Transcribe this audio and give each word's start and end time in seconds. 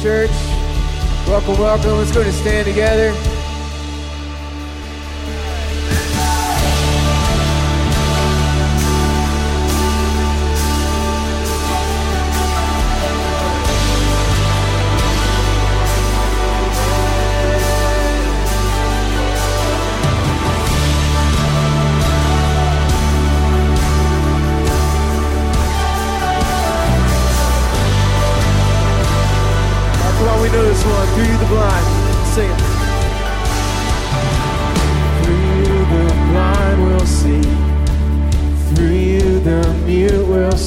church. 0.00 0.30
Welcome, 1.26 1.58
welcome. 1.58 1.98
Let's 1.98 2.12
go 2.12 2.22
to 2.22 2.32
stand 2.32 2.66
together. 2.66 3.35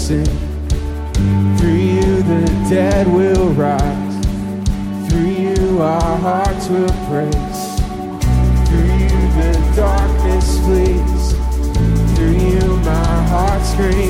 Through 0.09 0.17
you, 1.67 2.23
the 2.23 2.65
dead 2.67 3.07
will 3.07 3.49
rise. 3.49 5.07
Through 5.07 5.29
you, 5.29 5.81
our 5.83 6.17
hearts 6.17 6.67
will 6.67 6.89
praise. 7.05 7.79
Through 8.67 8.91
you, 8.97 9.13
the 9.37 9.53
darkness 9.75 10.57
flees. 10.61 11.33
Through 12.15 12.37
you, 12.41 12.77
my 12.77 13.23
heart 13.29 13.63
screams. 13.63 14.08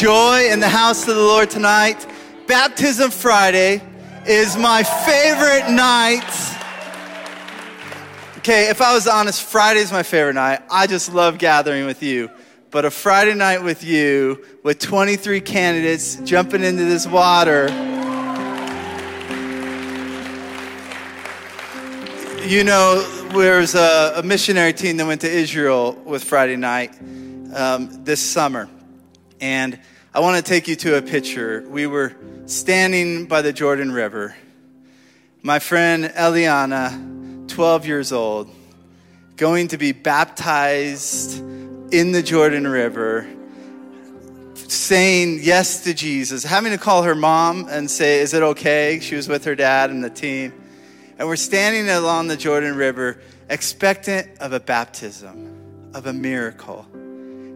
Joy 0.00 0.48
in 0.50 0.60
the 0.60 0.68
house 0.68 1.06
of 1.06 1.14
the 1.14 1.20
Lord 1.20 1.50
tonight. 1.50 2.06
Baptism 2.46 3.10
Friday 3.10 3.82
is 4.26 4.56
my 4.56 4.82
favorite 4.82 5.70
night. 5.70 6.24
Okay, 8.38 8.70
if 8.70 8.80
I 8.80 8.94
was 8.94 9.06
honest, 9.06 9.42
Friday 9.42 9.80
is 9.80 9.92
my 9.92 10.02
favorite 10.02 10.32
night. 10.32 10.62
I 10.70 10.86
just 10.86 11.12
love 11.12 11.36
gathering 11.36 11.84
with 11.84 12.02
you. 12.02 12.30
But 12.70 12.86
a 12.86 12.90
Friday 12.90 13.34
night 13.34 13.62
with 13.62 13.84
you, 13.84 14.42
with 14.62 14.78
23 14.78 15.42
candidates 15.42 16.16
jumping 16.24 16.64
into 16.64 16.84
this 16.84 17.06
water, 17.06 17.68
you 22.48 22.64
know, 22.64 23.02
there's 23.34 23.74
a, 23.74 24.14
a 24.16 24.22
missionary 24.22 24.72
team 24.72 24.96
that 24.96 25.06
went 25.06 25.20
to 25.20 25.30
Israel 25.30 25.92
with 26.06 26.24
Friday 26.24 26.56
night 26.56 26.94
um, 27.54 28.02
this 28.04 28.22
summer. 28.22 28.66
And 29.40 29.78
I 30.12 30.20
want 30.20 30.36
to 30.36 30.48
take 30.48 30.68
you 30.68 30.76
to 30.76 30.96
a 30.96 31.02
picture. 31.02 31.64
We 31.68 31.86
were 31.86 32.14
standing 32.46 33.26
by 33.26 33.42
the 33.42 33.52
Jordan 33.52 33.92
River. 33.92 34.36
My 35.42 35.58
friend 35.58 36.04
Eliana, 36.04 37.48
12 37.48 37.86
years 37.86 38.12
old, 38.12 38.50
going 39.36 39.68
to 39.68 39.78
be 39.78 39.92
baptized 39.92 41.38
in 41.92 42.12
the 42.12 42.22
Jordan 42.22 42.66
River, 42.66 43.26
saying 44.54 45.38
yes 45.40 45.84
to 45.84 45.94
Jesus, 45.94 46.44
having 46.44 46.72
to 46.72 46.78
call 46.78 47.04
her 47.04 47.14
mom 47.14 47.66
and 47.70 47.90
say, 47.90 48.20
Is 48.20 48.34
it 48.34 48.42
okay? 48.42 49.00
She 49.00 49.16
was 49.16 49.28
with 49.28 49.46
her 49.46 49.54
dad 49.54 49.90
and 49.90 50.04
the 50.04 50.10
team. 50.10 50.52
And 51.18 51.26
we're 51.26 51.36
standing 51.36 51.88
along 51.88 52.28
the 52.28 52.36
Jordan 52.36 52.76
River, 52.76 53.20
expectant 53.48 54.38
of 54.40 54.52
a 54.52 54.60
baptism, 54.60 55.90
of 55.94 56.06
a 56.06 56.12
miracle. 56.12 56.86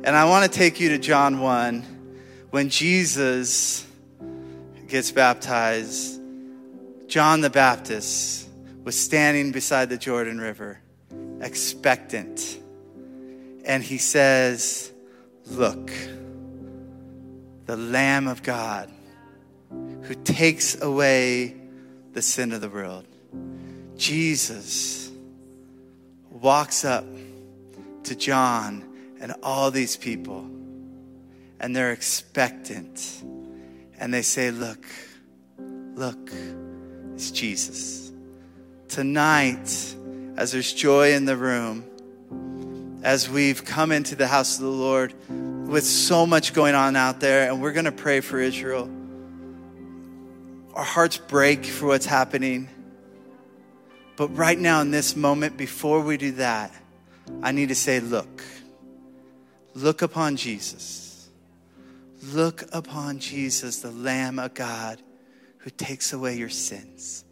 And 0.05 0.15
I 0.15 0.27
want 0.27 0.45
to 0.45 0.59
take 0.59 0.81
you 0.81 0.91
to 0.91 0.99
John 0.99 1.41
1 1.41 1.81
when 2.51 2.69
Jesus 2.69 3.87
gets 4.87 5.11
baptized. 5.11 6.21
John 7.07 7.41
the 7.41 7.49
Baptist 7.49 8.47
was 8.83 9.01
standing 9.01 9.51
beside 9.51 9.89
the 9.89 9.97
Jordan 9.97 10.39
River, 10.39 10.79
expectant. 11.41 12.59
And 13.65 13.83
he 13.83 13.97
says, 13.97 14.93
Look, 15.47 15.91
the 17.65 17.79
Lamb 17.79 18.29
of 18.29 18.43
God 18.43 18.91
who 20.03 20.15
takes 20.17 20.79
away 20.83 21.57
the 22.13 22.21
sin 22.21 22.53
of 22.53 22.61
the 22.61 22.69
world. 22.69 23.07
Jesus 23.97 25.11
walks 26.31 26.85
up 26.85 27.07
to 28.03 28.15
John 28.15 28.91
and 29.21 29.35
all 29.43 29.71
these 29.71 29.97
people, 29.97 30.49
and 31.61 31.75
they're 31.75 31.93
expectant. 31.93 33.23
And 33.99 34.13
they 34.13 34.23
say, 34.23 34.51
Look, 34.51 34.85
look, 35.95 36.31
it's 37.15 37.31
Jesus. 37.31 38.13
Tonight, 38.89 39.95
as 40.37 40.53
there's 40.53 40.73
joy 40.73 41.13
in 41.13 41.25
the 41.25 41.37
room, 41.37 41.85
as 43.03 43.29
we've 43.29 43.65
come 43.65 43.93
into 43.93 44.17
the 44.17 44.27
house 44.27 44.57
of 44.57 44.65
the 44.65 44.71
Lord 44.71 45.15
with 45.29 45.85
so 45.85 46.27
much 46.27 46.55
going 46.55 46.75
on 46.75 46.97
out 46.97 47.21
there, 47.21 47.51
and 47.51 47.61
we're 47.61 47.73
going 47.73 47.85
to 47.85 47.93
pray 47.93 48.21
for 48.21 48.41
Israel. 48.41 48.91
Our 50.75 50.85
hearts 50.85 51.19
break 51.19 51.65
for 51.65 51.87
what's 51.87 52.07
happening. 52.07 52.69
But 54.17 54.37
right 54.37 54.59
now, 54.59 54.81
in 54.81 54.91
this 54.91 55.17
moment, 55.17 55.57
before 55.57 56.01
we 56.01 56.17
do 56.17 56.33
that, 56.33 56.73
I 57.43 57.53
need 57.53 57.69
to 57.69 57.75
say, 57.75 58.01
look, 58.01 58.43
look 59.75 60.03
upon 60.03 60.37
Jesus. 60.37 61.29
Look 62.33 62.65
upon 62.73 63.19
Jesus, 63.19 63.81
the 63.81 63.91
Lamb 63.91 64.39
of 64.39 64.55
God 64.55 65.03
who 65.59 65.71
takes 65.71 66.13
away 66.13 66.37
your 66.37 66.49
sins. 66.49 67.25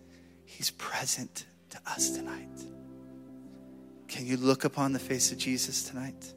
He's 0.44 0.70
present 0.70 1.46
to 1.70 1.78
us 1.86 2.10
tonight. 2.10 2.48
Can 4.08 4.26
you 4.26 4.36
look 4.36 4.64
upon 4.64 4.92
the 4.92 4.98
face 4.98 5.32
of 5.32 5.38
Jesus 5.38 5.84
tonight? 5.84 6.34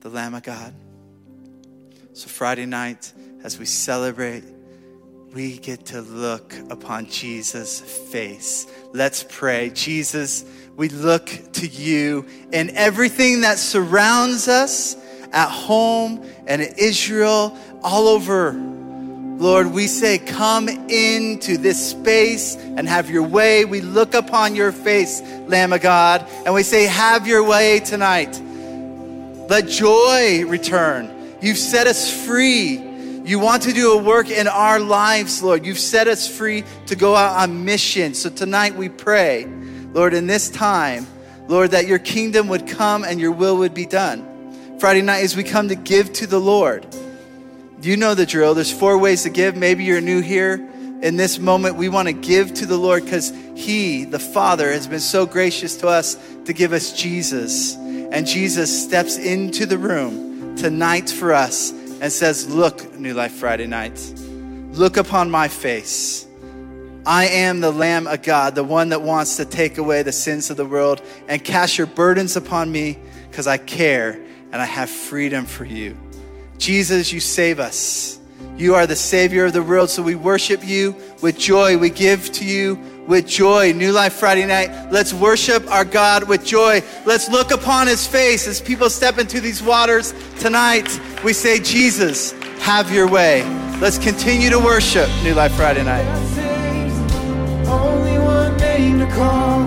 The 0.00 0.08
Lamb 0.08 0.34
of 0.34 0.42
God. 0.44 0.72
So, 2.12 2.28
Friday 2.28 2.66
night, 2.66 3.12
as 3.42 3.58
we 3.58 3.64
celebrate, 3.64 4.44
we 5.32 5.58
get 5.58 5.86
to 5.86 6.00
look 6.00 6.54
upon 6.70 7.06
Jesus' 7.06 7.80
face. 7.80 8.66
Let's 8.92 9.24
pray. 9.28 9.70
Jesus, 9.70 10.44
we 10.76 10.88
look 10.88 11.26
to 11.52 11.66
you 11.66 12.26
in 12.52 12.76
everything 12.76 13.42
that 13.42 13.58
surrounds 13.58 14.48
us 14.48 14.96
at 15.32 15.48
home 15.48 16.24
and 16.48 16.60
in 16.60 16.74
Israel, 16.76 17.56
all 17.82 18.08
over. 18.08 18.52
Lord, 18.52 19.68
we 19.68 19.86
say, 19.86 20.18
come 20.18 20.68
into 20.68 21.56
this 21.56 21.90
space 21.90 22.56
and 22.56 22.88
have 22.88 23.08
your 23.08 23.22
way. 23.22 23.64
We 23.64 23.80
look 23.80 24.14
upon 24.14 24.56
your 24.56 24.72
face, 24.72 25.22
Lamb 25.46 25.72
of 25.72 25.80
God, 25.80 26.26
and 26.44 26.52
we 26.52 26.64
say, 26.64 26.86
have 26.86 27.28
your 27.28 27.44
way 27.44 27.80
tonight. 27.80 28.40
Let 29.48 29.68
joy 29.68 30.44
return. 30.46 31.38
You've 31.40 31.56
set 31.56 31.86
us 31.86 32.26
free. 32.26 32.89
You 33.30 33.38
want 33.38 33.62
to 33.62 33.72
do 33.72 33.92
a 33.92 33.96
work 33.96 34.28
in 34.28 34.48
our 34.48 34.80
lives, 34.80 35.40
Lord. 35.40 35.64
You've 35.64 35.78
set 35.78 36.08
us 36.08 36.26
free 36.26 36.64
to 36.86 36.96
go 36.96 37.14
out 37.14 37.40
on 37.40 37.64
mission. 37.64 38.12
So 38.14 38.28
tonight 38.28 38.74
we 38.74 38.88
pray, 38.88 39.46
Lord, 39.92 40.14
in 40.14 40.26
this 40.26 40.50
time, 40.50 41.06
Lord, 41.46 41.70
that 41.70 41.86
your 41.86 42.00
kingdom 42.00 42.48
would 42.48 42.66
come 42.66 43.04
and 43.04 43.20
your 43.20 43.30
will 43.30 43.58
would 43.58 43.72
be 43.72 43.86
done. 43.86 44.80
Friday 44.80 45.02
night, 45.02 45.22
as 45.22 45.36
we 45.36 45.44
come 45.44 45.68
to 45.68 45.76
give 45.76 46.12
to 46.14 46.26
the 46.26 46.40
Lord, 46.40 46.84
you 47.80 47.96
know 47.96 48.16
the 48.16 48.26
drill. 48.26 48.54
There's 48.54 48.76
four 48.76 48.98
ways 48.98 49.22
to 49.22 49.30
give. 49.30 49.54
Maybe 49.54 49.84
you're 49.84 50.00
new 50.00 50.22
here. 50.22 50.54
In 51.00 51.16
this 51.16 51.38
moment, 51.38 51.76
we 51.76 51.88
want 51.88 52.08
to 52.08 52.12
give 52.12 52.52
to 52.54 52.66
the 52.66 52.76
Lord 52.76 53.04
because 53.04 53.32
He, 53.54 54.06
the 54.06 54.18
Father, 54.18 54.72
has 54.72 54.88
been 54.88 54.98
so 54.98 55.24
gracious 55.24 55.76
to 55.76 55.86
us 55.86 56.16
to 56.46 56.52
give 56.52 56.72
us 56.72 56.92
Jesus. 56.92 57.76
And 57.76 58.26
Jesus 58.26 58.86
steps 58.86 59.18
into 59.18 59.66
the 59.66 59.78
room 59.78 60.56
tonight 60.56 61.08
for 61.08 61.32
us 61.32 61.72
and 62.00 62.10
says, 62.10 62.48
Look, 62.48 62.98
New 62.98 63.14
Life 63.14 63.32
Friday 63.32 63.66
night, 63.66 63.98
look 64.72 64.96
upon 64.96 65.30
my 65.30 65.48
face. 65.48 66.26
I 67.06 67.26
am 67.26 67.60
the 67.60 67.70
Lamb 67.70 68.06
of 68.06 68.22
God, 68.22 68.54
the 68.54 68.64
one 68.64 68.90
that 68.90 69.02
wants 69.02 69.36
to 69.36 69.44
take 69.44 69.78
away 69.78 70.02
the 70.02 70.12
sins 70.12 70.50
of 70.50 70.56
the 70.56 70.66
world 70.66 71.00
and 71.28 71.42
cast 71.42 71.78
your 71.78 71.86
burdens 71.86 72.36
upon 72.36 72.70
me 72.70 72.98
because 73.30 73.46
I 73.46 73.56
care 73.56 74.20
and 74.52 74.60
I 74.60 74.66
have 74.66 74.90
freedom 74.90 75.46
for 75.46 75.64
you. 75.64 75.96
Jesus, 76.58 77.12
you 77.12 77.20
save 77.20 77.58
us. 77.58 78.18
You 78.56 78.74
are 78.74 78.86
the 78.86 78.96
Savior 78.96 79.46
of 79.46 79.54
the 79.54 79.62
world, 79.62 79.88
so 79.88 80.02
we 80.02 80.14
worship 80.14 80.66
you 80.66 80.94
with 81.22 81.38
joy. 81.38 81.78
We 81.78 81.88
give 81.88 82.30
to 82.32 82.44
you 82.44 82.78
with 83.10 83.26
joy. 83.26 83.72
New 83.72 83.90
Life 83.90 84.14
Friday 84.14 84.46
night. 84.46 84.70
Let's 84.92 85.12
worship 85.12 85.68
our 85.68 85.84
God 85.84 86.28
with 86.28 86.46
joy. 86.46 86.80
Let's 87.04 87.28
look 87.28 87.50
upon 87.50 87.88
His 87.88 88.06
face 88.06 88.46
as 88.46 88.60
people 88.60 88.88
step 88.88 89.18
into 89.18 89.40
these 89.40 89.60
waters 89.60 90.14
tonight. 90.38 90.88
We 91.24 91.32
say, 91.32 91.58
Jesus, 91.58 92.30
have 92.60 92.92
your 92.92 93.08
way. 93.08 93.42
Let's 93.80 93.98
continue 93.98 94.48
to 94.50 94.60
worship 94.60 95.08
New 95.24 95.34
Life 95.34 95.52
Friday 95.54 95.82
night. 95.82 96.06
Only 97.66 98.16
one 98.18 98.56
name 98.58 99.00
to 99.00 99.06
call. 99.06 99.66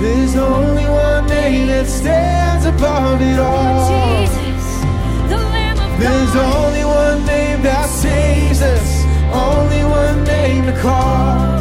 There's 0.00 0.36
only 0.36 0.84
one 0.84 1.26
name 1.26 1.66
that 1.66 1.86
stands 1.86 2.64
above 2.64 3.20
it 3.20 3.38
all. 3.38 4.24
Jesus, 4.24 4.80
the 5.28 5.36
Lamb 5.36 5.78
of 5.78 5.78
God. 5.78 6.00
There's 6.00 6.36
only 6.36 6.84
one 6.86 7.26
name 7.26 7.62
that 7.62 7.90
saves 7.90 8.62
us. 8.62 9.04
Only 9.34 9.84
one 9.84 10.24
name 10.24 10.64
to 10.64 10.80
call. 10.80 11.59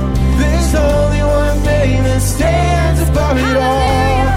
Name 1.89 2.03
that 2.03 2.22
stands 2.22 3.01
above 3.10 3.38
it 3.39 3.58
all. 3.58 4.28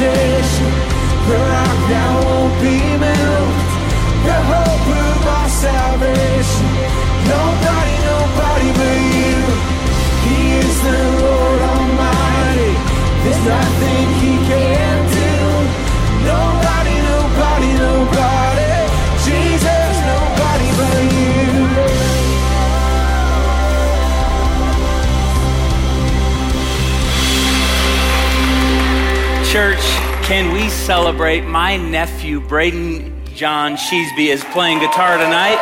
Foundation? 0.00 0.72
The 1.28 1.36
rock 1.36 1.78
that 1.92 2.08
won't 2.24 2.54
be 2.64 2.76
moved. 3.04 3.60
The 4.24 4.38
hope 4.48 4.86
of 4.96 5.20
our 5.36 5.48
salvation. 5.48 6.68
Nobody, 7.28 7.94
nobody 8.08 8.68
but 8.80 8.98
you. 9.12 9.36
He 10.24 10.38
is 10.64 10.76
the 10.88 11.00
Lord 11.20 11.60
Almighty. 11.72 12.72
There's 13.22 13.42
nothing 13.44 14.06
He 14.24 14.32
can't 14.48 15.04
do. 15.20 15.32
Nobody, 16.32 16.96
nobody, 17.12 17.70
nobody. 17.84 18.72
Jesus, 19.24 19.92
nobody 20.08 20.68
but 20.80 21.04
you. 21.12 21.28
Church, 29.50 29.89
can 30.30 30.52
we 30.52 30.68
celebrate 30.68 31.40
my 31.40 31.76
nephew, 31.76 32.40
Braden 32.40 33.24
John 33.34 33.74
Sheesby, 33.74 34.28
is 34.28 34.44
playing 34.52 34.78
guitar 34.78 35.18
tonight. 35.18 35.58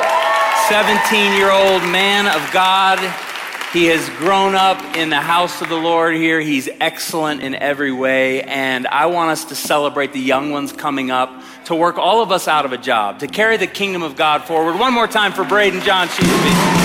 17 0.68 1.38
year 1.38 1.50
old 1.50 1.80
man 1.90 2.26
of 2.26 2.52
God. 2.52 2.98
He 3.72 3.86
has 3.86 4.06
grown 4.18 4.54
up 4.54 4.78
in 4.94 5.08
the 5.08 5.22
house 5.22 5.62
of 5.62 5.70
the 5.70 5.74
Lord 5.74 6.16
here. 6.16 6.38
He's 6.38 6.68
excellent 6.82 7.40
in 7.40 7.54
every 7.54 7.92
way. 7.92 8.42
And 8.42 8.86
I 8.86 9.06
want 9.06 9.30
us 9.30 9.46
to 9.46 9.54
celebrate 9.54 10.12
the 10.12 10.20
young 10.20 10.50
ones 10.50 10.70
coming 10.70 11.10
up 11.10 11.42
to 11.64 11.74
work 11.74 11.96
all 11.96 12.20
of 12.20 12.30
us 12.30 12.46
out 12.46 12.66
of 12.66 12.72
a 12.74 12.78
job, 12.78 13.20
to 13.20 13.26
carry 13.26 13.56
the 13.56 13.66
kingdom 13.66 14.02
of 14.02 14.16
God 14.16 14.44
forward. 14.44 14.78
One 14.78 14.92
more 14.92 15.08
time 15.08 15.32
for 15.32 15.44
Braden 15.44 15.80
John 15.80 16.08
Sheesby. 16.08 16.78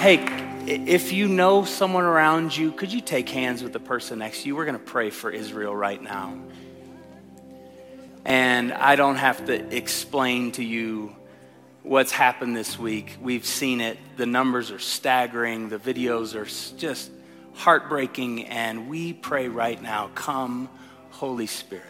Hey, 0.00 0.35
if 0.66 1.12
you 1.12 1.28
know 1.28 1.64
someone 1.64 2.04
around 2.04 2.56
you, 2.56 2.72
could 2.72 2.92
you 2.92 3.00
take 3.00 3.28
hands 3.28 3.62
with 3.62 3.72
the 3.72 3.80
person 3.80 4.18
next 4.18 4.42
to 4.42 4.48
you? 4.48 4.56
We're 4.56 4.64
going 4.64 4.78
to 4.78 4.84
pray 4.84 5.10
for 5.10 5.30
Israel 5.30 5.74
right 5.74 6.02
now. 6.02 6.36
And 8.24 8.72
I 8.72 8.96
don't 8.96 9.16
have 9.16 9.46
to 9.46 9.76
explain 9.76 10.50
to 10.52 10.64
you 10.64 11.14
what's 11.84 12.10
happened 12.10 12.56
this 12.56 12.76
week. 12.76 13.16
We've 13.20 13.46
seen 13.46 13.80
it. 13.80 13.96
The 14.16 14.26
numbers 14.26 14.72
are 14.72 14.80
staggering, 14.80 15.68
the 15.68 15.78
videos 15.78 16.34
are 16.34 16.76
just 16.76 17.12
heartbreaking. 17.54 18.46
And 18.46 18.88
we 18.88 19.12
pray 19.12 19.46
right 19.46 19.80
now 19.80 20.10
come, 20.16 20.68
Holy 21.10 21.46
Spirit. 21.46 21.84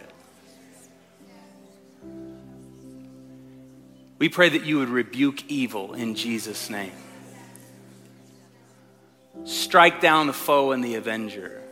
We 4.18 4.28
pray 4.28 4.50
that 4.50 4.64
you 4.64 4.78
would 4.78 4.90
rebuke 4.90 5.50
evil 5.50 5.94
in 5.94 6.14
Jesus' 6.14 6.68
name. 6.68 6.92
Strike 9.44 10.00
down 10.00 10.26
the 10.26 10.32
foe 10.32 10.72
and 10.72 10.82
the 10.82 10.96
avenger. 10.96 11.62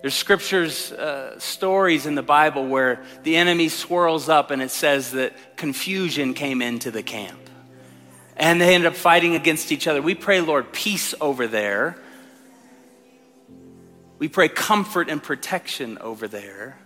There's 0.00 0.14
scriptures, 0.14 0.92
uh, 0.92 1.38
stories 1.40 2.06
in 2.06 2.14
the 2.14 2.22
Bible 2.22 2.66
where 2.66 3.02
the 3.24 3.36
enemy 3.36 3.68
swirls 3.68 4.28
up 4.28 4.50
and 4.50 4.62
it 4.62 4.70
says 4.70 5.10
that 5.12 5.56
confusion 5.56 6.34
came 6.34 6.62
into 6.62 6.90
the 6.90 7.02
camp. 7.02 7.38
And 8.36 8.60
they 8.60 8.74
ended 8.74 8.86
up 8.86 8.96
fighting 8.96 9.34
against 9.34 9.72
each 9.72 9.88
other. 9.88 10.00
We 10.00 10.14
pray, 10.14 10.40
Lord, 10.40 10.72
peace 10.72 11.14
over 11.20 11.48
there. 11.48 11.98
We 14.20 14.28
pray 14.28 14.48
comfort 14.48 15.08
and 15.08 15.20
protection 15.20 15.98
over 15.98 16.28
there. 16.28 16.78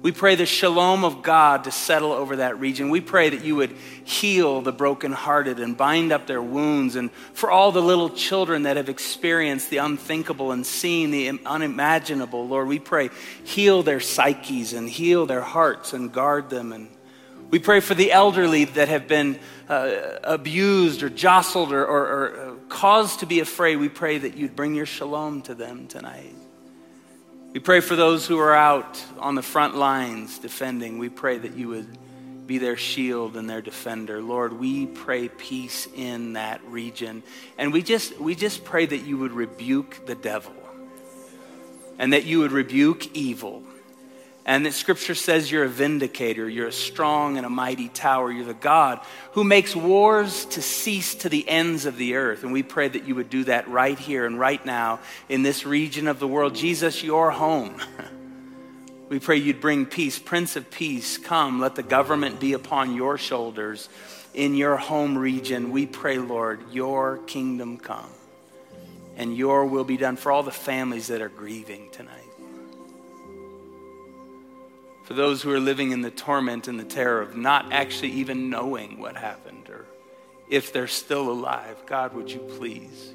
We 0.00 0.12
pray 0.12 0.36
the 0.36 0.46
shalom 0.46 1.04
of 1.04 1.24
God 1.24 1.64
to 1.64 1.72
settle 1.72 2.12
over 2.12 2.36
that 2.36 2.60
region. 2.60 2.88
We 2.88 3.00
pray 3.00 3.30
that 3.30 3.44
you 3.44 3.56
would 3.56 3.72
heal 4.04 4.60
the 4.60 4.70
brokenhearted 4.70 5.58
and 5.58 5.76
bind 5.76 6.12
up 6.12 6.28
their 6.28 6.40
wounds. 6.40 6.94
And 6.94 7.10
for 7.32 7.50
all 7.50 7.72
the 7.72 7.82
little 7.82 8.08
children 8.08 8.62
that 8.62 8.76
have 8.76 8.88
experienced 8.88 9.70
the 9.70 9.78
unthinkable 9.78 10.52
and 10.52 10.64
seen 10.64 11.10
the 11.10 11.40
unimaginable, 11.44 12.46
Lord, 12.46 12.68
we 12.68 12.78
pray 12.78 13.10
heal 13.42 13.82
their 13.82 13.98
psyches 13.98 14.72
and 14.72 14.88
heal 14.88 15.26
their 15.26 15.40
hearts 15.40 15.92
and 15.92 16.12
guard 16.12 16.48
them. 16.48 16.72
And 16.72 16.88
we 17.50 17.58
pray 17.58 17.80
for 17.80 17.94
the 17.94 18.12
elderly 18.12 18.66
that 18.66 18.86
have 18.86 19.08
been 19.08 19.40
uh, 19.68 20.18
abused 20.22 21.02
or 21.02 21.08
jostled 21.08 21.72
or, 21.72 21.84
or, 21.84 22.06
or 22.06 22.36
uh, 22.36 22.54
caused 22.68 23.20
to 23.20 23.26
be 23.26 23.40
afraid. 23.40 23.76
We 23.76 23.88
pray 23.88 24.18
that 24.18 24.36
you'd 24.36 24.54
bring 24.54 24.76
your 24.76 24.86
shalom 24.86 25.42
to 25.42 25.56
them 25.56 25.88
tonight. 25.88 26.36
We 27.54 27.60
pray 27.60 27.80
for 27.80 27.96
those 27.96 28.26
who 28.26 28.38
are 28.38 28.54
out 28.54 29.02
on 29.18 29.34
the 29.34 29.42
front 29.42 29.74
lines 29.74 30.38
defending. 30.38 30.98
We 30.98 31.08
pray 31.08 31.38
that 31.38 31.54
you 31.54 31.68
would 31.68 31.98
be 32.46 32.58
their 32.58 32.76
shield 32.76 33.36
and 33.38 33.48
their 33.48 33.62
defender. 33.62 34.20
Lord, 34.20 34.52
we 34.52 34.86
pray 34.86 35.28
peace 35.28 35.88
in 35.94 36.34
that 36.34 36.62
region. 36.66 37.22
And 37.56 37.72
we 37.72 37.82
just 37.82 38.18
we 38.20 38.34
just 38.34 38.64
pray 38.64 38.84
that 38.84 38.98
you 38.98 39.16
would 39.16 39.32
rebuke 39.32 40.06
the 40.06 40.14
devil. 40.14 40.54
And 41.98 42.12
that 42.12 42.24
you 42.24 42.40
would 42.40 42.52
rebuke 42.52 43.16
evil. 43.16 43.62
And 44.48 44.64
that 44.64 44.72
scripture 44.72 45.14
says 45.14 45.52
you're 45.52 45.64
a 45.64 45.68
vindicator, 45.68 46.48
you're 46.48 46.68
a 46.68 46.72
strong 46.72 47.36
and 47.36 47.44
a 47.44 47.50
mighty 47.50 47.90
tower, 47.90 48.32
you're 48.32 48.46
the 48.46 48.54
God 48.54 48.98
who 49.32 49.44
makes 49.44 49.76
wars 49.76 50.46
to 50.46 50.62
cease 50.62 51.16
to 51.16 51.28
the 51.28 51.46
ends 51.46 51.84
of 51.84 51.98
the 51.98 52.14
earth. 52.14 52.44
And 52.44 52.52
we 52.52 52.62
pray 52.62 52.88
that 52.88 53.04
you 53.04 53.14
would 53.14 53.28
do 53.28 53.44
that 53.44 53.68
right 53.68 53.98
here 53.98 54.24
and 54.24 54.40
right 54.40 54.64
now 54.64 55.00
in 55.28 55.42
this 55.42 55.66
region 55.66 56.08
of 56.08 56.18
the 56.18 56.26
world. 56.26 56.54
Jesus, 56.54 57.04
your 57.04 57.30
home. 57.30 57.80
We 59.10 59.18
pray 59.18 59.38
you'd 59.38 59.62
bring 59.62 59.86
peace. 59.86 60.18
Prince 60.18 60.54
of 60.56 60.70
Peace, 60.70 61.16
come. 61.16 61.60
Let 61.60 61.76
the 61.76 61.82
government 61.82 62.40
be 62.40 62.52
upon 62.52 62.94
your 62.94 63.16
shoulders 63.16 63.88
in 64.34 64.54
your 64.54 64.76
home 64.76 65.16
region. 65.16 65.70
We 65.70 65.86
pray, 65.86 66.18
Lord, 66.18 66.60
your 66.72 67.16
kingdom 67.26 67.78
come 67.78 68.10
and 69.16 69.34
your 69.34 69.64
will 69.64 69.84
be 69.84 69.96
done 69.96 70.16
for 70.16 70.30
all 70.30 70.42
the 70.42 70.50
families 70.50 71.06
that 71.06 71.22
are 71.22 71.30
grieving 71.30 71.88
tonight. 71.90 72.17
For 75.08 75.14
those 75.14 75.40
who 75.40 75.50
are 75.54 75.58
living 75.58 75.92
in 75.92 76.02
the 76.02 76.10
torment 76.10 76.68
and 76.68 76.78
the 76.78 76.84
terror 76.84 77.22
of 77.22 77.34
not 77.34 77.72
actually 77.72 78.10
even 78.10 78.50
knowing 78.50 79.00
what 79.00 79.16
happened 79.16 79.70
or 79.70 79.86
if 80.50 80.70
they're 80.70 80.86
still 80.86 81.30
alive, 81.30 81.78
God, 81.86 82.12
would 82.12 82.30
you 82.30 82.40
please 82.40 83.14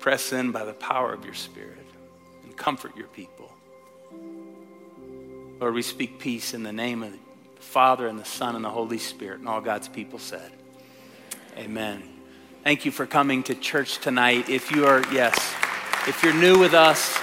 press 0.00 0.32
in 0.32 0.50
by 0.50 0.64
the 0.64 0.72
power 0.72 1.12
of 1.12 1.24
your 1.24 1.34
Spirit 1.34 1.86
and 2.42 2.56
comfort 2.56 2.96
your 2.96 3.06
people? 3.06 3.52
Lord, 5.60 5.72
we 5.72 5.82
speak 5.82 6.18
peace 6.18 6.52
in 6.52 6.64
the 6.64 6.72
name 6.72 7.04
of 7.04 7.12
the 7.12 7.18
Father 7.60 8.08
and 8.08 8.18
the 8.18 8.24
Son 8.24 8.56
and 8.56 8.64
the 8.64 8.70
Holy 8.70 8.98
Spirit. 8.98 9.38
And 9.38 9.48
all 9.48 9.60
God's 9.60 9.86
people 9.86 10.18
said, 10.18 10.50
Amen. 11.56 12.02
Thank 12.64 12.84
you 12.84 12.90
for 12.90 13.06
coming 13.06 13.44
to 13.44 13.54
church 13.54 13.98
tonight. 13.98 14.48
If 14.48 14.72
you 14.72 14.84
are, 14.84 15.04
yes, 15.12 15.54
if 16.08 16.24
you're 16.24 16.34
new 16.34 16.58
with 16.58 16.74
us, 16.74 17.16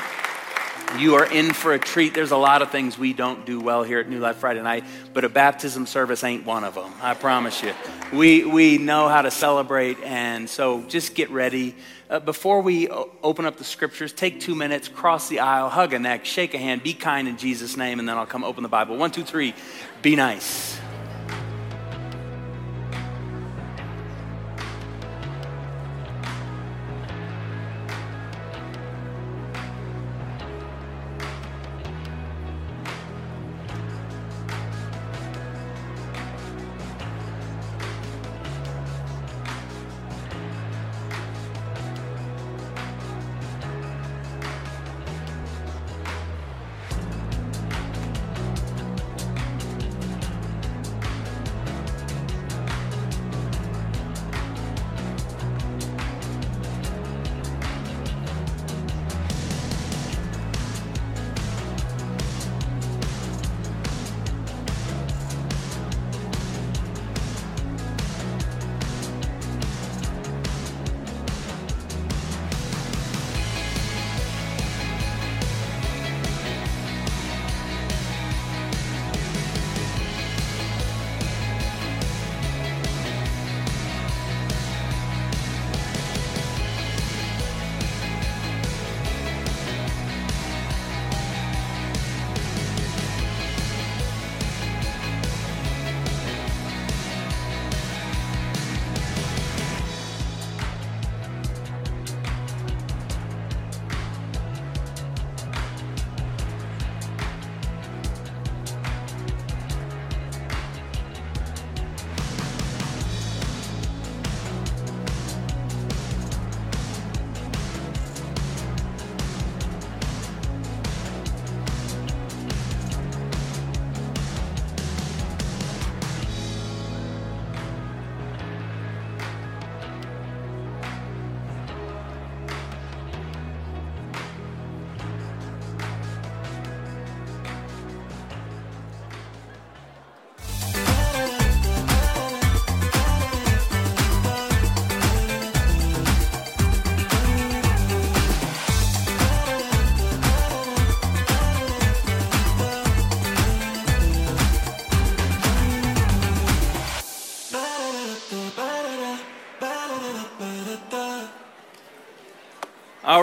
you 0.98 1.16
are 1.16 1.26
in 1.26 1.54
for 1.54 1.74
a 1.74 1.80
treat. 1.80 2.14
There's 2.14 2.32
a 2.32 2.38
lot 2.38 2.62
of 2.62 2.72
things 2.72 2.98
we 2.98 3.14
don't 3.14 3.46
do 3.46 3.60
well 3.60 3.84
here 3.84 4.00
at 4.00 4.10
New 4.10 4.20
Life 4.20 4.38
Friday 4.38 4.62
night, 4.62 4.84
but 5.14 5.24
a 5.24 5.30
baptism 5.30 5.86
service 5.86 6.24
ain't 6.24 6.46
one 6.46 6.64
of 6.64 6.76
them. 6.76 6.92
I 7.02 7.14
promise 7.14 7.62
you. 7.62 7.74
We, 8.14 8.46
we 8.46 8.78
know 8.78 9.08
how 9.08 9.22
to 9.22 9.32
celebrate, 9.32 10.02
and 10.04 10.50
so 10.50 10.84
just 10.84 11.14
get 11.14 11.30
ready. 11.30 11.76
Uh, 12.10 12.20
before 12.20 12.62
we 12.62 12.88
open 12.90 13.46
up 13.46 13.58
the 13.58 13.64
scriptures, 13.64 14.14
take 14.14 14.40
two 14.40 14.56
minutes, 14.56 14.88
cross 14.88 15.28
the 15.30 15.40
aisle, 15.40 15.70
hug 15.70 15.94
a 15.94 16.00
neck, 16.00 16.26
shake 16.26 16.54
a 16.54 16.58
hand, 16.58 16.82
be 16.84 16.94
kind 16.94 17.28
in 17.28 17.38
Jesus' 17.38 17.78
name, 17.78 18.00
and 18.00 18.08
then 18.08 18.18
I'll 18.18 18.26
come 18.26 18.44
open 18.44 18.64
the 18.64 18.70
Bible. 18.70 18.98
One, 18.98 19.12
two, 19.12 19.24
three, 19.24 19.54
be 20.02 20.16
nice. 20.16 20.77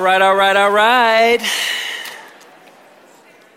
Right, 0.04 0.20
all 0.20 0.36
right, 0.36 0.54
all 0.54 0.70
right. 0.70 1.40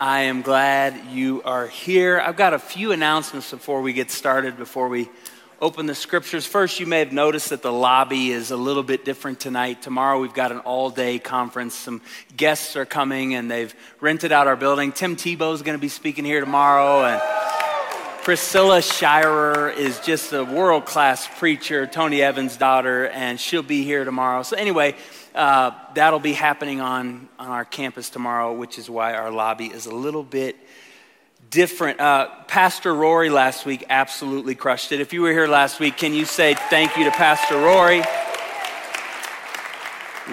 I 0.00 0.20
am 0.20 0.40
glad 0.40 0.98
you 1.12 1.42
are 1.42 1.66
here. 1.66 2.18
I've 2.18 2.38
got 2.38 2.54
a 2.54 2.58
few 2.58 2.92
announcements 2.92 3.50
before 3.50 3.82
we 3.82 3.92
get 3.92 4.10
started, 4.10 4.56
before 4.56 4.88
we 4.88 5.10
open 5.60 5.84
the 5.84 5.94
scriptures. 5.94 6.46
First, 6.46 6.80
you 6.80 6.86
may 6.86 7.00
have 7.00 7.12
noticed 7.12 7.50
that 7.50 7.60
the 7.60 7.70
lobby 7.70 8.30
is 8.30 8.50
a 8.50 8.56
little 8.56 8.82
bit 8.82 9.04
different 9.04 9.40
tonight. 9.40 9.82
Tomorrow, 9.82 10.20
we've 10.20 10.32
got 10.32 10.50
an 10.50 10.60
all 10.60 10.88
day 10.88 11.18
conference. 11.18 11.74
Some 11.74 12.00
guests 12.34 12.76
are 12.76 12.86
coming, 12.86 13.34
and 13.34 13.50
they've 13.50 13.74
rented 14.00 14.32
out 14.32 14.46
our 14.46 14.56
building. 14.56 14.90
Tim 14.92 15.16
Tebow 15.16 15.52
is 15.52 15.60
going 15.60 15.76
to 15.76 15.82
be 15.82 15.90
speaking 15.90 16.24
here 16.24 16.40
tomorrow, 16.40 17.04
and 17.04 17.20
Priscilla 18.24 18.80
Shirer 18.80 19.68
is 19.68 20.00
just 20.00 20.32
a 20.32 20.44
world 20.44 20.86
class 20.86 21.28
preacher, 21.38 21.86
Tony 21.86 22.22
Evans' 22.22 22.56
daughter, 22.56 23.08
and 23.08 23.38
she'll 23.38 23.62
be 23.62 23.84
here 23.84 24.04
tomorrow. 24.04 24.42
So, 24.42 24.56
anyway, 24.56 24.96
uh, 25.38 25.70
that'll 25.94 26.18
be 26.18 26.32
happening 26.32 26.80
on, 26.80 27.28
on 27.38 27.48
our 27.48 27.64
campus 27.64 28.10
tomorrow, 28.10 28.52
which 28.52 28.76
is 28.76 28.90
why 28.90 29.14
our 29.14 29.30
lobby 29.30 29.66
is 29.66 29.86
a 29.86 29.94
little 29.94 30.24
bit 30.24 30.56
different. 31.48 32.00
Uh, 32.00 32.28
Pastor 32.48 32.92
Rory 32.92 33.30
last 33.30 33.64
week 33.64 33.84
absolutely 33.88 34.56
crushed 34.56 34.90
it. 34.90 35.00
If 35.00 35.12
you 35.12 35.22
were 35.22 35.30
here 35.30 35.46
last 35.46 35.78
week, 35.78 35.96
can 35.96 36.12
you 36.12 36.24
say 36.24 36.54
thank 36.54 36.96
you 36.96 37.04
to 37.04 37.12
Pastor 37.12 37.56
Rory? 37.56 38.02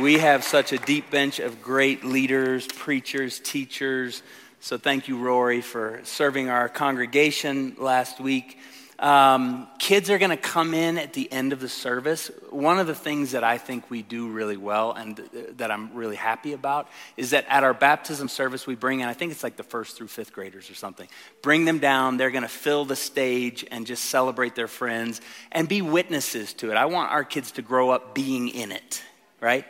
We 0.02 0.18
have 0.18 0.44
such 0.44 0.74
a 0.74 0.78
deep 0.80 1.12
bench 1.12 1.40
of 1.40 1.62
great 1.62 2.04
leaders, 2.04 2.68
preachers, 2.68 3.40
teachers. 3.40 4.24
So 4.60 4.80
thank 4.80 5.08
you, 5.08 5.20
Rory, 5.20 5.62
for 5.62 6.00
serving 6.04 6.50
our 6.50 6.68
congregation 6.68 7.76
last 7.78 8.20
week. 8.20 8.58
Um, 8.98 9.68
kids 9.78 10.10
are 10.10 10.18
going 10.18 10.32
to 10.32 10.38
come 10.38 10.74
in 10.74 10.98
at 10.98 11.12
the 11.12 11.30
end 11.30 11.52
of 11.52 11.60
the 11.60 11.68
service. 11.68 12.32
One 12.50 12.80
of 12.80 12.88
the 12.88 12.96
things 12.96 13.32
that 13.32 13.44
I 13.44 13.58
think 13.58 13.90
we 13.90 14.02
do 14.02 14.30
really 14.30 14.56
well 14.56 14.94
and 14.94 15.18
that 15.58 15.70
I'm 15.70 15.94
really 15.94 16.16
happy 16.16 16.54
about 16.54 16.88
is 17.18 17.32
that 17.32 17.46
at 17.50 17.64
our 17.64 17.74
baptism 17.74 18.30
service, 18.30 18.66
we 18.66 18.76
bring 18.76 19.02
in, 19.02 19.08
I 19.08 19.14
think 19.14 19.34
it's 19.34 19.44
like 19.44 19.58
the 19.58 19.64
first 19.64 19.98
through 19.98 20.08
fifth 20.08 20.32
graders 20.32 20.70
or 20.70 20.76
something. 20.76 21.10
Bring 21.42 21.66
them 21.66 21.80
down. 21.80 22.16
They're 22.16 22.32
going 22.32 22.44
to 22.44 22.48
fill 22.48 22.86
the 22.86 22.96
stage 22.96 23.66
and 23.70 23.86
just 23.86 24.06
celebrate 24.06 24.56
their 24.56 24.70
friends 24.70 25.20
and 25.52 25.68
be 25.68 25.82
witnesses 25.82 26.54
to 26.56 26.72
it. 26.72 26.78
I 26.78 26.86
want 26.86 27.12
our 27.12 27.26
kids 27.26 27.52
to 27.54 27.62
grow 27.62 27.90
up 27.90 28.16
being 28.16 28.48
in 28.48 28.72
it, 28.72 29.04
right? 29.42 29.66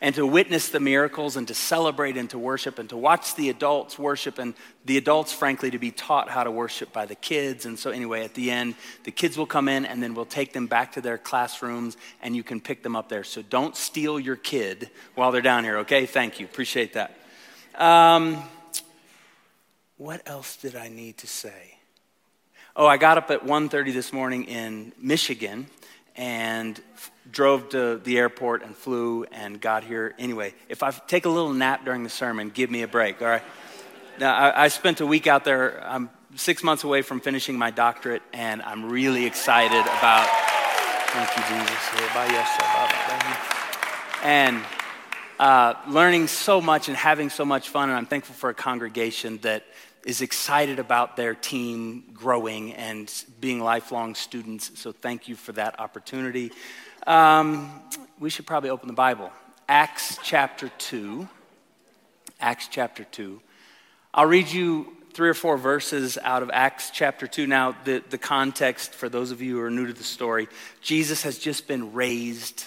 And 0.00 0.14
to 0.14 0.26
witness 0.26 0.70
the 0.70 0.80
miracles 0.80 1.36
and 1.36 1.46
to 1.48 1.54
celebrate 1.54 2.16
and 2.16 2.30
to 2.30 2.38
worship 2.38 2.78
and 2.78 2.88
to 2.88 2.96
watch 2.96 3.34
the 3.34 3.50
adults 3.50 3.98
worship 3.98 4.38
and 4.38 4.54
the 4.86 4.96
adults, 4.96 5.32
frankly, 5.32 5.70
to 5.70 5.78
be 5.78 5.90
taught 5.90 6.30
how 6.30 6.42
to 6.42 6.50
worship 6.50 6.92
by 6.92 7.04
the 7.04 7.14
kids. 7.14 7.66
And 7.66 7.78
so, 7.78 7.90
anyway, 7.90 8.24
at 8.24 8.34
the 8.34 8.50
end, 8.50 8.76
the 9.04 9.10
kids 9.10 9.36
will 9.36 9.46
come 9.46 9.68
in 9.68 9.84
and 9.84 10.02
then 10.02 10.14
we'll 10.14 10.24
take 10.24 10.52
them 10.52 10.66
back 10.66 10.92
to 10.92 11.00
their 11.00 11.18
classrooms 11.18 11.96
and 12.22 12.34
you 12.34 12.42
can 12.42 12.60
pick 12.60 12.82
them 12.82 12.96
up 12.96 13.08
there. 13.08 13.24
So, 13.24 13.42
don't 13.42 13.76
steal 13.76 14.18
your 14.18 14.36
kid 14.36 14.90
while 15.14 15.32
they're 15.32 15.42
down 15.42 15.64
here, 15.64 15.78
okay? 15.78 16.06
Thank 16.06 16.40
you. 16.40 16.46
Appreciate 16.46 16.94
that. 16.94 17.16
Um, 17.74 18.42
what 19.98 20.22
else 20.24 20.56
did 20.56 20.76
I 20.76 20.88
need 20.88 21.18
to 21.18 21.26
say? 21.26 21.76
Oh, 22.74 22.86
I 22.86 22.96
got 22.96 23.18
up 23.18 23.30
at 23.30 23.44
1:30 23.44 23.92
this 23.92 24.12
morning 24.14 24.44
in 24.44 24.92
Michigan 24.98 25.66
and 26.16 26.80
drove 27.32 27.68
to 27.70 27.98
the 27.98 28.18
airport 28.18 28.62
and 28.62 28.76
flew 28.76 29.24
and 29.32 29.60
got 29.60 29.84
here. 29.84 30.14
Anyway, 30.18 30.54
if 30.68 30.82
I 30.82 30.90
take 30.90 31.26
a 31.26 31.28
little 31.28 31.52
nap 31.52 31.84
during 31.84 32.02
the 32.02 32.10
sermon, 32.10 32.50
give 32.50 32.70
me 32.70 32.82
a 32.82 32.88
break, 32.88 33.22
all 33.22 33.28
right? 33.28 33.42
Now, 34.18 34.34
I, 34.34 34.64
I 34.64 34.68
spent 34.68 35.00
a 35.00 35.06
week 35.06 35.26
out 35.26 35.44
there. 35.44 35.82
I'm 35.84 36.10
six 36.36 36.62
months 36.62 36.84
away 36.84 37.02
from 37.02 37.20
finishing 37.20 37.56
my 37.58 37.70
doctorate, 37.70 38.22
and 38.32 38.62
I'm 38.62 38.90
really 38.90 39.26
excited 39.26 39.80
about. 39.80 40.28
Thank 41.12 41.36
you, 41.36 41.42
Jesus. 41.42 41.90
And 44.22 44.62
uh, 45.38 45.74
learning 45.88 46.26
so 46.26 46.60
much 46.60 46.88
and 46.88 46.96
having 46.96 47.30
so 47.30 47.44
much 47.44 47.70
fun, 47.70 47.88
and 47.88 47.96
I'm 47.96 48.06
thankful 48.06 48.34
for 48.34 48.50
a 48.50 48.54
congregation 48.54 49.38
that 49.38 49.64
is 50.04 50.20
excited 50.20 50.78
about 50.78 51.16
their 51.16 51.34
team 51.34 52.04
growing 52.14 52.72
and 52.74 53.12
being 53.40 53.60
lifelong 53.60 54.14
students. 54.14 54.78
So 54.78 54.92
thank 54.92 55.28
you 55.28 55.36
for 55.36 55.52
that 55.52 55.80
opportunity. 55.80 56.52
Um, 57.06 57.80
we 58.18 58.28
should 58.28 58.46
probably 58.46 58.70
open 58.70 58.86
the 58.86 58.94
Bible. 58.94 59.30
Acts 59.68 60.18
chapter 60.22 60.68
2. 60.78 61.28
Acts 62.40 62.68
chapter 62.68 63.04
2. 63.04 63.40
I'll 64.12 64.26
read 64.26 64.48
you 64.48 64.96
three 65.12 65.28
or 65.28 65.34
four 65.34 65.56
verses 65.56 66.18
out 66.22 66.42
of 66.42 66.50
Acts 66.52 66.90
chapter 66.90 67.26
2. 67.26 67.46
Now, 67.46 67.74
the, 67.84 68.02
the 68.10 68.18
context 68.18 68.94
for 68.94 69.08
those 69.08 69.30
of 69.30 69.40
you 69.40 69.56
who 69.56 69.62
are 69.62 69.70
new 69.70 69.86
to 69.86 69.92
the 69.92 70.04
story 70.04 70.48
Jesus 70.82 71.22
has 71.22 71.38
just 71.38 71.66
been 71.66 71.92
raised, 71.92 72.64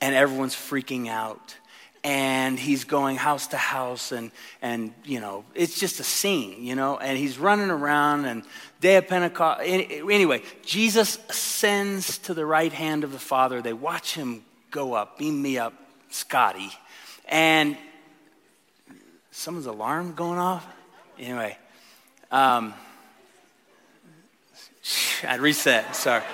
and 0.00 0.14
everyone's 0.14 0.54
freaking 0.54 1.08
out 1.08 1.56
and 2.04 2.58
he's 2.58 2.84
going 2.84 3.16
house 3.16 3.46
to 3.48 3.56
house 3.56 4.10
and 4.10 4.30
and 4.60 4.92
you 5.04 5.20
know 5.20 5.44
it's 5.54 5.78
just 5.78 6.00
a 6.00 6.04
scene 6.04 6.64
you 6.64 6.74
know 6.74 6.98
and 6.98 7.16
he's 7.16 7.38
running 7.38 7.70
around 7.70 8.24
and 8.24 8.42
day 8.80 8.96
of 8.96 9.06
pentecost 9.06 9.60
anyway 9.62 10.42
jesus 10.64 11.18
ascends 11.28 12.18
to 12.18 12.34
the 12.34 12.44
right 12.44 12.72
hand 12.72 13.04
of 13.04 13.12
the 13.12 13.18
father. 13.18 13.62
They 13.62 13.72
watch 13.72 14.14
him 14.14 14.44
go 14.70 14.94
up 14.94 15.18
beam 15.18 15.40
me 15.40 15.58
up 15.58 15.74
scotty. 16.10 16.70
And 17.28 17.76
someone's 19.30 19.66
alarm 19.66 20.14
going 20.14 20.38
off? 20.38 20.66
Anyway 21.18 21.56
um, 22.30 22.74
i 25.28 25.36
reset 25.36 25.94
sorry 25.94 26.24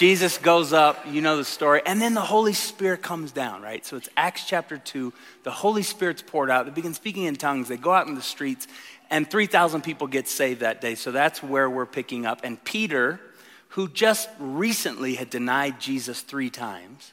Jesus 0.00 0.38
goes 0.38 0.72
up, 0.72 1.04
you 1.10 1.20
know 1.20 1.36
the 1.36 1.44
story, 1.44 1.82
and 1.84 2.00
then 2.00 2.14
the 2.14 2.22
Holy 2.22 2.54
Spirit 2.54 3.02
comes 3.02 3.32
down, 3.32 3.60
right? 3.60 3.84
So 3.84 3.98
it's 3.98 4.08
Acts 4.16 4.46
chapter 4.46 4.78
2. 4.78 5.12
The 5.42 5.50
Holy 5.50 5.82
Spirit's 5.82 6.22
poured 6.22 6.48
out. 6.48 6.64
They 6.64 6.72
begin 6.72 6.94
speaking 6.94 7.24
in 7.24 7.36
tongues. 7.36 7.68
They 7.68 7.76
go 7.76 7.92
out 7.92 8.06
in 8.06 8.14
the 8.14 8.22
streets, 8.22 8.66
and 9.10 9.30
3,000 9.30 9.82
people 9.82 10.06
get 10.06 10.26
saved 10.26 10.60
that 10.60 10.80
day. 10.80 10.94
So 10.94 11.12
that's 11.12 11.42
where 11.42 11.68
we're 11.68 11.84
picking 11.84 12.24
up. 12.24 12.40
And 12.44 12.64
Peter, 12.64 13.20
who 13.68 13.88
just 13.88 14.30
recently 14.38 15.16
had 15.16 15.28
denied 15.28 15.82
Jesus 15.82 16.22
three 16.22 16.48
times, 16.48 17.12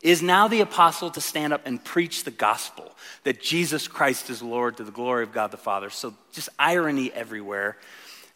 is 0.00 0.22
now 0.22 0.46
the 0.46 0.60
apostle 0.60 1.10
to 1.10 1.20
stand 1.20 1.52
up 1.52 1.62
and 1.66 1.82
preach 1.82 2.22
the 2.22 2.30
gospel 2.30 2.92
that 3.24 3.42
Jesus 3.42 3.88
Christ 3.88 4.30
is 4.30 4.40
Lord 4.40 4.76
to 4.76 4.84
the 4.84 4.92
glory 4.92 5.24
of 5.24 5.32
God 5.32 5.50
the 5.50 5.56
Father. 5.56 5.90
So 5.90 6.14
just 6.32 6.50
irony 6.56 7.12
everywhere. 7.12 7.78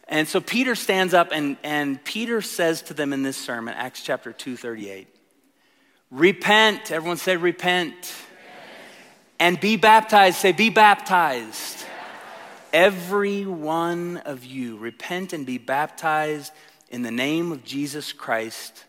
And 0.09 0.27
so 0.27 0.39
Peter 0.39 0.75
stands 0.75 1.13
up 1.13 1.29
and, 1.31 1.57
and 1.63 2.03
Peter 2.03 2.41
says 2.41 2.81
to 2.83 2.93
them 2.93 3.11
in 3.13 3.23
this 3.23 3.37
sermon, 3.37 3.73
Acts 3.73 4.01
chapter 4.01 4.31
2, 4.31 4.55
38, 4.55 5.07
repent. 6.11 6.91
Everyone 6.91 7.17
say 7.17 7.35
repent. 7.35 7.93
repent. 7.93 8.13
And 9.39 9.59
be 9.59 9.75
baptized. 9.75 10.37
Say 10.37 10.53
be 10.53 10.69
baptized. 10.69 11.85
Every 12.71 13.45
one 13.45 14.17
of 14.17 14.45
you, 14.45 14.77
repent 14.77 15.33
and 15.33 15.45
be 15.45 15.57
baptized 15.57 16.53
in 16.89 17.01
the 17.01 17.11
name 17.11 17.51
of 17.51 17.63
Jesus 17.63 18.13
Christ 18.13 18.85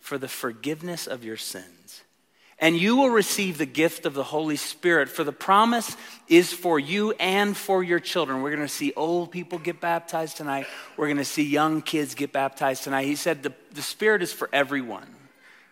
for 0.00 0.18
the 0.18 0.28
forgiveness 0.28 1.06
of 1.06 1.24
your 1.24 1.36
sins 1.36 1.79
and 2.60 2.76
you 2.76 2.96
will 2.96 3.08
receive 3.08 3.56
the 3.56 3.66
gift 3.66 4.04
of 4.04 4.12
the 4.12 4.22
Holy 4.22 4.56
Spirit. 4.56 5.08
For 5.08 5.24
the 5.24 5.32
promise 5.32 5.96
is 6.28 6.52
for 6.52 6.78
you 6.78 7.12
and 7.12 7.56
for 7.56 7.82
your 7.82 8.00
children. 8.00 8.42
We're 8.42 8.54
going 8.54 8.68
to 8.68 8.68
see 8.68 8.92
old 8.94 9.32
people 9.32 9.58
get 9.58 9.80
baptized 9.80 10.36
tonight. 10.36 10.66
We're 10.96 11.06
going 11.06 11.16
to 11.16 11.24
see 11.24 11.42
young 11.42 11.80
kids 11.80 12.14
get 12.14 12.32
baptized 12.32 12.84
tonight. 12.84 13.06
He 13.06 13.16
said 13.16 13.42
the, 13.42 13.54
the 13.72 13.82
Spirit 13.82 14.22
is 14.22 14.32
for 14.32 14.50
everyone, 14.52 15.06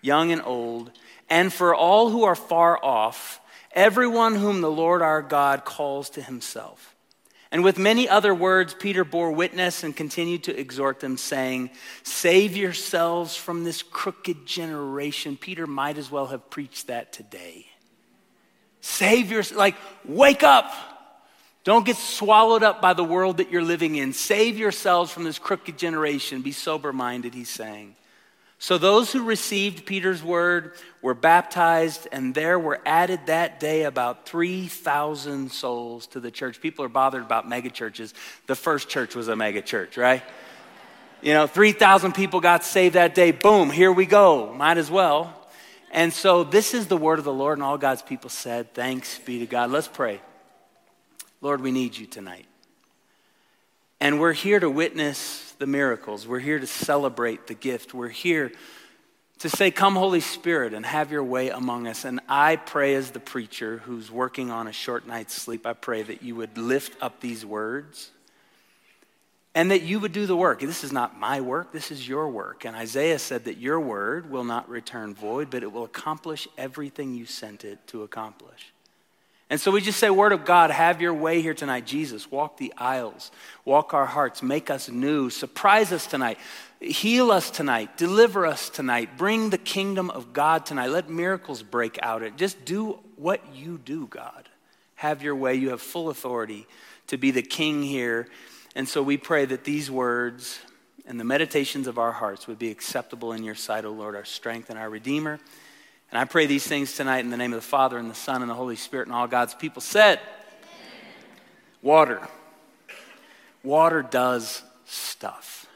young 0.01 0.33
and 0.33 0.43
old, 0.43 0.91
and 1.29 1.53
for 1.53 1.75
all 1.75 2.09
who 2.09 2.25
are 2.25 2.35
far 2.35 2.83
off, 2.83 3.41
everyone 3.73 4.35
whom 4.35 4.63
the 4.63 4.71
Lord 4.71 5.03
our 5.03 5.21
God 5.21 5.67
calls 5.67 6.09
to 6.11 6.23
himself. 6.23 6.95
And 7.51 7.65
with 7.65 7.79
many 7.79 8.09
other 8.09 8.35
words, 8.35 8.75
Peter 8.75 9.05
bore 9.05 9.31
witness 9.33 9.83
and 9.83 9.97
continued 9.97 10.45
to 10.45 10.59
exhort 10.59 11.01
them, 11.01 11.17
saying, 11.17 11.71
Save 12.03 12.57
yourselves 12.57 13.37
from 13.37 13.65
this 13.65 13.83
crooked 13.83 14.45
generation. 14.45 15.37
Peter 15.37 15.67
might 15.67 15.97
as 15.97 16.11
well 16.11 16.27
have 16.27 16.51
preached 16.51 16.89
that 16.89 17.13
today. 17.13 17.67
Save 18.83 19.31
yourself, 19.31 19.59
like, 19.59 19.77
wake 20.05 20.43
up. 20.43 20.71
Don't 21.65 21.87
get 21.87 21.97
swallowed 21.97 22.63
up 22.63 22.81
by 22.81 22.93
the 22.93 23.05
world 23.05 23.39
that 23.39 23.51
you're 23.51 23.63
living 23.63 23.97
in. 23.97 24.13
Save 24.13 24.59
yourselves 24.59 25.11
from 25.11 25.25
this 25.25 25.39
crooked 25.39 25.79
generation. 25.79 26.43
Be 26.43 26.53
sober 26.53 26.93
minded, 26.93 27.35
he's 27.35 27.51
saying. 27.51 27.97
So 28.61 28.77
those 28.77 29.13
who 29.13 29.23
received 29.23 29.87
Peter's 29.87 30.23
word 30.23 30.73
were 31.01 31.15
baptized, 31.15 32.09
and 32.11 32.35
there 32.35 32.59
were 32.59 32.81
added 32.85 33.21
that 33.27 33.61
day 33.61 33.85
about 33.85 34.27
3,000 34.27 35.53
souls 35.53 36.09
to 36.09 36.21
the 36.21 36.33
church. 36.33 36.61
People 36.61 36.85
are 36.85 36.89
bothered 36.89 37.23
about 37.23 37.49
megachurches. 37.49 38.13
The 38.49 38.57
first 38.57 38.89
church 38.89 39.15
was 39.15 39.29
a 39.29 39.35
megachurch, 39.35 39.97
right? 39.97 40.25
You 41.23 41.35
know, 41.35 41.47
3,000 41.47 42.15
people 42.15 42.41
got 42.41 42.65
saved 42.65 42.97
that 42.97 43.15
day. 43.15 43.31
Boom, 43.31 43.71
here 43.71 43.93
we 43.93 44.07
go. 44.07 44.53
Might 44.53 44.79
as 44.79 44.91
well. 44.91 45.35
And 45.93 46.13
so 46.13 46.43
this 46.43 46.75
is 46.75 46.89
the 46.89 46.97
word 46.97 47.21
of 47.21 47.25
the 47.25 47.33
Lord, 47.33 47.59
and 47.59 47.63
all 47.63 47.79
God's 47.79 48.03
people 48.03 48.29
said, 48.29 48.75
Thanks 48.75 49.19
be 49.21 49.39
to 49.39 49.47
God. 49.47 49.71
Let's 49.71 49.89
pray. 49.89 50.21
Lord, 51.41 51.61
we 51.61 51.71
need 51.71 51.97
you 51.97 52.07
tonight. 52.07 52.47
And 54.01 54.21
we're 54.21 54.33
here 54.33 54.59
to 54.59 54.69
witness 54.69 55.48
the 55.59 55.67
miracles. 55.67 56.27
We're 56.27 56.39
here 56.39 56.59
to 56.59 56.67
celebrate 56.67 57.47
the 57.47 57.55
gift. 57.55 57.95
We're 57.95 58.09
here 58.09 58.53
to 59.41 59.49
say, 59.49 59.71
Come, 59.71 59.95
Holy 59.95 60.21
Spirit, 60.21 60.75
and 60.75 60.85
have 60.85 61.11
your 61.11 61.25
way 61.25 61.51
among 61.51 61.87
us. 61.87 62.05
And 62.05 62.21
I 62.29 62.57
pray, 62.57 62.95
as 62.95 63.11
the 63.11 63.21
preacher 63.21 63.79
who's 63.79 64.11
working 64.11 64.51
on 64.51 64.67
a 64.67 64.73
short 64.73 65.07
night's 65.07 65.35
sleep, 65.35 65.67
I 65.67 65.73
pray 65.73 66.03
that 66.03 66.23
you 66.23 66.35
would 66.37 66.59
lift 66.59 67.01
up 67.03 67.21
these 67.21 67.45
words 67.45 68.11
and 69.55 69.71
that 69.71 69.83
you 69.83 69.99
would 69.99 70.13
do 70.13 70.27
the 70.27 70.37
work. 70.37 70.61
This 70.61 70.85
is 70.85 70.93
not 70.93 71.19
my 71.19 71.41
work, 71.41 71.73
this 71.73 71.91
is 71.91 72.07
your 72.07 72.29
work. 72.29 72.65
And 72.65 72.77
Isaiah 72.77 73.19
said 73.19 73.45
that 73.45 73.59
your 73.59 73.81
word 73.81 74.31
will 74.31 74.45
not 74.45 74.69
return 74.69 75.15
void, 75.15 75.51
but 75.51 75.63
it 75.63 75.73
will 75.73 75.85
accomplish 75.85 76.47
everything 76.57 77.15
you 77.15 77.27
sent 77.27 77.65
it 77.65 77.85
to 77.89 78.03
accomplish. 78.03 78.73
And 79.51 79.59
so 79.59 79.71
we 79.71 79.81
just 79.81 79.99
say, 79.99 80.11
Word 80.11 80.33
of 80.33 80.45
God, 80.45 80.71
have 80.71 81.01
your 81.01 81.15
way 81.15 81.41
here 81.41 81.55
tonight. 81.55 81.87
Jesus, 81.87 82.31
walk 82.31 82.59
the 82.59 82.73
aisles, 82.77 83.31
walk 83.65 83.95
our 83.95 84.05
hearts, 84.05 84.43
make 84.43 84.69
us 84.69 84.91
new, 84.91 85.31
surprise 85.31 85.91
us 85.91 86.07
tonight, 86.07 86.39
heal 86.81 87.31
us 87.31 87.51
tonight, 87.51 87.97
deliver 87.97 88.45
us 88.45 88.69
tonight, 88.69 89.17
bring 89.17 89.49
the 89.49 89.59
kingdom 89.59 90.11
of 90.11 90.35
God 90.35 90.67
tonight. 90.67 90.89
Let 90.89 91.09
miracles 91.09 91.63
break 91.63 91.99
out. 92.03 92.23
Just 92.37 92.65
do 92.67 92.99
what 93.17 93.41
you 93.55 93.79
do, 93.79 94.07
God. 94.07 94.49
Have 94.97 95.23
your 95.23 95.35
way. 95.35 95.55
You 95.55 95.71
have 95.71 95.81
full 95.81 96.11
authority 96.11 96.67
to 97.07 97.17
be 97.17 97.31
the 97.31 97.43
king 97.43 97.83
here. 97.83 98.29
And 98.75 98.87
so 98.87 99.03
we 99.03 99.17
pray 99.17 99.47
that 99.47 99.65
these 99.65 99.91
words 99.91 100.59
and 101.07 101.19
the 101.19 101.25
meditations 101.25 101.87
of 101.87 101.99
our 101.99 102.13
hearts 102.13 102.47
would 102.47 102.59
be 102.59 102.71
acceptable 102.71 103.33
in 103.33 103.43
your 103.43 103.55
sight, 103.55 103.87
O 103.87 103.91
Lord, 103.93 104.15
our 104.15 104.27
strength 104.27 104.69
and 104.69 104.79
our 104.79 104.91
Redeemer. 104.91 105.41
And 106.11 106.19
I 106.19 106.25
pray 106.25 106.47
these 106.47 106.67
things 106.67 106.95
tonight 106.95 107.21
in 107.21 107.31
the 107.31 107.37
name 107.37 107.53
of 107.53 107.61
the 107.61 107.67
Father 107.67 107.99
and 107.99 108.11
the 108.11 108.15
Son 108.15 108.41
and 108.41 108.51
the 108.51 108.55
Holy 108.55 108.77
Spirit 108.77 109.09
and 109.09 109.15
all 109.15 109.27
God's 109.27 109.55
people 109.55 109.83
said. 109.83 110.21
Water. 111.83 112.27
Water 113.63 114.01
does 114.01 114.63
stuff. 114.87 115.67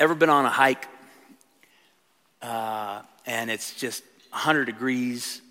Ever 0.00 0.14
been 0.14 0.30
on 0.30 0.46
a 0.46 0.50
hike 0.50 0.86
uh, 2.40 3.02
and 3.26 3.50
it's 3.50 3.74
just 3.74 4.02
100 4.30 4.64
degrees 4.64 5.42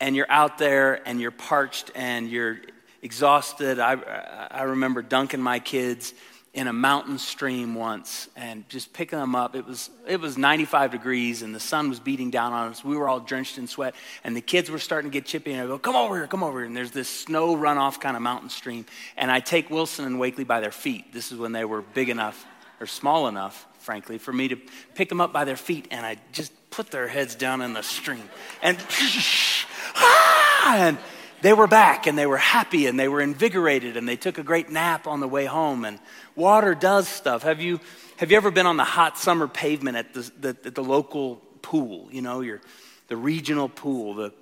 and 0.00 0.16
you're 0.16 0.30
out 0.30 0.56
there 0.56 1.06
and 1.06 1.20
you're 1.20 1.30
parched 1.30 1.90
and 1.94 2.30
you're 2.30 2.58
exhausted? 3.02 3.78
I, 3.78 4.48
I 4.50 4.62
remember 4.62 5.02
dunking 5.02 5.42
my 5.42 5.58
kids 5.58 6.14
in 6.52 6.66
a 6.66 6.72
mountain 6.72 7.16
stream 7.16 7.76
once 7.76 8.28
and 8.34 8.68
just 8.68 8.92
picking 8.92 9.18
them 9.18 9.36
up. 9.36 9.54
It 9.54 9.64
was, 9.66 9.88
it 10.08 10.20
was 10.20 10.36
95 10.36 10.90
degrees 10.90 11.42
and 11.42 11.54
the 11.54 11.60
sun 11.60 11.88
was 11.88 12.00
beating 12.00 12.30
down 12.30 12.52
on 12.52 12.70
us. 12.70 12.84
We 12.84 12.96
were 12.96 13.08
all 13.08 13.20
drenched 13.20 13.56
in 13.56 13.68
sweat 13.68 13.94
and 14.24 14.34
the 14.34 14.40
kids 14.40 14.68
were 14.68 14.80
starting 14.80 15.12
to 15.12 15.14
get 15.14 15.26
chippy. 15.26 15.52
And 15.52 15.62
I 15.62 15.66
go, 15.66 15.78
come 15.78 15.94
over 15.94 16.16
here, 16.16 16.26
come 16.26 16.42
over 16.42 16.58
here. 16.58 16.66
And 16.66 16.76
there's 16.76 16.90
this 16.90 17.08
snow 17.08 17.54
runoff 17.54 18.00
kind 18.00 18.16
of 18.16 18.22
mountain 18.22 18.50
stream. 18.50 18.84
And 19.16 19.30
I 19.30 19.38
take 19.38 19.70
Wilson 19.70 20.04
and 20.04 20.18
Wakely 20.18 20.42
by 20.42 20.58
their 20.58 20.72
feet. 20.72 21.12
This 21.12 21.30
is 21.30 21.38
when 21.38 21.52
they 21.52 21.64
were 21.64 21.82
big 21.82 22.08
enough 22.08 22.44
or 22.80 22.86
small 22.86 23.28
enough, 23.28 23.66
frankly, 23.78 24.18
for 24.18 24.32
me 24.32 24.48
to 24.48 24.56
pick 24.96 25.08
them 25.08 25.20
up 25.20 25.32
by 25.32 25.44
their 25.44 25.56
feet. 25.56 25.86
And 25.92 26.04
I 26.04 26.16
just 26.32 26.52
put 26.70 26.90
their 26.90 27.06
heads 27.06 27.36
down 27.36 27.62
in 27.62 27.74
the 27.74 27.82
stream 27.82 28.28
and, 28.60 28.76
ah, 29.94 30.76
and 30.76 30.98
they 31.42 31.52
were 31.52 31.66
back 31.66 32.06
and 32.06 32.18
they 32.18 32.26
were 32.26 32.36
happy 32.36 32.86
and 32.86 32.98
they 32.98 33.08
were 33.08 33.20
invigorated 33.20 33.96
and 33.96 34.08
they 34.08 34.16
took 34.16 34.38
a 34.38 34.42
great 34.42 34.70
nap 34.70 35.06
on 35.06 35.20
the 35.20 35.28
way 35.28 35.46
home. 35.46 35.84
And 35.84 35.98
water 36.36 36.74
does 36.74 37.08
stuff. 37.08 37.42
Have 37.42 37.60
you, 37.60 37.80
have 38.16 38.30
you 38.30 38.36
ever 38.36 38.50
been 38.50 38.66
on 38.66 38.76
the 38.76 38.84
hot 38.84 39.18
summer 39.18 39.48
pavement 39.48 39.96
at 39.96 40.14
the, 40.14 40.30
the, 40.40 40.48
at 40.66 40.74
the 40.74 40.84
local 40.84 41.36
pool? 41.62 42.08
You 42.10 42.22
know, 42.22 42.40
your, 42.40 42.60
the 43.08 43.16
regional 43.16 43.68
pool, 43.68 44.14
the, 44.14 44.32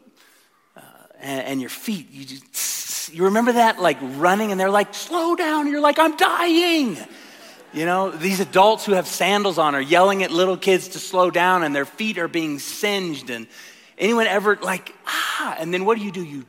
uh, 0.76 0.80
and, 1.20 1.46
and, 1.46 1.60
your 1.60 1.70
feet, 1.70 2.10
you 2.10 2.24
just, 2.24 3.14
you 3.14 3.24
remember 3.24 3.52
that? 3.52 3.80
Like 3.80 3.98
running 4.00 4.50
and 4.50 4.60
they're 4.60 4.70
like, 4.70 4.94
slow 4.94 5.36
down. 5.36 5.62
And 5.62 5.70
you're 5.70 5.80
like, 5.80 5.98
I'm 5.98 6.16
dying. 6.16 6.96
You 7.72 7.84
know, 7.84 8.10
these 8.10 8.40
adults 8.40 8.86
who 8.86 8.92
have 8.92 9.06
sandals 9.06 9.58
on 9.58 9.74
are 9.74 9.80
yelling 9.80 10.22
at 10.22 10.30
little 10.30 10.56
kids 10.56 10.88
to 10.88 10.98
slow 10.98 11.30
down 11.30 11.62
and 11.62 11.74
their 11.74 11.84
feet 11.84 12.18
are 12.18 12.28
being 12.28 12.58
singed. 12.58 13.30
And 13.30 13.46
anyone 13.98 14.26
ever 14.26 14.56
like, 14.56 14.94
ah, 15.06 15.56
and 15.58 15.72
then 15.72 15.84
what 15.84 15.98
do 15.98 16.04
you 16.04 16.10
do? 16.10 16.24
You 16.24 16.44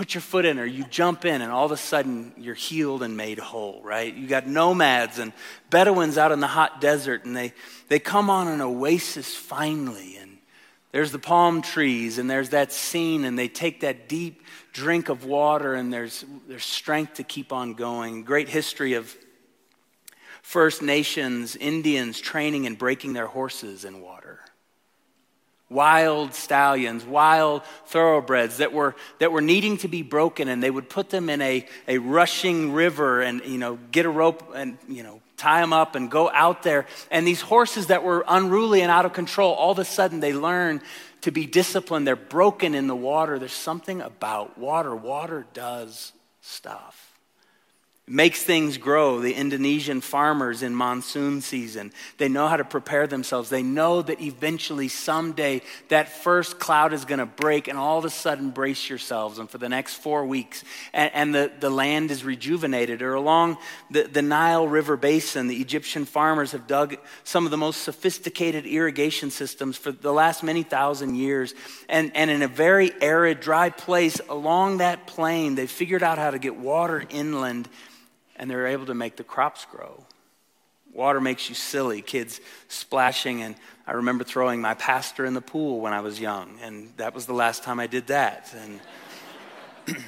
put 0.00 0.14
your 0.14 0.22
foot 0.22 0.46
in 0.46 0.58
or 0.58 0.64
you 0.64 0.82
jump 0.84 1.26
in 1.26 1.42
and 1.42 1.52
all 1.52 1.66
of 1.66 1.72
a 1.72 1.76
sudden 1.76 2.32
you're 2.38 2.54
healed 2.54 3.02
and 3.02 3.18
made 3.18 3.38
whole, 3.38 3.82
right? 3.82 4.14
You 4.14 4.26
got 4.26 4.46
nomads 4.46 5.18
and 5.18 5.34
Bedouins 5.68 6.16
out 6.16 6.32
in 6.32 6.40
the 6.40 6.46
hot 6.46 6.80
desert 6.80 7.26
and 7.26 7.36
they, 7.36 7.52
they 7.88 7.98
come 7.98 8.30
on 8.30 8.48
an 8.48 8.62
oasis 8.62 9.36
finally 9.36 10.16
and 10.16 10.38
there's 10.90 11.12
the 11.12 11.18
palm 11.18 11.60
trees 11.60 12.16
and 12.16 12.30
there's 12.30 12.48
that 12.48 12.72
scene 12.72 13.26
and 13.26 13.38
they 13.38 13.46
take 13.46 13.80
that 13.80 14.08
deep 14.08 14.42
drink 14.72 15.10
of 15.10 15.26
water 15.26 15.74
and 15.74 15.92
there's, 15.92 16.24
there's 16.48 16.64
strength 16.64 17.12
to 17.16 17.22
keep 17.22 17.52
on 17.52 17.74
going. 17.74 18.24
Great 18.24 18.48
history 18.48 18.94
of 18.94 19.14
First 20.40 20.80
Nations 20.80 21.56
Indians 21.56 22.18
training 22.20 22.66
and 22.66 22.78
breaking 22.78 23.12
their 23.12 23.26
horses 23.26 23.84
in 23.84 24.00
water 24.00 24.19
wild 25.70 26.34
stallions, 26.34 27.04
wild 27.04 27.62
thoroughbreds 27.86 28.58
that 28.58 28.72
were, 28.72 28.94
that 29.20 29.32
were 29.32 29.40
needing 29.40 29.78
to 29.78 29.88
be 29.88 30.02
broken, 30.02 30.48
and 30.48 30.62
they 30.62 30.70
would 30.70 30.90
put 30.90 31.08
them 31.10 31.30
in 31.30 31.40
a, 31.40 31.66
a 31.88 31.98
rushing 31.98 32.72
river 32.72 33.22
and, 33.22 33.42
you 33.44 33.58
know, 33.58 33.78
get 33.92 34.04
a 34.04 34.10
rope 34.10 34.52
and, 34.54 34.76
you 34.88 35.02
know, 35.02 35.22
tie 35.36 35.60
them 35.60 35.72
up 35.72 35.94
and 35.94 36.10
go 36.10 36.28
out 36.30 36.62
there. 36.62 36.86
And 37.10 37.26
these 37.26 37.40
horses 37.40 37.86
that 37.86 38.02
were 38.02 38.24
unruly 38.28 38.82
and 38.82 38.90
out 38.90 39.06
of 39.06 39.12
control, 39.12 39.54
all 39.54 39.70
of 39.70 39.78
a 39.78 39.84
sudden 39.84 40.20
they 40.20 40.34
learn 40.34 40.82
to 41.22 41.30
be 41.30 41.46
disciplined. 41.46 42.06
They're 42.06 42.16
broken 42.16 42.74
in 42.74 42.88
the 42.88 42.96
water. 42.96 43.38
There's 43.38 43.52
something 43.52 44.00
about 44.00 44.58
water. 44.58 44.94
Water 44.94 45.46
does 45.54 46.12
stuff 46.42 47.09
makes 48.10 48.42
things 48.42 48.76
grow. 48.76 49.20
The 49.20 49.34
Indonesian 49.34 50.00
farmers 50.00 50.62
in 50.62 50.74
monsoon 50.74 51.40
season, 51.40 51.92
they 52.18 52.28
know 52.28 52.48
how 52.48 52.56
to 52.56 52.64
prepare 52.64 53.06
themselves. 53.06 53.48
They 53.48 53.62
know 53.62 54.02
that 54.02 54.20
eventually, 54.20 54.88
someday, 54.88 55.62
that 55.88 56.08
first 56.08 56.58
cloud 56.58 56.92
is 56.92 57.04
going 57.04 57.20
to 57.20 57.26
break, 57.26 57.68
and 57.68 57.78
all 57.78 57.98
of 57.98 58.04
a 58.04 58.10
sudden, 58.10 58.50
brace 58.50 58.90
yourselves. 58.90 59.38
And 59.38 59.48
for 59.48 59.58
the 59.58 59.68
next 59.68 59.94
four 59.94 60.26
weeks, 60.26 60.64
and, 60.92 61.12
and 61.14 61.34
the, 61.34 61.52
the 61.60 61.70
land 61.70 62.10
is 62.10 62.24
rejuvenated. 62.24 63.00
Or 63.00 63.14
along 63.14 63.58
the, 63.90 64.02
the 64.02 64.22
Nile 64.22 64.66
River 64.66 64.96
basin, 64.96 65.46
the 65.46 65.60
Egyptian 65.60 66.04
farmers 66.04 66.50
have 66.50 66.66
dug 66.66 66.96
some 67.22 67.44
of 67.44 67.52
the 67.52 67.56
most 67.56 67.82
sophisticated 67.82 68.66
irrigation 68.66 69.30
systems 69.30 69.76
for 69.76 69.92
the 69.92 70.12
last 70.12 70.42
many 70.42 70.64
thousand 70.64 71.14
years. 71.14 71.54
And, 71.88 72.10
and 72.16 72.28
in 72.28 72.42
a 72.42 72.48
very 72.48 72.92
arid, 73.00 73.38
dry 73.38 73.70
place 73.70 74.20
along 74.28 74.78
that 74.78 75.06
plain, 75.06 75.54
they 75.54 75.68
figured 75.68 76.02
out 76.02 76.18
how 76.18 76.32
to 76.32 76.38
get 76.40 76.56
water 76.56 77.04
inland 77.08 77.68
and 78.40 78.50
they're 78.50 78.66
able 78.66 78.86
to 78.86 78.94
make 78.94 79.16
the 79.16 79.22
crops 79.22 79.66
grow. 79.70 80.02
Water 80.94 81.20
makes 81.20 81.50
you 81.50 81.54
silly, 81.54 82.00
kids 82.00 82.40
splashing. 82.68 83.42
And 83.42 83.54
I 83.86 83.92
remember 83.92 84.24
throwing 84.24 84.62
my 84.62 84.72
pastor 84.72 85.26
in 85.26 85.34
the 85.34 85.42
pool 85.42 85.80
when 85.80 85.92
I 85.92 86.00
was 86.00 86.18
young, 86.18 86.58
and 86.62 86.90
that 86.96 87.14
was 87.14 87.26
the 87.26 87.34
last 87.34 87.62
time 87.62 87.78
I 87.78 87.86
did 87.86 88.06
that. 88.06 88.52
And 89.86 89.96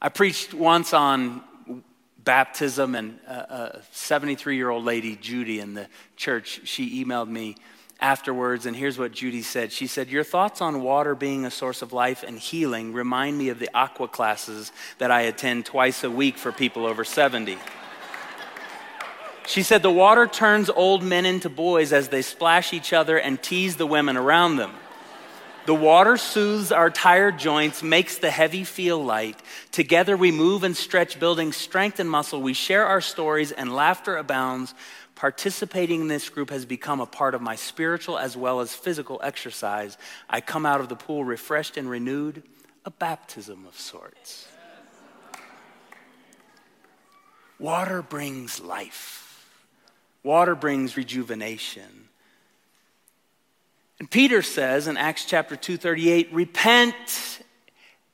I 0.00 0.08
preached 0.08 0.54
once 0.54 0.94
on 0.94 1.42
baptism, 2.16 2.94
and 2.94 3.18
a 3.26 3.82
73 3.90 4.56
year 4.56 4.70
old 4.70 4.84
lady, 4.84 5.16
Judy, 5.16 5.58
in 5.58 5.74
the 5.74 5.88
church, 6.16 6.60
she 6.62 7.04
emailed 7.04 7.28
me 7.28 7.56
afterwards, 8.00 8.66
and 8.66 8.76
here's 8.76 8.98
what 8.98 9.12
Judy 9.12 9.42
said. 9.42 9.72
She 9.72 9.86
said, 9.86 10.08
Your 10.08 10.24
thoughts 10.24 10.60
on 10.60 10.82
water 10.82 11.14
being 11.14 11.44
a 11.44 11.50
source 11.50 11.82
of 11.82 11.92
life 11.92 12.24
and 12.26 12.38
healing 12.38 12.92
remind 12.92 13.36
me 13.36 13.48
of 13.50 13.58
the 13.58 13.70
aqua 13.74 14.08
classes 14.08 14.72
that 14.98 15.10
I 15.10 15.22
attend 15.22 15.66
twice 15.66 16.02
a 16.04 16.10
week 16.10 16.36
for 16.36 16.52
people 16.52 16.86
over 16.86 17.04
70. 17.04 17.58
She 19.46 19.62
said, 19.62 19.82
The 19.82 19.90
water 19.90 20.26
turns 20.26 20.70
old 20.70 21.02
men 21.02 21.26
into 21.26 21.48
boys 21.48 21.92
as 21.92 22.08
they 22.08 22.22
splash 22.22 22.72
each 22.72 22.92
other 22.92 23.18
and 23.18 23.42
tease 23.42 23.76
the 23.76 23.86
women 23.86 24.16
around 24.16 24.56
them. 24.56 24.72
The 25.66 25.74
water 25.74 26.16
soothes 26.16 26.72
our 26.72 26.88
tired 26.88 27.38
joints, 27.38 27.82
makes 27.82 28.16
the 28.16 28.30
heavy 28.30 28.64
feel 28.64 29.02
light. 29.02 29.38
Together 29.72 30.16
we 30.16 30.32
move 30.32 30.64
and 30.64 30.76
stretch, 30.76 31.20
building 31.20 31.52
strength 31.52 32.00
and 32.00 32.10
muscle. 32.10 32.40
We 32.40 32.54
share 32.54 32.86
our 32.86 33.00
stories, 33.00 33.52
and 33.52 33.74
laughter 33.74 34.16
abounds 34.16 34.74
participating 35.20 36.00
in 36.00 36.08
this 36.08 36.30
group 36.30 36.48
has 36.48 36.64
become 36.64 36.98
a 36.98 37.04
part 37.04 37.34
of 37.34 37.42
my 37.42 37.54
spiritual 37.54 38.16
as 38.16 38.38
well 38.38 38.60
as 38.60 38.74
physical 38.74 39.20
exercise. 39.22 39.98
I 40.30 40.40
come 40.40 40.64
out 40.64 40.80
of 40.80 40.88
the 40.88 40.96
pool 40.96 41.24
refreshed 41.24 41.76
and 41.76 41.90
renewed, 41.90 42.42
a 42.86 42.90
baptism 42.90 43.66
of 43.66 43.78
sorts. 43.78 44.48
Water 47.58 48.00
brings 48.00 48.60
life. 48.60 49.46
Water 50.22 50.54
brings 50.54 50.96
rejuvenation. 50.96 52.08
And 53.98 54.10
Peter 54.10 54.40
says 54.40 54.86
in 54.86 54.96
Acts 54.96 55.26
chapter 55.26 55.54
2:38, 55.54 56.32
"Repent 56.32 57.42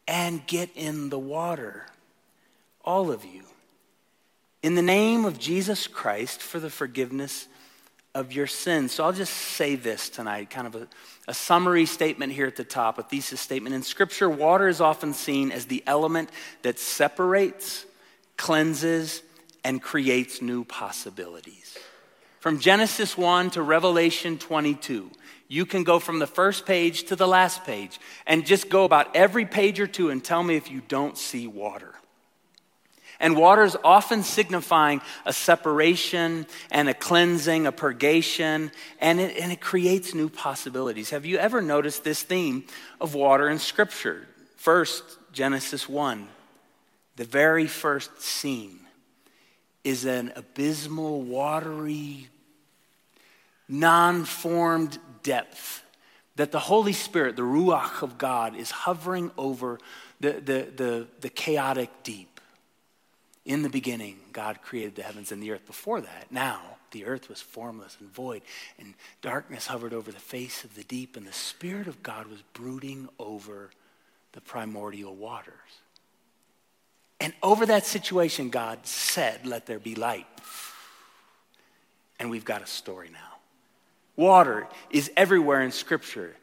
and 0.08 0.44
get 0.48 0.70
in 0.74 1.10
the 1.10 1.20
water, 1.20 1.86
all 2.84 3.12
of 3.12 3.24
you." 3.24 3.44
In 4.66 4.74
the 4.74 4.82
name 4.82 5.24
of 5.24 5.38
Jesus 5.38 5.86
Christ 5.86 6.42
for 6.42 6.58
the 6.58 6.68
forgiveness 6.68 7.46
of 8.16 8.32
your 8.32 8.48
sins. 8.48 8.90
So 8.90 9.04
I'll 9.04 9.12
just 9.12 9.32
say 9.32 9.76
this 9.76 10.08
tonight, 10.08 10.50
kind 10.50 10.66
of 10.66 10.74
a, 10.74 10.88
a, 11.28 11.34
summary 11.34 11.86
statement 11.86 12.32
here 12.32 12.48
at 12.48 12.56
the 12.56 12.64
top, 12.64 12.98
a 12.98 13.04
thesis 13.04 13.40
statement. 13.40 13.76
In 13.76 13.84
Scripture, 13.84 14.28
water 14.28 14.66
is 14.66 14.80
often 14.80 15.14
seen 15.14 15.52
as 15.52 15.66
the 15.66 15.84
element 15.86 16.30
that 16.62 16.80
separates, 16.80 17.86
cleanses, 18.36 19.22
and 19.62 19.80
creates 19.80 20.42
new 20.42 20.64
possibilities. 20.64 21.78
From 22.40 22.58
Genesis 22.58 23.16
1 23.16 23.50
to 23.50 23.62
Revelation 23.62 24.36
22, 24.36 25.12
you 25.46 25.64
can 25.64 25.84
go 25.84 26.00
from 26.00 26.18
the 26.18 26.26
first 26.26 26.66
page 26.66 27.04
to 27.04 27.14
the 27.14 27.28
last 27.28 27.62
page 27.62 28.00
and 28.26 28.44
just 28.44 28.68
go 28.68 28.82
about 28.82 29.14
every 29.14 29.46
page 29.46 29.78
or 29.78 29.86
two 29.86 30.10
and 30.10 30.24
tell 30.24 30.42
me 30.42 30.56
if 30.56 30.72
you 30.72 30.82
don't 30.88 31.16
see 31.16 31.46
water. 31.46 31.94
And 33.18 33.36
water 33.36 33.64
is 33.64 33.76
often 33.82 34.22
signifying 34.22 35.00
a 35.24 35.32
separation 35.32 36.46
and 36.70 36.88
a 36.88 36.94
cleansing, 36.94 37.66
a 37.66 37.72
purgation, 37.72 38.70
and 39.00 39.20
it, 39.20 39.36
and 39.38 39.50
it 39.50 39.60
creates 39.60 40.14
new 40.14 40.28
possibilities. 40.28 41.10
Have 41.10 41.24
you 41.24 41.38
ever 41.38 41.62
noticed 41.62 42.04
this 42.04 42.22
theme 42.22 42.64
of 43.00 43.14
water 43.14 43.48
in 43.48 43.58
Scripture? 43.58 44.26
First, 44.56 45.02
Genesis 45.32 45.88
1, 45.88 46.28
the 47.16 47.24
very 47.24 47.66
first 47.66 48.20
scene 48.20 48.80
is 49.84 50.04
an 50.04 50.32
abysmal, 50.34 51.22
watery, 51.22 52.28
non 53.68 54.24
formed 54.24 54.98
depth 55.22 55.82
that 56.36 56.52
the 56.52 56.58
Holy 56.58 56.92
Spirit, 56.92 57.36
the 57.36 57.42
Ruach 57.42 58.02
of 58.02 58.18
God, 58.18 58.56
is 58.56 58.70
hovering 58.70 59.30
over 59.38 59.78
the, 60.20 60.32
the, 60.32 60.68
the, 60.76 61.06
the 61.20 61.28
chaotic 61.28 61.90
deep. 62.02 62.35
In 63.46 63.62
the 63.62 63.68
beginning, 63.68 64.18
God 64.32 64.60
created 64.60 64.96
the 64.96 65.04
heavens 65.04 65.30
and 65.30 65.40
the 65.40 65.52
earth. 65.52 65.64
Before 65.66 66.00
that, 66.00 66.26
now, 66.32 66.60
the 66.90 67.04
earth 67.06 67.28
was 67.28 67.40
formless 67.40 67.96
and 68.00 68.12
void, 68.12 68.42
and 68.76 68.94
darkness 69.22 69.68
hovered 69.68 69.94
over 69.94 70.10
the 70.10 70.18
face 70.18 70.64
of 70.64 70.74
the 70.74 70.82
deep, 70.82 71.16
and 71.16 71.24
the 71.24 71.32
Spirit 71.32 71.86
of 71.86 72.02
God 72.02 72.26
was 72.26 72.42
brooding 72.52 73.08
over 73.20 73.70
the 74.32 74.40
primordial 74.40 75.14
waters. 75.14 75.52
And 77.20 77.32
over 77.40 77.66
that 77.66 77.86
situation, 77.86 78.50
God 78.50 78.84
said, 78.84 79.46
Let 79.46 79.66
there 79.66 79.78
be 79.78 79.94
light. 79.94 80.26
And 82.18 82.30
we've 82.30 82.44
got 82.44 82.62
a 82.62 82.66
story 82.66 83.10
now. 83.12 83.38
Water 84.16 84.66
is 84.90 85.10
everywhere 85.16 85.62
in 85.62 85.70
Scripture. 85.70 86.34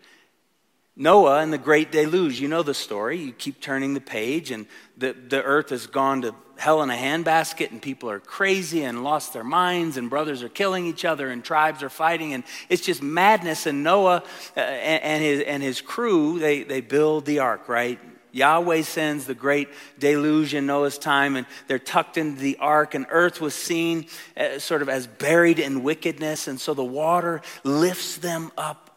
Noah 0.95 1.39
and 1.39 1.51
the 1.51 1.57
great 1.57 1.91
deluge, 1.91 2.39
you 2.39 2.47
know 2.47 2.61
the 2.61 2.75
story. 2.75 3.17
You 3.17 3.31
keep 3.31 3.59
turning 3.59 3.95
the 3.95 4.01
page, 4.01 4.51
and 4.51 4.67
the, 4.95 5.13
the 5.13 5.41
earth 5.41 5.69
has 5.69 5.87
gone 5.87 6.21
to 6.21 6.35
hell 6.55 6.83
in 6.83 6.91
a 6.91 6.95
handbasket, 6.95 7.71
and 7.71 7.81
people 7.81 8.11
are 8.11 8.19
crazy 8.19 8.83
and 8.83 9.03
lost 9.03 9.33
their 9.33 9.43
minds, 9.43 9.97
and 9.97 10.07
brothers 10.07 10.43
are 10.43 10.49
killing 10.49 10.85
each 10.85 11.03
other, 11.03 11.29
and 11.29 11.43
tribes 11.43 11.81
are 11.81 11.89
fighting, 11.89 12.33
and 12.33 12.43
it's 12.69 12.83
just 12.83 13.01
madness. 13.01 13.65
And 13.65 13.83
Noah 13.83 14.23
uh, 14.55 14.59
and, 14.59 15.03
and, 15.03 15.23
his, 15.23 15.41
and 15.41 15.63
his 15.63 15.81
crew, 15.81 16.37
they, 16.37 16.61
they 16.61 16.81
build 16.81 17.25
the 17.25 17.39
ark, 17.39 17.67
right? 17.67 17.99
Yahweh 18.31 18.81
sends 18.83 19.25
the 19.25 19.35
great 19.35 19.69
deluge 19.97 20.53
in 20.53 20.67
Noah's 20.67 20.99
time, 20.99 21.35
and 21.35 21.47
they're 21.67 21.79
tucked 21.79 22.17
into 22.17 22.39
the 22.39 22.57
ark, 22.57 22.93
and 22.93 23.07
earth 23.09 23.41
was 23.41 23.55
seen 23.55 24.05
uh, 24.37 24.59
sort 24.59 24.83
of 24.83 24.89
as 24.89 25.07
buried 25.07 25.57
in 25.57 25.81
wickedness, 25.81 26.47
and 26.47 26.61
so 26.61 26.75
the 26.75 26.83
water 26.83 27.41
lifts 27.63 28.17
them 28.17 28.51
up 28.59 28.91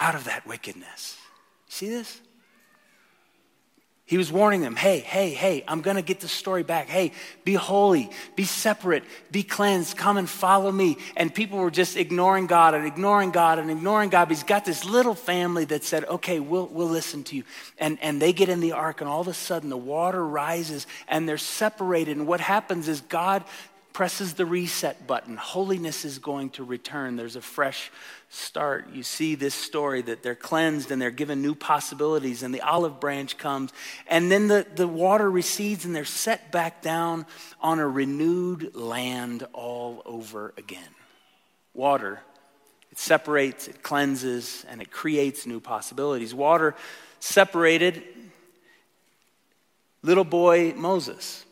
out 0.00 0.16
of 0.16 0.24
that 0.24 0.46
wickedness. 0.46 1.17
See 1.68 1.88
this? 1.88 2.20
He 4.08 4.16
was 4.16 4.32
warning 4.32 4.62
them, 4.62 4.74
hey, 4.74 5.00
hey, 5.00 5.34
hey, 5.34 5.62
I'm 5.68 5.82
going 5.82 5.96
to 5.96 6.02
get 6.02 6.20
the 6.20 6.28
story 6.28 6.62
back. 6.62 6.88
Hey, 6.88 7.12
be 7.44 7.52
holy, 7.52 8.08
be 8.36 8.44
separate, 8.44 9.04
be 9.30 9.42
cleansed, 9.42 9.98
come 9.98 10.16
and 10.16 10.26
follow 10.26 10.72
me. 10.72 10.96
And 11.14 11.32
people 11.32 11.58
were 11.58 11.70
just 11.70 11.94
ignoring 11.94 12.46
God 12.46 12.72
and 12.72 12.86
ignoring 12.86 13.32
God 13.32 13.58
and 13.58 13.70
ignoring 13.70 14.08
God. 14.08 14.24
But 14.24 14.38
he's 14.38 14.44
got 14.44 14.64
this 14.64 14.86
little 14.86 15.14
family 15.14 15.66
that 15.66 15.84
said, 15.84 16.06
okay, 16.06 16.40
we'll, 16.40 16.68
we'll 16.68 16.88
listen 16.88 17.22
to 17.24 17.36
you. 17.36 17.44
And, 17.76 17.98
and 18.00 18.20
they 18.20 18.32
get 18.32 18.48
in 18.48 18.60
the 18.60 18.72
ark, 18.72 19.02
and 19.02 19.10
all 19.10 19.20
of 19.20 19.28
a 19.28 19.34
sudden 19.34 19.68
the 19.68 19.76
water 19.76 20.26
rises 20.26 20.86
and 21.06 21.28
they're 21.28 21.36
separated. 21.36 22.16
And 22.16 22.26
what 22.26 22.40
happens 22.40 22.88
is 22.88 23.02
God 23.02 23.44
presses 23.92 24.34
the 24.34 24.46
reset 24.46 25.06
button. 25.06 25.36
Holiness 25.36 26.04
is 26.04 26.18
going 26.18 26.50
to 26.50 26.64
return. 26.64 27.16
There's 27.16 27.36
a 27.36 27.40
fresh 27.40 27.90
start, 28.30 28.90
you 28.92 29.02
see 29.02 29.34
this 29.34 29.54
story 29.54 30.02
that 30.02 30.22
they're 30.22 30.34
cleansed 30.34 30.90
and 30.90 31.00
they're 31.00 31.10
given 31.10 31.40
new 31.40 31.54
possibilities, 31.54 32.42
and 32.42 32.54
the 32.54 32.60
olive 32.60 33.00
branch 33.00 33.38
comes, 33.38 33.72
and 34.06 34.30
then 34.30 34.48
the, 34.48 34.66
the 34.74 34.86
water 34.86 35.30
recedes 35.30 35.84
and 35.84 35.96
they're 35.96 36.04
set 36.04 36.52
back 36.52 36.82
down 36.82 37.24
on 37.60 37.78
a 37.78 37.88
renewed 37.88 38.74
land 38.74 39.46
all 39.52 40.02
over 40.04 40.52
again. 40.58 40.90
Water, 41.72 42.20
it 42.90 42.98
separates, 42.98 43.66
it 43.66 43.82
cleanses, 43.82 44.64
and 44.68 44.82
it 44.82 44.90
creates 44.90 45.46
new 45.46 45.60
possibilities. 45.60 46.34
Water 46.34 46.74
separated 47.20 48.02
little 50.02 50.24
boy 50.24 50.72
Moses 50.76 51.44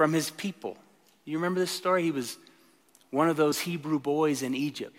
from 0.00 0.14
his 0.14 0.30
people. 0.30 0.78
You 1.26 1.36
remember 1.36 1.60
this 1.60 1.70
story? 1.70 2.02
He 2.02 2.10
was 2.10 2.38
one 3.10 3.28
of 3.28 3.36
those 3.36 3.60
Hebrew 3.60 3.98
boys 3.98 4.40
in 4.40 4.54
Egypt. 4.54 4.96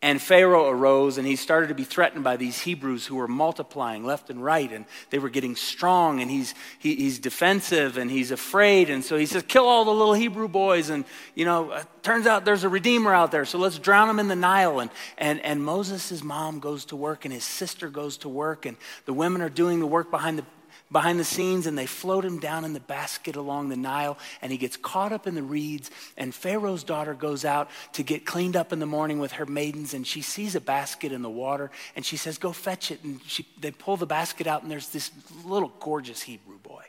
And 0.00 0.18
Pharaoh 0.18 0.70
arose 0.70 1.18
and 1.18 1.26
he 1.26 1.36
started 1.36 1.66
to 1.66 1.74
be 1.74 1.84
threatened 1.84 2.24
by 2.24 2.38
these 2.38 2.58
Hebrews 2.62 3.04
who 3.04 3.16
were 3.16 3.28
multiplying 3.28 4.02
left 4.02 4.30
and 4.30 4.42
right 4.42 4.72
and 4.72 4.86
they 5.10 5.18
were 5.18 5.28
getting 5.28 5.56
strong 5.56 6.22
and 6.22 6.30
he's, 6.30 6.54
he, 6.78 6.94
he's 6.94 7.18
defensive 7.18 7.98
and 7.98 8.10
he's 8.10 8.30
afraid. 8.30 8.88
And 8.88 9.04
so 9.04 9.18
he 9.18 9.26
says, 9.26 9.42
kill 9.46 9.66
all 9.66 9.84
the 9.84 9.90
little 9.90 10.14
Hebrew 10.14 10.48
boys. 10.48 10.88
And, 10.88 11.04
you 11.34 11.44
know, 11.44 11.72
uh, 11.72 11.82
turns 12.02 12.26
out 12.26 12.46
there's 12.46 12.64
a 12.64 12.70
redeemer 12.70 13.12
out 13.12 13.30
there. 13.30 13.44
So 13.44 13.58
let's 13.58 13.78
drown 13.78 14.08
them 14.08 14.18
in 14.18 14.28
the 14.28 14.36
Nile. 14.36 14.80
And, 14.80 14.90
and, 15.18 15.38
and 15.44 15.62
Moses' 15.62 16.24
mom 16.24 16.60
goes 16.60 16.86
to 16.86 16.96
work 16.96 17.26
and 17.26 17.34
his 17.34 17.44
sister 17.44 17.90
goes 17.90 18.16
to 18.18 18.30
work 18.30 18.64
and 18.64 18.78
the 19.04 19.12
women 19.12 19.42
are 19.42 19.50
doing 19.50 19.80
the 19.80 19.86
work 19.86 20.10
behind 20.10 20.38
the 20.38 20.46
behind 20.92 21.18
the 21.18 21.24
scenes 21.24 21.66
and 21.66 21.76
they 21.76 21.86
float 21.86 22.24
him 22.24 22.38
down 22.38 22.64
in 22.64 22.72
the 22.72 22.80
basket 22.80 23.36
along 23.36 23.68
the 23.68 23.76
Nile 23.76 24.18
and 24.40 24.52
he 24.52 24.58
gets 24.58 24.76
caught 24.76 25.12
up 25.12 25.26
in 25.26 25.34
the 25.34 25.42
reeds 25.42 25.90
and 26.16 26.34
Pharaoh's 26.34 26.84
daughter 26.84 27.14
goes 27.14 27.44
out 27.44 27.70
to 27.94 28.02
get 28.02 28.26
cleaned 28.26 28.56
up 28.56 28.72
in 28.72 28.78
the 28.78 28.86
morning 28.86 29.18
with 29.18 29.32
her 29.32 29.46
maidens 29.46 29.94
and 29.94 30.06
she 30.06 30.22
sees 30.22 30.54
a 30.54 30.60
basket 30.60 31.12
in 31.12 31.22
the 31.22 31.30
water 31.30 31.70
and 31.96 32.04
she 32.04 32.16
says 32.16 32.38
go 32.38 32.52
fetch 32.52 32.90
it 32.90 33.02
and 33.02 33.20
she, 33.26 33.46
they 33.60 33.70
pull 33.70 33.96
the 33.96 34.06
basket 34.06 34.46
out 34.46 34.62
and 34.62 34.70
there's 34.70 34.88
this 34.88 35.10
little 35.44 35.72
gorgeous 35.80 36.22
Hebrew 36.22 36.58
boy 36.58 36.84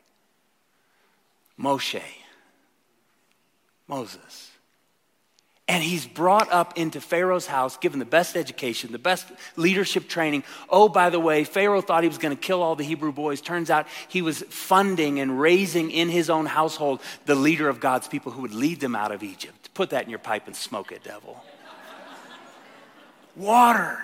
Moshe 1.59 2.01
Moses 3.87 4.52
and 5.67 5.81
he's 5.81 6.05
brought 6.05 6.51
up 6.51 6.77
into 6.77 6.99
Pharaoh's 6.99 7.47
house, 7.47 7.77
given 7.77 7.99
the 7.99 8.05
best 8.05 8.35
education, 8.35 8.91
the 8.91 8.99
best 8.99 9.25
leadership 9.55 10.09
training. 10.09 10.43
Oh, 10.69 10.89
by 10.89 11.09
the 11.09 11.21
way, 11.21 11.45
Pharaoh 11.45 11.79
thought 11.79 12.03
he 12.03 12.09
was 12.09 12.17
going 12.17 12.35
to 12.35 12.41
kill 12.41 12.61
all 12.61 12.75
the 12.75 12.83
Hebrew 12.83 13.13
boys. 13.13 13.39
Turns 13.39 13.69
out 13.69 13.87
he 14.09 14.21
was 14.21 14.41
funding 14.49 15.21
and 15.21 15.39
raising 15.39 15.89
in 15.89 16.09
his 16.09 16.29
own 16.29 16.47
household 16.47 17.01
the 17.25 17.35
leader 17.35 17.69
of 17.69 17.79
God's 17.79 18.09
people 18.09 18.33
who 18.33 18.41
would 18.41 18.53
lead 18.53 18.81
them 18.81 18.93
out 18.93 19.13
of 19.13 19.23
Egypt. 19.23 19.73
Put 19.73 19.91
that 19.91 20.03
in 20.03 20.09
your 20.09 20.19
pipe 20.19 20.47
and 20.47 20.55
smoke 20.55 20.91
it, 20.91 21.03
devil. 21.03 21.41
Water 23.35 23.99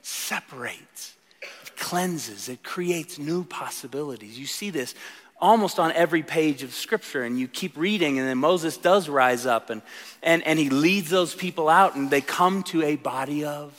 separates, 0.00 1.16
it 1.62 1.76
cleanses, 1.76 2.48
it 2.48 2.62
creates 2.64 3.18
new 3.18 3.44
possibilities. 3.44 4.38
You 4.38 4.46
see 4.46 4.70
this 4.70 4.94
almost 5.40 5.78
on 5.78 5.92
every 5.92 6.22
page 6.22 6.62
of 6.62 6.74
scripture 6.74 7.22
and 7.22 7.38
you 7.38 7.46
keep 7.46 7.76
reading 7.76 8.18
and 8.18 8.26
then 8.26 8.38
moses 8.38 8.76
does 8.76 9.08
rise 9.08 9.46
up 9.46 9.70
and, 9.70 9.82
and, 10.22 10.42
and 10.44 10.58
he 10.58 10.68
leads 10.68 11.10
those 11.10 11.34
people 11.34 11.68
out 11.68 11.94
and 11.94 12.10
they 12.10 12.20
come 12.20 12.62
to 12.62 12.82
a 12.82 12.96
body 12.96 13.44
of 13.44 13.72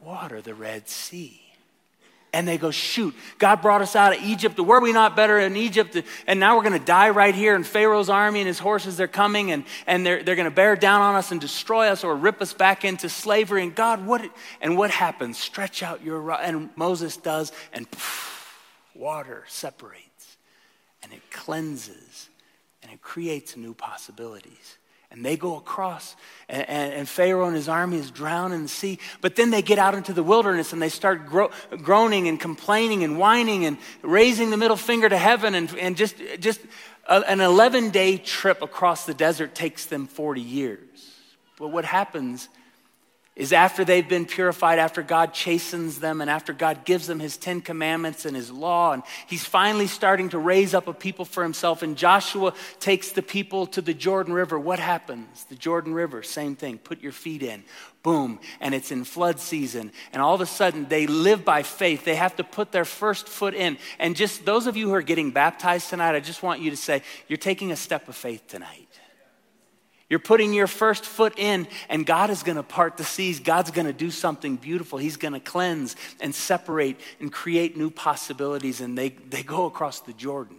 water 0.00 0.40
the 0.40 0.54
red 0.54 0.88
sea. 0.88 1.38
And 2.34 2.48
they 2.48 2.56
go 2.56 2.70
shoot 2.70 3.14
god 3.38 3.60
brought 3.60 3.82
us 3.82 3.94
out 3.94 4.16
of 4.16 4.22
egypt. 4.24 4.58
Were 4.58 4.80
we 4.80 4.92
not 4.92 5.14
better 5.14 5.38
in 5.38 5.54
egypt? 5.54 6.02
And 6.26 6.40
now 6.40 6.56
we're 6.56 6.62
going 6.62 6.78
to 6.78 6.84
die 6.84 7.10
right 7.10 7.34
here 7.34 7.54
and 7.54 7.66
pharaoh's 7.66 8.08
army 8.08 8.40
and 8.40 8.48
his 8.48 8.58
horses 8.58 8.96
they're 8.96 9.06
coming 9.06 9.52
and, 9.52 9.64
and 9.86 10.04
they're, 10.04 10.22
they're 10.22 10.34
going 10.34 10.48
to 10.48 10.50
bear 10.50 10.74
down 10.74 11.02
on 11.02 11.14
us 11.14 11.30
and 11.30 11.40
destroy 11.40 11.88
us 11.88 12.04
or 12.04 12.16
rip 12.16 12.40
us 12.40 12.54
back 12.54 12.86
into 12.86 13.10
slavery. 13.10 13.62
And 13.62 13.74
god 13.74 14.06
what 14.06 14.28
and 14.62 14.78
what 14.78 14.90
happens? 14.90 15.36
Stretch 15.38 15.82
out 15.82 16.02
your 16.02 16.32
and 16.32 16.70
moses 16.74 17.18
does 17.18 17.52
and 17.74 17.88
poof, 17.90 18.58
water 18.94 19.44
separates 19.46 20.11
and 21.02 21.12
it 21.12 21.30
cleanses 21.30 22.28
and 22.82 22.90
it 22.92 23.00
creates 23.02 23.56
new 23.56 23.74
possibilities. 23.74 24.78
And 25.10 25.22
they 25.22 25.36
go 25.36 25.56
across, 25.56 26.16
and, 26.48 26.66
and, 26.66 26.94
and, 26.94 27.08
Pharaoh 27.08 27.46
and 27.46 27.54
his 27.54 27.68
army 27.68 27.98
is 27.98 28.10
drowned 28.10 28.54
in 28.54 28.62
the 28.62 28.68
sea. 28.68 28.98
But 29.20 29.36
then 29.36 29.50
they 29.50 29.60
get 29.60 29.78
out 29.78 29.94
into 29.94 30.14
the 30.14 30.22
wilderness 30.22 30.72
and 30.72 30.80
they 30.80 30.88
start 30.88 31.26
gro- 31.26 31.50
groaning 31.82 32.28
and 32.28 32.40
complaining 32.40 33.04
and 33.04 33.18
whining 33.18 33.66
and 33.66 33.76
raising 34.00 34.48
the 34.48 34.56
middle 34.56 34.76
finger 34.76 35.10
to 35.10 35.18
heaven. 35.18 35.54
And, 35.54 35.70
and 35.78 35.98
just, 35.98 36.16
just 36.40 36.60
a, 37.06 37.22
an 37.28 37.42
11 37.42 37.90
day 37.90 38.16
trip 38.16 38.62
across 38.62 39.04
the 39.04 39.12
desert 39.12 39.54
takes 39.54 39.84
them 39.84 40.06
40 40.06 40.40
years. 40.40 40.78
But 41.58 41.68
what 41.68 41.84
happens 41.84 42.48
is 43.34 43.52
after 43.52 43.82
they've 43.82 44.08
been 44.08 44.26
purified, 44.26 44.78
after 44.78 45.02
God 45.02 45.32
chastens 45.32 46.00
them, 46.00 46.20
and 46.20 46.28
after 46.28 46.52
God 46.52 46.84
gives 46.84 47.06
them 47.06 47.18
his 47.18 47.38
Ten 47.38 47.62
Commandments 47.62 48.26
and 48.26 48.36
his 48.36 48.50
law, 48.50 48.92
and 48.92 49.02
he's 49.26 49.44
finally 49.44 49.86
starting 49.86 50.28
to 50.30 50.38
raise 50.38 50.74
up 50.74 50.86
a 50.86 50.92
people 50.92 51.24
for 51.24 51.42
himself. 51.42 51.82
And 51.82 51.96
Joshua 51.96 52.52
takes 52.78 53.12
the 53.12 53.22
people 53.22 53.66
to 53.68 53.80
the 53.80 53.94
Jordan 53.94 54.34
River. 54.34 54.58
What 54.58 54.78
happens? 54.78 55.44
The 55.44 55.54
Jordan 55.54 55.94
River, 55.94 56.22
same 56.22 56.56
thing. 56.56 56.76
Put 56.76 57.00
your 57.00 57.12
feet 57.12 57.42
in. 57.42 57.64
Boom. 58.02 58.38
And 58.60 58.74
it's 58.74 58.92
in 58.92 59.04
flood 59.04 59.40
season. 59.40 59.92
And 60.12 60.20
all 60.20 60.34
of 60.34 60.42
a 60.42 60.46
sudden, 60.46 60.86
they 60.88 61.06
live 61.06 61.42
by 61.42 61.62
faith. 61.62 62.04
They 62.04 62.16
have 62.16 62.36
to 62.36 62.44
put 62.44 62.70
their 62.70 62.84
first 62.84 63.28
foot 63.28 63.54
in. 63.54 63.78
And 63.98 64.14
just 64.14 64.44
those 64.44 64.66
of 64.66 64.76
you 64.76 64.88
who 64.88 64.94
are 64.94 65.02
getting 65.02 65.30
baptized 65.30 65.88
tonight, 65.88 66.14
I 66.14 66.20
just 66.20 66.42
want 66.42 66.60
you 66.60 66.70
to 66.70 66.76
say, 66.76 67.02
you're 67.28 67.38
taking 67.38 67.72
a 67.72 67.76
step 67.76 68.08
of 68.08 68.16
faith 68.16 68.46
tonight. 68.46 68.91
You're 70.12 70.18
putting 70.18 70.52
your 70.52 70.66
first 70.66 71.06
foot 71.06 71.38
in, 71.38 71.66
and 71.88 72.04
God 72.04 72.28
is 72.28 72.42
going 72.42 72.56
to 72.56 72.62
part 72.62 72.98
the 72.98 73.02
seas. 73.02 73.40
God's 73.40 73.70
going 73.70 73.86
to 73.86 73.94
do 73.94 74.10
something 74.10 74.56
beautiful. 74.56 74.98
He's 74.98 75.16
going 75.16 75.32
to 75.32 75.40
cleanse 75.40 75.96
and 76.20 76.34
separate 76.34 77.00
and 77.18 77.32
create 77.32 77.78
new 77.78 77.90
possibilities. 77.90 78.82
And 78.82 78.98
they, 78.98 79.08
they 79.08 79.42
go 79.42 79.64
across 79.64 80.00
the 80.00 80.12
Jordan 80.12 80.58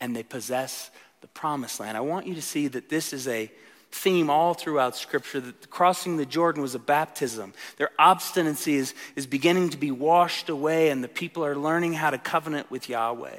and 0.00 0.14
they 0.14 0.22
possess 0.22 0.92
the 1.20 1.26
promised 1.26 1.80
land. 1.80 1.96
I 1.96 2.00
want 2.02 2.28
you 2.28 2.36
to 2.36 2.42
see 2.42 2.68
that 2.68 2.88
this 2.88 3.12
is 3.12 3.26
a 3.26 3.50
theme 3.90 4.30
all 4.30 4.54
throughout 4.54 4.96
Scripture 4.96 5.40
that 5.40 5.68
crossing 5.68 6.16
the 6.16 6.24
Jordan 6.24 6.62
was 6.62 6.76
a 6.76 6.78
baptism. 6.78 7.54
Their 7.76 7.90
obstinacy 7.98 8.76
is, 8.76 8.94
is 9.16 9.26
beginning 9.26 9.70
to 9.70 9.78
be 9.78 9.90
washed 9.90 10.48
away, 10.48 10.90
and 10.90 11.02
the 11.02 11.08
people 11.08 11.44
are 11.44 11.56
learning 11.56 11.94
how 11.94 12.10
to 12.10 12.18
covenant 12.18 12.70
with 12.70 12.88
Yahweh. 12.88 13.34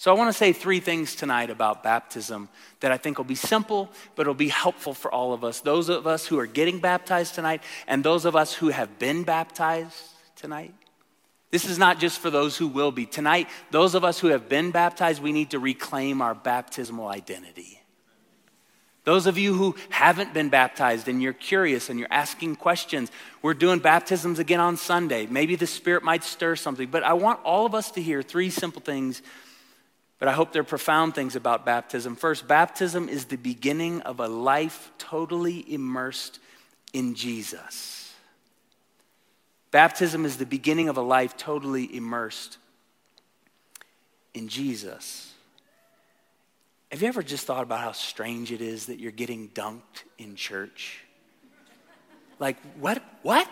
So, 0.00 0.14
I 0.14 0.16
want 0.16 0.28
to 0.28 0.32
say 0.32 0.52
three 0.52 0.78
things 0.78 1.16
tonight 1.16 1.50
about 1.50 1.82
baptism 1.82 2.48
that 2.78 2.92
I 2.92 2.96
think 2.98 3.18
will 3.18 3.24
be 3.24 3.34
simple, 3.34 3.90
but 4.14 4.22
it'll 4.22 4.34
be 4.34 4.48
helpful 4.48 4.94
for 4.94 5.12
all 5.12 5.32
of 5.32 5.42
us. 5.42 5.60
Those 5.60 5.88
of 5.88 6.06
us 6.06 6.24
who 6.24 6.38
are 6.38 6.46
getting 6.46 6.78
baptized 6.78 7.34
tonight, 7.34 7.64
and 7.88 8.04
those 8.04 8.24
of 8.24 8.36
us 8.36 8.54
who 8.54 8.68
have 8.68 9.00
been 9.00 9.24
baptized 9.24 9.96
tonight. 10.36 10.72
This 11.50 11.64
is 11.64 11.78
not 11.78 11.98
just 11.98 12.20
for 12.20 12.30
those 12.30 12.56
who 12.56 12.68
will 12.68 12.92
be. 12.92 13.06
Tonight, 13.06 13.48
those 13.72 13.96
of 13.96 14.04
us 14.04 14.20
who 14.20 14.28
have 14.28 14.48
been 14.48 14.70
baptized, 14.70 15.20
we 15.20 15.32
need 15.32 15.50
to 15.50 15.58
reclaim 15.58 16.22
our 16.22 16.34
baptismal 16.34 17.08
identity. 17.08 17.80
Those 19.02 19.26
of 19.26 19.36
you 19.36 19.54
who 19.54 19.74
haven't 19.88 20.32
been 20.32 20.48
baptized 20.48 21.08
and 21.08 21.20
you're 21.20 21.32
curious 21.32 21.90
and 21.90 21.98
you're 21.98 22.12
asking 22.12 22.54
questions, 22.54 23.10
we're 23.42 23.54
doing 23.54 23.80
baptisms 23.80 24.38
again 24.38 24.60
on 24.60 24.76
Sunday. 24.76 25.26
Maybe 25.26 25.56
the 25.56 25.66
Spirit 25.66 26.04
might 26.04 26.22
stir 26.22 26.54
something, 26.54 26.88
but 26.88 27.02
I 27.02 27.14
want 27.14 27.40
all 27.42 27.66
of 27.66 27.74
us 27.74 27.90
to 27.92 28.02
hear 28.02 28.22
three 28.22 28.50
simple 28.50 28.82
things 28.82 29.22
but 30.18 30.28
I 30.28 30.32
hope 30.32 30.52
they're 30.52 30.64
profound 30.64 31.14
things 31.14 31.36
about 31.36 31.64
baptism. 31.64 32.16
First, 32.16 32.48
baptism 32.48 33.08
is 33.08 33.26
the 33.26 33.36
beginning 33.36 34.02
of 34.02 34.20
a 34.20 34.28
life 34.28 34.90
totally 34.98 35.64
immersed 35.72 36.40
in 36.92 37.14
Jesus. 37.14 38.12
Baptism 39.70 40.24
is 40.24 40.38
the 40.38 40.46
beginning 40.46 40.88
of 40.88 40.96
a 40.96 41.02
life 41.02 41.36
totally 41.36 41.94
immersed 41.94 42.58
in 44.34 44.48
Jesus. 44.48 45.32
Have 46.90 47.02
you 47.02 47.08
ever 47.08 47.22
just 47.22 47.46
thought 47.46 47.62
about 47.62 47.80
how 47.80 47.92
strange 47.92 48.50
it 48.50 48.62
is 48.62 48.86
that 48.86 48.98
you're 48.98 49.12
getting 49.12 49.48
dunked 49.50 50.04
in 50.16 50.36
church? 50.36 51.04
Like, 52.38 52.56
what? 52.78 53.02
What? 53.22 53.48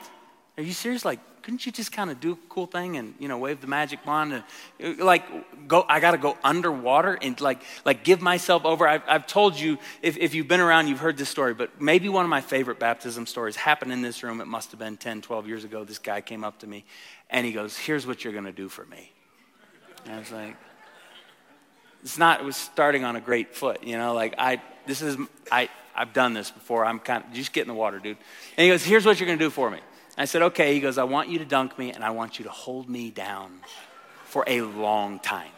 Are 0.58 0.62
you 0.62 0.72
serious? 0.72 1.04
Like, 1.04 1.20
couldn't 1.42 1.64
you 1.64 1.70
just 1.70 1.92
kind 1.92 2.10
of 2.10 2.18
do 2.18 2.32
a 2.32 2.36
cool 2.48 2.66
thing 2.66 2.96
and 2.96 3.14
you 3.20 3.28
know 3.28 3.38
wave 3.38 3.60
the 3.60 3.66
magic 3.66 4.04
wand 4.04 4.32
and 4.32 4.98
uh, 4.98 5.04
like 5.04 5.68
go? 5.68 5.84
I 5.88 6.00
got 6.00 6.12
to 6.12 6.18
go 6.18 6.36
underwater 6.42 7.16
and 7.20 7.40
like 7.40 7.62
like 7.84 8.04
give 8.04 8.22
myself 8.22 8.64
over. 8.64 8.88
I've, 8.88 9.02
I've 9.06 9.26
told 9.26 9.56
you 9.56 9.78
if, 10.02 10.16
if 10.16 10.34
you've 10.34 10.48
been 10.48 10.60
around, 10.60 10.88
you've 10.88 10.98
heard 10.98 11.18
this 11.18 11.28
story. 11.28 11.52
But 11.54 11.80
maybe 11.80 12.08
one 12.08 12.24
of 12.24 12.30
my 12.30 12.40
favorite 12.40 12.78
baptism 12.78 13.26
stories 13.26 13.54
happened 13.54 13.92
in 13.92 14.00
this 14.02 14.22
room. 14.22 14.40
It 14.40 14.46
must 14.46 14.70
have 14.72 14.80
been 14.80 14.96
10, 14.96 15.20
12 15.20 15.46
years 15.46 15.62
ago. 15.62 15.84
This 15.84 15.98
guy 15.98 16.20
came 16.20 16.42
up 16.42 16.58
to 16.60 16.66
me 16.66 16.84
and 17.28 17.44
he 17.46 17.52
goes, 17.52 17.76
"Here's 17.76 18.06
what 18.06 18.24
you're 18.24 18.32
to 18.32 18.50
do 18.50 18.68
for 18.68 18.86
me." 18.86 19.12
And 20.06 20.14
I 20.14 20.18
was 20.18 20.32
like, 20.32 20.56
"It's 22.02 22.18
not." 22.18 22.40
It 22.40 22.44
was 22.44 22.56
starting 22.56 23.04
on 23.04 23.14
a 23.14 23.20
great 23.20 23.54
foot, 23.54 23.84
you 23.84 23.98
know. 23.98 24.14
Like 24.14 24.34
I, 24.38 24.62
this 24.86 25.02
is 25.02 25.18
I. 25.52 25.68
I've 25.94 26.12
done 26.12 26.34
this 26.34 26.50
before. 26.50 26.84
I'm 26.84 26.98
kind 26.98 27.24
of 27.24 27.32
just 27.32 27.52
get 27.52 27.62
in 27.62 27.68
the 27.68 27.74
water, 27.74 27.98
dude. 27.98 28.16
And 28.56 28.64
he 28.64 28.68
goes, 28.70 28.82
"Here's 28.84 29.06
what 29.06 29.20
you're 29.20 29.28
to 29.28 29.36
do 29.36 29.50
for 29.50 29.70
me." 29.70 29.78
I 30.16 30.24
said, 30.24 30.42
okay. 30.42 30.74
He 30.74 30.80
goes, 30.80 30.98
I 30.98 31.04
want 31.04 31.28
you 31.28 31.38
to 31.38 31.44
dunk 31.44 31.78
me 31.78 31.92
and 31.92 32.04
I 32.04 32.10
want 32.10 32.38
you 32.38 32.44
to 32.44 32.50
hold 32.50 32.88
me 32.88 33.10
down 33.10 33.60
for 34.24 34.44
a 34.46 34.62
long 34.62 35.18
time. 35.18 35.50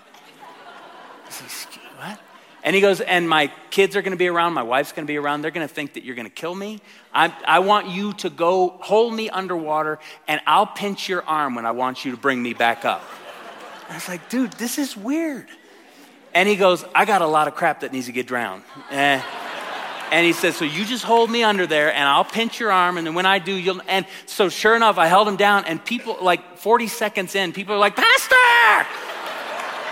Said, 1.28 1.80
what? 1.98 2.20
And 2.64 2.74
he 2.74 2.82
goes, 2.82 3.00
and 3.00 3.28
my 3.28 3.52
kids 3.70 3.94
are 3.96 4.02
going 4.02 4.12
to 4.12 4.18
be 4.18 4.26
around, 4.26 4.52
my 4.52 4.62
wife's 4.62 4.92
going 4.92 5.06
to 5.06 5.10
be 5.10 5.16
around. 5.16 5.42
They're 5.42 5.52
going 5.52 5.66
to 5.66 5.72
think 5.72 5.94
that 5.94 6.04
you're 6.04 6.16
going 6.16 6.26
to 6.26 6.34
kill 6.34 6.54
me. 6.54 6.80
I, 7.14 7.32
I 7.46 7.60
want 7.60 7.88
you 7.88 8.12
to 8.14 8.30
go 8.30 8.70
hold 8.80 9.14
me 9.14 9.30
underwater, 9.30 10.00
and 10.26 10.40
I'll 10.46 10.66
pinch 10.66 11.08
your 11.08 11.24
arm 11.24 11.54
when 11.54 11.66
I 11.66 11.70
want 11.70 12.04
you 12.04 12.10
to 12.10 12.16
bring 12.16 12.42
me 12.42 12.54
back 12.54 12.84
up. 12.84 13.02
I 13.88 13.94
was 13.94 14.08
like, 14.08 14.28
dude, 14.28 14.52
this 14.52 14.76
is 14.76 14.96
weird. 14.96 15.46
And 16.34 16.48
he 16.48 16.56
goes, 16.56 16.84
I 16.94 17.04
got 17.04 17.22
a 17.22 17.26
lot 17.26 17.48
of 17.48 17.54
crap 17.54 17.80
that 17.80 17.92
needs 17.92 18.06
to 18.06 18.12
get 18.12 18.26
drowned. 18.26 18.62
Eh. 18.90 19.22
And 20.10 20.24
he 20.24 20.32
says, 20.32 20.56
So 20.56 20.64
you 20.64 20.84
just 20.84 21.04
hold 21.04 21.30
me 21.30 21.42
under 21.42 21.66
there 21.66 21.92
and 21.92 22.04
I'll 22.04 22.24
pinch 22.24 22.60
your 22.60 22.72
arm. 22.72 22.98
And 22.98 23.06
then 23.06 23.14
when 23.14 23.26
I 23.26 23.38
do, 23.38 23.54
you'll. 23.54 23.80
And 23.88 24.06
so 24.26 24.48
sure 24.48 24.74
enough, 24.74 24.98
I 24.98 25.06
held 25.06 25.28
him 25.28 25.36
down. 25.36 25.64
And 25.66 25.84
people, 25.84 26.18
like 26.20 26.58
40 26.58 26.86
seconds 26.86 27.34
in, 27.34 27.52
people 27.52 27.74
are 27.74 27.78
like, 27.78 27.96
Pastor, 27.96 28.36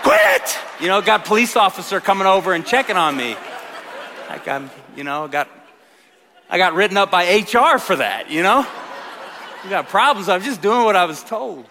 quit. 0.03 0.59
You 0.81 0.89
know, 0.89 1.01
got 1.03 1.25
police 1.25 1.57
officer 1.57 2.01
coming 2.01 2.27
over 2.27 2.53
and 2.53 2.64
checking 2.67 2.97
on 2.97 3.17
me. 3.17 3.37
Like 4.29 4.49
I'm, 4.49 4.71
you 4.97 5.05
know, 5.05 5.29
got, 5.29 5.49
I 6.49 6.59
got 6.59 6.75
written 6.75 6.97
up 6.97 7.11
by 7.11 7.39
HR 7.39 7.79
for 7.79 7.97
that, 7.97 8.31
you 8.31 8.43
know? 8.43 8.67
You 9.64 9.71
got 9.71 9.89
problems. 9.89 10.29
I'm 10.29 10.43
just 10.43 10.62
doing 10.62 10.85
what 10.85 10.97
I 10.97 11.07
was 11.07 11.23
told. 11.23 11.67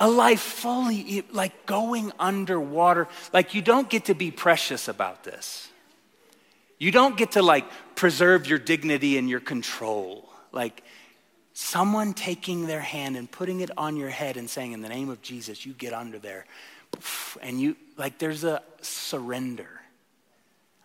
A 0.00 0.08
life 0.08 0.40
fully, 0.40 1.24
like 1.30 1.66
going 1.66 2.12
underwater. 2.18 3.08
Like 3.32 3.54
you 3.54 3.62
don't 3.62 3.88
get 3.88 4.06
to 4.06 4.14
be 4.14 4.30
precious 4.30 4.88
about 4.88 5.24
this. 5.24 5.68
You 6.78 6.90
don't 6.90 7.16
get 7.16 7.32
to 7.32 7.42
like 7.42 7.64
preserve 7.94 8.46
your 8.46 8.58
dignity 8.58 9.18
and 9.18 9.28
your 9.28 9.40
control. 9.40 10.28
Like 10.52 10.82
someone 11.54 12.12
taking 12.12 12.66
their 12.66 12.80
hand 12.80 13.16
and 13.16 13.30
putting 13.30 13.60
it 13.60 13.70
on 13.78 13.96
your 13.96 14.10
head 14.10 14.36
and 14.36 14.50
saying, 14.50 14.72
In 14.72 14.82
the 14.82 14.88
name 14.88 15.08
of 15.08 15.22
Jesus, 15.22 15.64
you 15.64 15.72
get 15.72 15.94
under 15.94 16.18
there. 16.18 16.44
And 17.42 17.60
you, 17.60 17.76
like, 17.96 18.18
there's 18.18 18.44
a 18.44 18.62
surrender. 18.82 19.68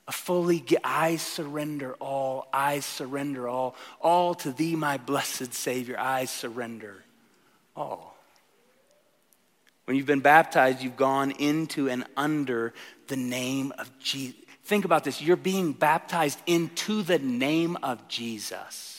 A 0.08 0.12
fully, 0.12 0.64
I 0.84 1.18
surrender 1.18 1.94
all, 2.00 2.48
I 2.52 2.80
surrender 2.80 3.48
all, 3.48 3.76
all 4.02 4.34
to 4.36 4.52
thee, 4.52 4.76
my 4.76 4.98
blessed 4.98 5.54
Savior, 5.54 6.00
I 6.00 6.26
surrender 6.26 7.04
all. 7.76 8.16
When 9.86 9.98
you've 9.98 10.08
been 10.08 10.20
baptized, 10.20 10.82
you've 10.82 10.98
gone 10.98 11.32
into 11.32 11.90
and 11.90 12.06
under 12.18 12.74
the 13.08 13.18
name 13.18 13.72
of 13.78 13.92
Jesus. 14.00 14.40
Think 14.70 14.86
about 14.86 15.04
this. 15.04 15.20
You're 15.20 15.36
being 15.36 15.74
baptized 15.74 16.40
into 16.46 17.02
the 17.02 17.18
name 17.18 17.76
of 17.82 18.08
Jesus. 18.08 18.99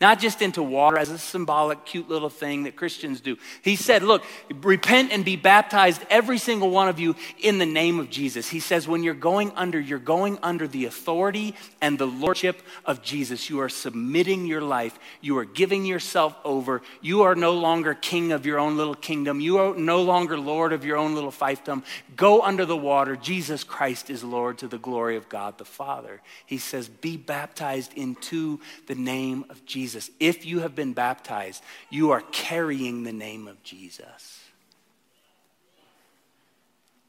Not 0.00 0.18
just 0.18 0.42
into 0.42 0.60
water 0.60 0.98
as 0.98 1.10
a 1.10 1.18
symbolic, 1.18 1.84
cute 1.84 2.08
little 2.08 2.28
thing 2.28 2.64
that 2.64 2.74
Christians 2.74 3.20
do. 3.20 3.36
He 3.62 3.76
said, 3.76 4.02
Look, 4.02 4.24
repent 4.60 5.12
and 5.12 5.24
be 5.24 5.36
baptized, 5.36 6.02
every 6.10 6.36
single 6.38 6.70
one 6.70 6.88
of 6.88 6.98
you, 6.98 7.14
in 7.38 7.58
the 7.58 7.66
name 7.66 8.00
of 8.00 8.10
Jesus. 8.10 8.48
He 8.48 8.58
says, 8.58 8.88
When 8.88 9.04
you're 9.04 9.14
going 9.14 9.52
under, 9.54 9.78
you're 9.78 10.00
going 10.00 10.38
under 10.42 10.66
the 10.66 10.86
authority 10.86 11.54
and 11.80 11.96
the 11.96 12.08
lordship 12.08 12.60
of 12.84 13.02
Jesus. 13.02 13.48
You 13.48 13.60
are 13.60 13.68
submitting 13.68 14.46
your 14.46 14.62
life, 14.62 14.98
you 15.20 15.38
are 15.38 15.44
giving 15.44 15.84
yourself 15.86 16.36
over. 16.44 16.82
You 17.00 17.22
are 17.22 17.36
no 17.36 17.52
longer 17.52 17.94
king 17.94 18.32
of 18.32 18.44
your 18.44 18.58
own 18.58 18.76
little 18.76 18.96
kingdom, 18.96 19.40
you 19.40 19.58
are 19.58 19.76
no 19.76 20.02
longer 20.02 20.36
lord 20.36 20.72
of 20.72 20.84
your 20.84 20.96
own 20.96 21.14
little 21.14 21.30
fiefdom. 21.30 21.84
Go 22.16 22.42
under 22.42 22.66
the 22.66 22.76
water. 22.76 23.14
Jesus 23.14 23.62
Christ 23.62 24.10
is 24.10 24.24
Lord 24.24 24.58
to 24.58 24.66
the 24.66 24.78
glory 24.78 25.16
of 25.16 25.28
God 25.28 25.56
the 25.56 25.64
Father. 25.64 26.20
He 26.46 26.58
says, 26.58 26.88
Be 26.88 27.16
baptized 27.16 27.94
into 27.94 28.58
the 28.86 28.96
name 28.96 29.44
of 29.48 29.64
Jesus. 29.64 29.83
Jesus. 29.84 30.10
If 30.18 30.46
you 30.46 30.60
have 30.60 30.74
been 30.74 30.94
baptized, 30.94 31.62
you 31.90 32.12
are 32.12 32.22
carrying 32.32 33.04
the 33.04 33.12
name 33.12 33.46
of 33.46 33.62
Jesus. 33.62 34.40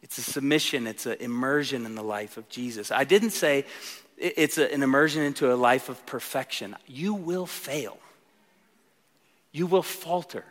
It's 0.01 0.17
a 0.17 0.21
submission, 0.21 0.86
it's 0.86 1.05
an 1.05 1.15
immersion 1.21 1.86
in 1.86 1.95
the 1.95 2.03
life 2.03 2.36
of 2.36 2.49
Jesus. 2.49 2.91
I 2.91 3.05
didn't 3.05 3.30
say 3.30 3.65
it's 4.17 4.57
an 4.57 4.84
immersion 4.84 5.23
into 5.23 5.53
a 5.53 5.55
life 5.55 5.88
of 5.88 6.05
perfection. 6.05 6.76
You 6.86 7.13
will 7.13 7.45
fail, 7.45 7.97
you 9.53 9.67
will 9.67 9.82
falter, 9.82 10.43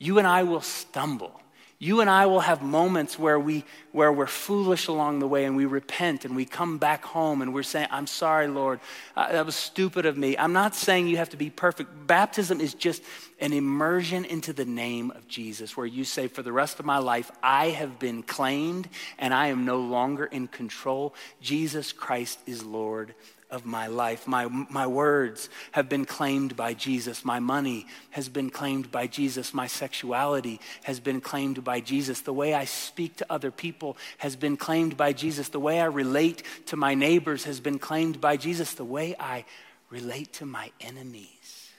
you 0.00 0.18
and 0.18 0.26
I 0.26 0.42
will 0.42 0.60
stumble. 0.60 1.40
You 1.78 2.00
and 2.00 2.08
I 2.08 2.26
will 2.26 2.40
have 2.40 2.62
moments 2.62 3.18
where, 3.18 3.38
we, 3.38 3.64
where 3.92 4.12
we're 4.12 4.26
foolish 4.26 4.86
along 4.86 5.18
the 5.18 5.26
way 5.26 5.44
and 5.44 5.56
we 5.56 5.66
repent 5.66 6.24
and 6.24 6.36
we 6.36 6.44
come 6.44 6.78
back 6.78 7.04
home 7.04 7.42
and 7.42 7.52
we're 7.52 7.64
saying, 7.64 7.88
I'm 7.90 8.06
sorry, 8.06 8.46
Lord. 8.46 8.80
Uh, 9.16 9.32
that 9.32 9.44
was 9.44 9.56
stupid 9.56 10.06
of 10.06 10.16
me. 10.16 10.38
I'm 10.38 10.52
not 10.52 10.74
saying 10.74 11.08
you 11.08 11.16
have 11.16 11.30
to 11.30 11.36
be 11.36 11.50
perfect. 11.50 12.06
Baptism 12.06 12.60
is 12.60 12.74
just 12.74 13.02
an 13.40 13.52
immersion 13.52 14.24
into 14.24 14.52
the 14.52 14.64
name 14.64 15.10
of 15.10 15.26
Jesus 15.26 15.76
where 15.76 15.86
you 15.86 16.04
say, 16.04 16.28
For 16.28 16.42
the 16.42 16.52
rest 16.52 16.78
of 16.78 16.86
my 16.86 16.98
life, 16.98 17.30
I 17.42 17.68
have 17.70 17.98
been 17.98 18.22
claimed 18.22 18.88
and 19.18 19.34
I 19.34 19.48
am 19.48 19.64
no 19.64 19.78
longer 19.78 20.26
in 20.26 20.46
control. 20.46 21.14
Jesus 21.40 21.92
Christ 21.92 22.38
is 22.46 22.64
Lord 22.64 23.14
of 23.50 23.64
my 23.64 23.86
life. 23.86 24.26
My, 24.26 24.46
my 24.46 24.86
words 24.86 25.48
have 25.72 25.88
been 25.88 26.04
claimed 26.04 26.56
by 26.56 26.74
Jesus. 26.74 27.24
My 27.24 27.40
money 27.40 27.86
has 28.10 28.28
been 28.28 28.50
claimed 28.50 28.90
by 28.90 29.06
Jesus. 29.06 29.54
My 29.54 29.66
sexuality 29.66 30.60
has 30.84 31.00
been 31.00 31.20
claimed 31.20 31.62
by 31.62 31.80
Jesus. 31.80 32.20
The 32.20 32.32
way 32.32 32.54
I 32.54 32.64
speak 32.64 33.16
to 33.16 33.26
other 33.30 33.50
people 33.50 33.96
has 34.18 34.36
been 34.36 34.56
claimed 34.56 34.96
by 34.96 35.12
Jesus. 35.12 35.48
The 35.48 35.60
way 35.60 35.80
I 35.80 35.86
relate 35.86 36.42
to 36.66 36.76
my 36.76 36.94
neighbors 36.94 37.44
has 37.44 37.60
been 37.60 37.78
claimed 37.78 38.20
by 38.20 38.36
Jesus. 38.36 38.74
The 38.74 38.84
way 38.84 39.14
I 39.18 39.44
relate 39.90 40.32
to 40.34 40.46
my 40.46 40.70
enemies 40.80 41.70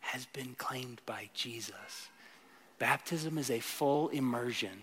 has 0.00 0.26
been 0.26 0.54
claimed 0.54 1.00
by 1.06 1.30
Jesus. 1.34 2.08
Baptism 2.78 3.38
is 3.38 3.50
a 3.50 3.60
full 3.60 4.08
immersion 4.08 4.82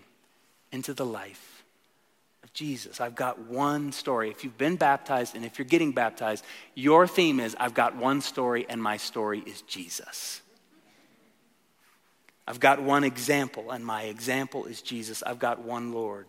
into 0.72 0.94
the 0.94 1.06
life 1.06 1.59
Jesus. 2.52 3.00
I've 3.00 3.14
got 3.14 3.38
one 3.38 3.92
story. 3.92 4.30
If 4.30 4.44
you've 4.44 4.58
been 4.58 4.76
baptized 4.76 5.34
and 5.36 5.44
if 5.44 5.58
you're 5.58 5.66
getting 5.66 5.92
baptized, 5.92 6.44
your 6.74 7.06
theme 7.06 7.40
is 7.40 7.56
I've 7.58 7.74
got 7.74 7.96
one 7.96 8.20
story 8.20 8.66
and 8.68 8.82
my 8.82 8.96
story 8.96 9.40
is 9.40 9.62
Jesus. 9.62 10.42
I've 12.46 12.60
got 12.60 12.82
one 12.82 13.04
example 13.04 13.70
and 13.70 13.84
my 13.84 14.04
example 14.04 14.64
is 14.66 14.82
Jesus. 14.82 15.22
I've 15.22 15.38
got 15.38 15.60
one 15.60 15.92
Lord 15.92 16.26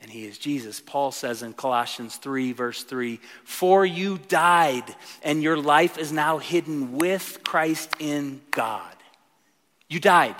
and 0.00 0.10
he 0.10 0.24
is 0.24 0.38
Jesus. 0.38 0.80
Paul 0.80 1.12
says 1.12 1.42
in 1.42 1.52
Colossians 1.52 2.16
3, 2.16 2.52
verse 2.52 2.82
3 2.82 3.20
For 3.44 3.84
you 3.84 4.18
died, 4.28 4.84
and 5.22 5.42
your 5.42 5.58
life 5.58 5.98
is 5.98 6.10
now 6.10 6.38
hidden 6.38 6.92
with 6.92 7.40
Christ 7.44 7.94
in 7.98 8.40
God. 8.50 8.96
You 9.88 10.00
died. 10.00 10.36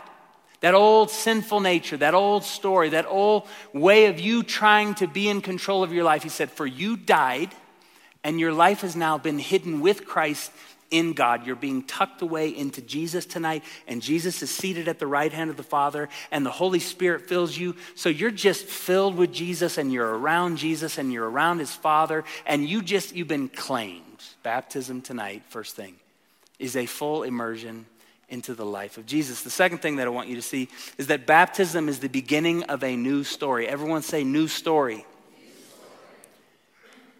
That 0.60 0.74
old 0.74 1.10
sinful 1.10 1.60
nature, 1.60 1.96
that 1.96 2.14
old 2.14 2.44
story, 2.44 2.90
that 2.90 3.06
old 3.06 3.48
way 3.72 4.06
of 4.06 4.20
you 4.20 4.42
trying 4.42 4.94
to 4.96 5.06
be 5.06 5.28
in 5.28 5.40
control 5.40 5.82
of 5.82 5.92
your 5.92 6.04
life. 6.04 6.22
He 6.22 6.28
said, 6.28 6.50
For 6.50 6.66
you 6.66 6.96
died, 6.96 7.54
and 8.22 8.38
your 8.38 8.52
life 8.52 8.82
has 8.82 8.94
now 8.94 9.16
been 9.16 9.38
hidden 9.38 9.80
with 9.80 10.04
Christ 10.04 10.52
in 10.90 11.14
God. 11.14 11.46
You're 11.46 11.56
being 11.56 11.82
tucked 11.82 12.20
away 12.20 12.50
into 12.50 12.82
Jesus 12.82 13.24
tonight, 13.24 13.64
and 13.86 14.02
Jesus 14.02 14.42
is 14.42 14.50
seated 14.50 14.86
at 14.86 14.98
the 14.98 15.06
right 15.06 15.32
hand 15.32 15.48
of 15.48 15.56
the 15.56 15.62
Father, 15.62 16.10
and 16.30 16.44
the 16.44 16.50
Holy 16.50 16.80
Spirit 16.80 17.28
fills 17.28 17.56
you. 17.56 17.76
So 17.94 18.10
you're 18.10 18.30
just 18.30 18.66
filled 18.66 19.16
with 19.16 19.32
Jesus, 19.32 19.78
and 19.78 19.90
you're 19.90 20.18
around 20.18 20.58
Jesus, 20.58 20.98
and 20.98 21.10
you're 21.10 21.28
around 21.28 21.60
his 21.60 21.74
Father, 21.74 22.24
and 22.44 22.68
you 22.68 22.82
just, 22.82 23.14
you've 23.14 23.28
been 23.28 23.48
claimed. 23.48 24.04
Baptism 24.42 25.00
tonight, 25.00 25.42
first 25.48 25.74
thing, 25.74 25.94
is 26.58 26.76
a 26.76 26.84
full 26.84 27.22
immersion 27.22 27.86
into 28.30 28.54
the 28.54 28.64
life 28.64 28.96
of 28.96 29.06
Jesus. 29.06 29.42
The 29.42 29.50
second 29.50 29.78
thing 29.78 29.96
that 29.96 30.06
I 30.06 30.10
want 30.10 30.28
you 30.28 30.36
to 30.36 30.42
see 30.42 30.68
is 30.98 31.08
that 31.08 31.26
baptism 31.26 31.88
is 31.88 31.98
the 31.98 32.08
beginning 32.08 32.64
of 32.64 32.82
a 32.82 32.96
new 32.96 33.24
story. 33.24 33.68
Everyone 33.68 34.02
say, 34.02 34.24
new 34.24 34.48
story. 34.48 35.04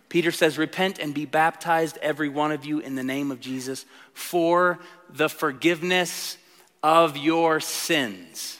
Peter 0.09 0.33
says, 0.33 0.59
Repent 0.59 0.99
and 0.99 1.15
be 1.15 1.25
baptized, 1.25 1.99
every 2.03 2.29
one 2.29 2.53
of 2.53 2.65
you, 2.65 2.81
in 2.81 2.95
the 2.95 3.05
name 3.05 3.31
of 3.31 3.41
Jesus, 3.41 3.87
for 4.13 4.79
the 5.09 5.29
forgiveness 5.29 6.37
of 6.83 7.17
your 7.17 7.61
sins. 7.61 8.59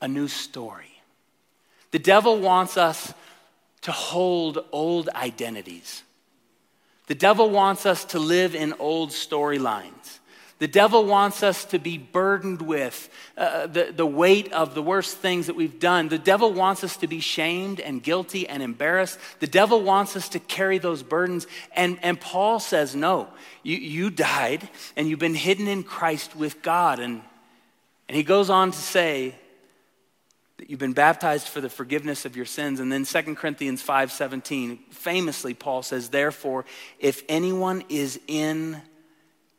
A 0.00 0.08
new 0.08 0.28
story. 0.28 1.00
The 1.90 1.98
devil 1.98 2.38
wants 2.38 2.76
us 2.76 3.12
to 3.82 3.92
hold 3.92 4.64
old 4.72 5.08
identities 5.10 6.04
The 7.06 7.14
devil 7.14 7.50
wants 7.50 7.84
us 7.84 8.04
to 8.06 8.18
live 8.18 8.54
in 8.54 8.72
old 8.78 9.10
storylines. 9.10 10.20
The 10.64 10.68
devil 10.68 11.04
wants 11.04 11.42
us 11.42 11.66
to 11.66 11.78
be 11.78 11.98
burdened 11.98 12.62
with 12.62 13.10
uh, 13.36 13.66
the, 13.66 13.92
the 13.94 14.06
weight 14.06 14.50
of 14.54 14.74
the 14.74 14.80
worst 14.80 15.18
things 15.18 15.48
that 15.48 15.56
we've 15.56 15.78
done. 15.78 16.08
The 16.08 16.16
devil 16.16 16.54
wants 16.54 16.82
us 16.82 16.96
to 16.96 17.06
be 17.06 17.20
shamed 17.20 17.80
and 17.80 18.02
guilty 18.02 18.48
and 18.48 18.62
embarrassed. 18.62 19.18
The 19.40 19.46
devil 19.46 19.82
wants 19.82 20.16
us 20.16 20.30
to 20.30 20.38
carry 20.38 20.78
those 20.78 21.02
burdens. 21.02 21.46
And, 21.76 21.98
and 22.00 22.18
Paul 22.18 22.60
says, 22.60 22.96
no, 22.96 23.28
you, 23.62 23.76
you 23.76 24.08
died 24.08 24.66
and 24.96 25.06
you've 25.06 25.18
been 25.18 25.34
hidden 25.34 25.68
in 25.68 25.82
Christ 25.82 26.34
with 26.34 26.62
God. 26.62 26.98
And, 26.98 27.20
and 28.08 28.16
he 28.16 28.22
goes 28.22 28.48
on 28.48 28.70
to 28.70 28.78
say, 28.78 29.34
that 30.56 30.70
you've 30.70 30.80
been 30.80 30.94
baptized 30.94 31.48
for 31.48 31.60
the 31.60 31.68
forgiveness 31.68 32.24
of 32.24 32.36
your 32.36 32.46
sins 32.46 32.80
and 32.80 32.90
then 32.90 33.04
2 33.04 33.34
corinthians 33.34 33.82
5.17 33.82 34.78
famously 34.92 35.52
paul 35.52 35.82
says 35.82 36.10
therefore 36.10 36.64
if 37.00 37.24
anyone 37.28 37.82
is 37.88 38.20
in 38.28 38.80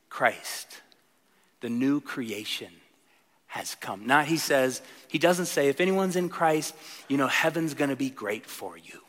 christ 0.10 0.82
the 1.62 1.70
new 1.70 2.02
creation 2.02 2.72
has 3.48 3.76
come. 3.76 4.06
Not, 4.06 4.26
he 4.26 4.38
says, 4.38 4.82
he 5.08 5.18
doesn't 5.18 5.46
say, 5.46 5.70
if 5.70 5.80
anyone's 5.80 6.16
in 6.16 6.30
Christ, 6.30 6.76
you 7.08 7.18
know, 7.18 7.28
heaven's 7.28 7.74
going 7.74 7.90
to 7.90 7.96
be 7.96 8.10
great 8.10 8.46
for 8.46 8.78
you. 8.78 9.00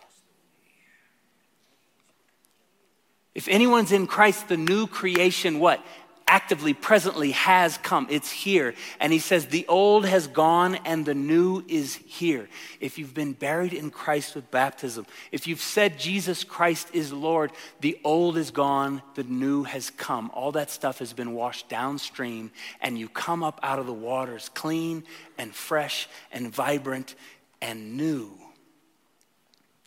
If 3.35 3.49
anyone's 3.49 3.93
in 3.93 4.07
Christ, 4.07 4.49
the 4.49 4.57
new 4.57 4.87
creation, 4.87 5.59
what? 5.59 5.85
Actively, 6.29 6.75
presently 6.75 7.31
has 7.31 7.79
come. 7.79 8.07
It's 8.11 8.31
here. 8.31 8.75
And 8.99 9.13
he 9.13 9.19
says, 9.19 9.47
The 9.47 9.67
old 9.69 10.07
has 10.07 10.27
gone 10.27 10.77
and 10.85 11.05
the 11.05 11.15
new 11.15 11.65
is 11.69 11.95
here. 11.95 12.49
If 12.81 12.99
you've 12.99 13.15
been 13.15 13.33
buried 13.33 13.73
in 13.73 13.91
Christ 13.91 14.35
with 14.35 14.51
baptism, 14.51 15.07
if 15.31 15.47
you've 15.47 15.61
said 15.61 15.99
Jesus 15.99 16.43
Christ 16.43 16.89
is 16.93 17.13
Lord, 17.13 17.53
the 17.81 17.99
old 18.03 18.37
is 18.37 18.51
gone, 18.51 19.03
the 19.15 19.25
new 19.25 19.63
has 19.63 19.91
come. 19.91 20.31
All 20.35 20.53
that 20.53 20.71
stuff 20.71 20.99
has 20.99 21.13
been 21.13 21.33
washed 21.33 21.69
downstream, 21.69 22.51
and 22.81 22.99
you 22.99 23.09
come 23.09 23.43
up 23.43 23.61
out 23.63 23.79
of 23.79 23.87
the 23.87 23.93
waters 23.93 24.51
clean 24.55 25.05
and 25.39 25.55
fresh 25.55 26.09
and 26.33 26.53
vibrant 26.53 27.15
and 27.63 27.97
new. 27.97 28.33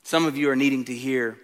Some 0.03 0.25
of 0.25 0.37
you 0.37 0.49
are 0.49 0.55
needing 0.55 0.85
to 0.85 0.93
hear 0.95 1.37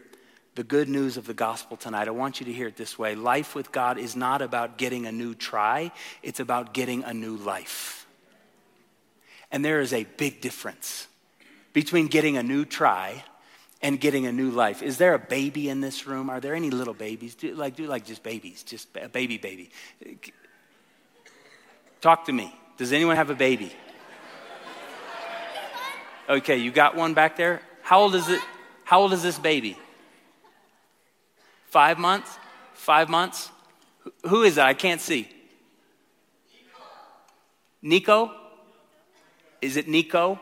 the 0.56 0.64
good 0.64 0.88
news 0.88 1.18
of 1.18 1.28
the 1.28 1.34
gospel 1.34 1.76
tonight, 1.78 2.08
I 2.08 2.12
want 2.12 2.40
you 2.40 2.46
to 2.46 2.54
hear 2.54 2.68
it 2.68 2.78
this 2.78 2.98
way 2.98 3.14
life 3.16 3.56
with 3.56 3.72
God 3.72 3.98
is 3.98 4.16
not 4.16 4.42
about 4.42 4.78
getting 4.78 5.06
a 5.06 5.12
new 5.12 5.36
try, 5.36 5.92
it's 6.24 6.40
about 6.40 6.74
getting 6.74 7.04
a 7.04 7.14
new 7.14 7.36
life. 7.36 8.08
And 9.52 9.64
there 9.64 9.82
is 9.82 9.94
a 9.94 10.06
big 10.18 10.42
difference 10.42 11.08
between 11.74 12.08
getting 12.08 12.38
a 12.38 12.44
new 12.44 12.66
try 12.66 13.24
and 13.82 14.00
getting 14.00 14.26
a 14.26 14.32
new 14.32 14.50
life. 14.50 14.82
Is 14.82 14.98
there 14.98 15.14
a 15.14 15.20
baby 15.20 15.70
in 15.70 15.82
this 15.82 16.08
room? 16.08 16.30
Are 16.30 16.40
there 16.40 16.56
any 16.56 16.72
little 16.72 16.94
babies? 16.94 17.36
Do 17.36 17.54
like 17.54 17.76
do 17.76 17.86
like 17.86 18.06
just 18.06 18.24
babies, 18.24 18.64
just 18.64 18.88
a 18.96 19.10
baby 19.10 19.38
baby. 19.38 19.70
Talk 22.02 22.26
to 22.26 22.34
me. 22.34 22.56
Does 22.78 22.94
anyone 22.94 23.18
have 23.18 23.30
a 23.30 23.36
baby? 23.36 23.72
Okay, 26.28 26.58
you 26.58 26.72
got 26.72 26.96
one 26.96 27.14
back 27.14 27.36
there? 27.36 27.62
How 27.84 28.02
old 28.02 28.16
is 28.16 28.28
it? 28.30 28.42
How 28.84 29.02
old 29.02 29.14
is 29.14 29.22
this 29.22 29.38
baby? 29.38 29.78
Five 31.76 32.00
months? 32.00 32.40
Five 32.74 33.10
months? 33.10 33.52
Who 34.30 34.44
is 34.44 34.56
that? 34.56 34.66
I 34.66 34.74
can't 34.74 35.02
see. 35.02 35.28
Nico? 37.82 38.32
Is 39.62 39.76
it 39.76 39.86
Nico? 39.86 40.40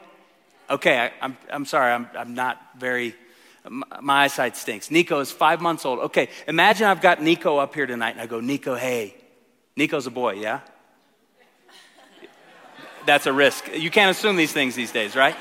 Okay, 0.69 0.95
I, 0.95 1.05
am 1.05 1.11
I'm, 1.21 1.37
I'm 1.49 1.65
sorry, 1.65 1.91
I'm, 1.91 2.07
I'm 2.15 2.35
not 2.35 2.61
very, 2.77 3.15
my 3.67 4.25
eyesight 4.25 4.55
stinks. 4.55 4.91
Nico 4.91 5.21
is 5.21 5.31
five 5.31 5.59
months 5.59 5.85
old. 5.85 6.01
Okay, 6.01 6.29
imagine 6.47 6.85
I've 6.85 7.01
got 7.01 7.19
Nico 7.19 7.57
up 7.57 7.73
here 7.73 7.87
tonight 7.87 8.11
and 8.11 8.21
I 8.21 8.27
go, 8.27 8.39
Nico, 8.39 8.75
hey. 8.75 9.15
Nico's 9.75 10.05
a 10.05 10.11
boy, 10.11 10.33
yeah? 10.33 10.59
That's 13.07 13.25
a 13.25 13.33
risk. 13.33 13.71
You 13.75 13.89
can't 13.89 14.15
assume 14.15 14.35
these 14.35 14.53
things 14.53 14.75
these 14.75 14.91
days, 14.91 15.15
right? 15.15 15.35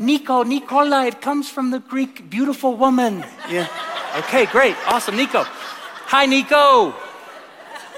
Nico, 0.00 0.44
Nicola, 0.44 1.04
it 1.04 1.20
comes 1.20 1.50
from 1.50 1.70
the 1.70 1.78
Greek 1.78 2.30
beautiful 2.30 2.74
woman. 2.74 3.22
Yeah. 3.50 3.68
Okay, 4.16 4.46
great. 4.46 4.74
Awesome. 4.86 5.14
Nico. 5.14 5.42
Hi, 5.44 6.24
Nico. 6.24 6.94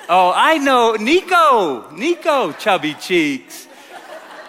Oh, 0.09 0.33
I 0.35 0.59
know. 0.59 0.97
Nico. 0.97 1.89
Nico, 1.93 2.51
chubby 2.55 2.95
cheeks. 2.95 3.69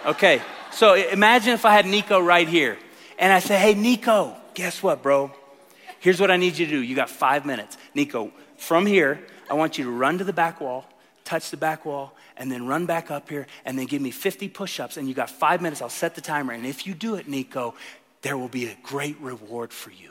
Okay, 0.04 0.42
so 0.72 0.94
imagine 0.94 1.54
if 1.54 1.64
I 1.64 1.70
had 1.70 1.86
Nico 1.86 2.18
right 2.18 2.48
here. 2.48 2.76
And 3.20 3.32
I 3.32 3.38
say, 3.38 3.56
hey, 3.56 3.74
Nico, 3.74 4.34
guess 4.54 4.82
what, 4.82 5.00
bro? 5.00 5.30
Here's 6.00 6.20
what 6.20 6.32
I 6.32 6.36
need 6.36 6.58
you 6.58 6.66
to 6.66 6.72
do. 6.72 6.82
You 6.82 6.96
got 6.96 7.08
five 7.08 7.46
minutes. 7.46 7.78
Nico, 7.94 8.32
from 8.56 8.84
here, 8.84 9.24
I 9.48 9.54
want 9.54 9.78
you 9.78 9.84
to 9.84 9.90
run 9.92 10.18
to 10.18 10.24
the 10.24 10.32
back 10.32 10.60
wall, 10.60 10.84
touch 11.24 11.50
the 11.50 11.56
back 11.56 11.84
wall, 11.84 12.14
and 12.36 12.50
then 12.50 12.66
run 12.66 12.86
back 12.86 13.10
up 13.10 13.28
here 13.28 13.46
and 13.64 13.78
then 13.78 13.86
give 13.86 14.02
me 14.02 14.10
50 14.10 14.48
push 14.48 14.78
ups. 14.78 14.96
And 14.96 15.08
you 15.08 15.14
got 15.14 15.30
five 15.30 15.60
minutes. 15.60 15.82
I'll 15.82 15.88
set 15.88 16.14
the 16.14 16.20
timer. 16.20 16.52
And 16.52 16.66
if 16.66 16.86
you 16.86 16.94
do 16.94 17.14
it, 17.16 17.26
Nico, 17.28 17.74
there 18.22 18.36
will 18.36 18.48
be 18.48 18.66
a 18.66 18.76
great 18.82 19.18
reward 19.20 19.72
for 19.72 19.90
you. 19.90 20.10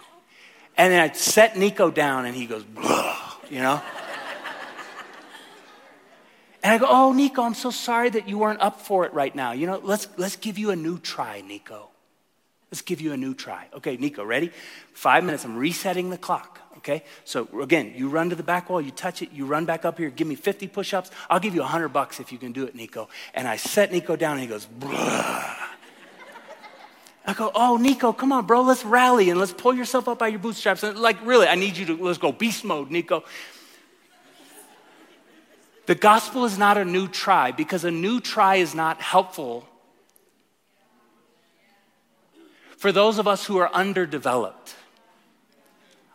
And 0.78 0.92
then 0.92 1.00
I 1.00 1.14
set 1.14 1.58
Nico 1.58 1.92
down 1.92 2.26
and 2.26 2.36
he 2.36 2.46
goes, 2.46 2.64
you 3.50 3.62
know? 3.62 3.82
And 6.64 6.72
I 6.72 6.78
go, 6.78 6.88
oh, 6.90 7.12
Nico, 7.12 7.44
I'm 7.44 7.54
so 7.54 7.72
sorry 7.72 8.10
that 8.10 8.30
you 8.30 8.38
weren't 8.38 8.62
up 8.62 8.80
for 8.80 9.06
it 9.06 9.14
right 9.14 9.36
now. 9.36 9.52
You 9.52 9.68
know, 9.68 9.82
let's, 9.84 10.08
let's 10.18 10.38
give 10.38 10.58
you 10.58 10.72
a 10.72 10.76
new 10.76 10.98
try, 10.98 11.42
Nico. 11.42 11.90
Let's 12.72 12.82
give 12.82 13.02
you 13.02 13.12
a 13.12 13.18
new 13.18 13.36
try. 13.36 13.68
Okay, 13.74 13.98
Nico, 13.98 14.24
ready? 14.24 14.52
Five 14.94 15.26
minutes. 15.26 15.44
I'm 15.44 15.58
resetting 15.58 16.10
the 16.10 16.18
clock. 16.18 16.60
Okay? 16.84 17.04
So 17.24 17.48
again, 17.62 17.94
you 17.96 18.10
run 18.10 18.30
to 18.30 18.36
the 18.36 18.44
back 18.44 18.70
wall, 18.70 18.82
you 18.82 18.92
touch 18.92 19.22
it, 19.22 19.32
you 19.32 19.46
run 19.46 19.64
back 19.64 19.86
up 19.86 19.98
here, 19.98 20.10
give 20.10 20.28
me 20.28 20.36
50 20.36 20.68
push 20.68 20.94
ups. 20.94 21.12
I'll 21.30 21.40
give 21.40 21.56
you 21.56 21.62
100 21.62 21.90
bucks 21.90 22.20
if 22.20 22.34
you 22.34 22.38
can 22.38 22.52
do 22.52 22.66
it, 22.66 22.76
Nico. 22.76 23.08
And 23.34 23.48
I 23.48 23.56
set 23.56 23.94
Nico 23.94 24.18
down 24.18 24.34
and 24.34 24.42
he 24.42 24.48
goes, 24.48 24.68
Bruh. 24.80 25.56
I 27.26 27.34
go, 27.34 27.52
oh, 27.56 27.78
Nico, 27.78 28.12
come 28.12 28.34
on, 28.34 28.46
bro, 28.46 28.64
let's 28.64 28.84
rally 28.84 29.30
and 29.30 29.40
let's 29.40 29.54
pull 29.54 29.74
yourself 29.74 30.10
up 30.10 30.20
by 30.20 30.28
your 30.28 30.40
bootstraps. 30.40 30.84
And 30.84 30.98
like, 30.98 31.26
really, 31.26 31.48
I 31.48 31.56
need 31.56 31.78
you 31.78 31.86
to, 31.86 32.04
let's 32.04 32.18
go 32.18 32.34
beast 32.34 32.66
mode, 32.66 32.92
Nico. 32.92 33.24
The 35.86 35.96
gospel 35.96 36.44
is 36.44 36.58
not 36.58 36.78
a 36.78 36.84
new 36.84 37.08
try 37.08 37.52
because 37.52 37.86
a 37.86 37.92
new 37.92 38.20
try 38.20 38.56
is 38.56 38.76
not 38.76 39.00
helpful 39.00 39.66
for 42.76 42.92
those 42.92 43.20
of 43.20 43.28
us 43.30 43.46
who 43.46 43.58
are 43.58 43.74
underdeveloped. 43.74 44.76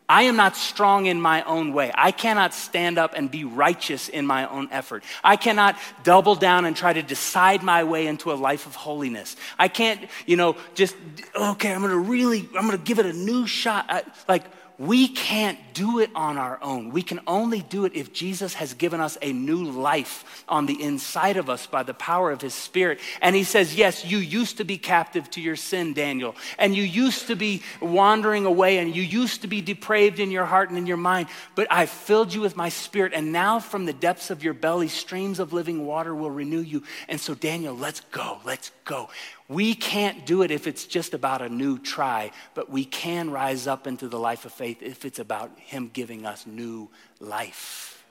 I 0.09 0.23
am 0.23 0.37
not 0.37 0.57
strong 0.57 1.05
in 1.07 1.21
my 1.21 1.43
own 1.43 1.75
way. 1.75 1.93
I 1.95 2.13
cannot 2.13 2.55
stand 2.55 2.97
up 2.97 3.13
and 3.15 3.31
be 3.31 3.45
righteous 3.45 4.09
in 4.09 4.27
my 4.27 4.49
own 4.49 4.69
effort. 4.71 5.05
I 5.23 5.37
cannot 5.37 5.77
double 6.03 6.35
down 6.35 6.65
and 6.65 6.75
try 6.75 6.95
to 6.95 7.03
decide 7.03 7.63
my 7.63 7.85
way 7.85 8.07
into 8.07 8.33
a 8.33 8.35
life 8.35 8.67
of 8.67 8.75
holiness. 8.75 9.37
I 9.59 9.69
can't, 9.69 10.09
you 10.27 10.37
know, 10.37 10.57
just, 10.75 10.97
okay, 11.37 11.73
I'm 11.73 11.83
gonna 11.83 11.97
really, 11.97 12.49
I'm 12.57 12.65
gonna 12.65 12.79
give 12.79 12.99
it 12.99 13.07
a 13.07 13.13
new 13.13 13.47
shot. 13.47 13.85
I, 13.91 14.03
like, 14.27 14.45
we 14.79 15.09
can't 15.09 15.59
do 15.75 15.99
it 15.99 16.11
on 16.15 16.39
our 16.39 16.59
own. 16.63 16.91
We 16.91 17.03
can 17.03 17.19
only 17.27 17.63
do 17.63 17.85
it 17.85 17.95
if 17.97 18.13
Jesus 18.13 18.55
has 18.55 18.75
given 18.75 19.01
us 19.01 19.19
a 19.21 19.33
new 19.33 19.65
life 19.65 20.45
on 20.49 20.67
the 20.67 20.81
inside 20.81 21.37
of 21.37 21.51
us 21.51 21.67
by 21.67 21.83
the 21.83 21.95
power 21.95 22.31
of 22.31 22.41
his 22.41 22.55
spirit. 22.55 23.01
And 23.21 23.35
he 23.35 23.43
says, 23.43 23.75
Yes, 23.75 24.05
you 24.05 24.19
used 24.19 24.59
to 24.59 24.65
be 24.65 24.79
captive 24.79 25.29
to 25.31 25.41
your 25.41 25.57
sin, 25.57 25.95
Daniel, 25.95 26.37
and 26.59 26.77
you 26.77 26.85
used 26.85 27.27
to 27.27 27.35
be 27.35 27.63
wandering 27.81 28.47
away, 28.47 28.79
and 28.79 28.95
you 28.95 29.03
used 29.03 29.43
to 29.43 29.49
be 29.49 29.61
depraved 29.61 30.21
in 30.21 30.31
your 30.31 30.45
heart 30.45 30.69
and 30.69 30.79
in 30.79 30.87
your 30.87 30.97
mind, 30.97 31.29
but 31.57 31.67
I 31.71 31.87
filled 31.87 32.33
you 32.33 32.41
with 32.41 32.57
my 32.57 32.69
spirit, 32.69 33.13
and 33.15 33.33
now 33.33 33.59
from 33.59 33.85
the 33.85 33.93
depths 33.93 34.31
of 34.31 34.45
your 34.45 34.55
belly, 34.55 34.89
streams 34.89 35.41
of 35.41 35.53
living 35.53 35.87
water 35.87 36.15
will 36.15 36.31
renew 36.31 36.61
you. 36.61 36.85
And 37.09 37.21
so, 37.21 37.35
Daniel, 37.35 37.75
let's 37.75 38.01
go, 38.13 38.39
let's 38.45 38.71
go. 38.89 39.11
We 39.47 39.77
can't 39.77 40.27
do 40.27 40.43
it 40.43 40.51
if 40.51 40.67
it's 40.67 40.85
just 40.85 41.15
about 41.15 41.43
a 41.43 41.49
new 41.49 41.79
try, 41.79 42.33
but 42.55 42.69
we 42.69 42.85
can 42.85 43.31
rise 43.31 43.69
up 43.69 43.87
into 43.87 44.09
the 44.09 44.19
life 44.19 44.45
of 44.45 44.53
faith 44.53 44.83
if 44.83 45.05
it's 45.05 45.21
about 45.21 45.57
Him 45.61 45.91
giving 45.93 46.27
us 46.27 46.45
new 46.45 46.89
life. 47.21 48.03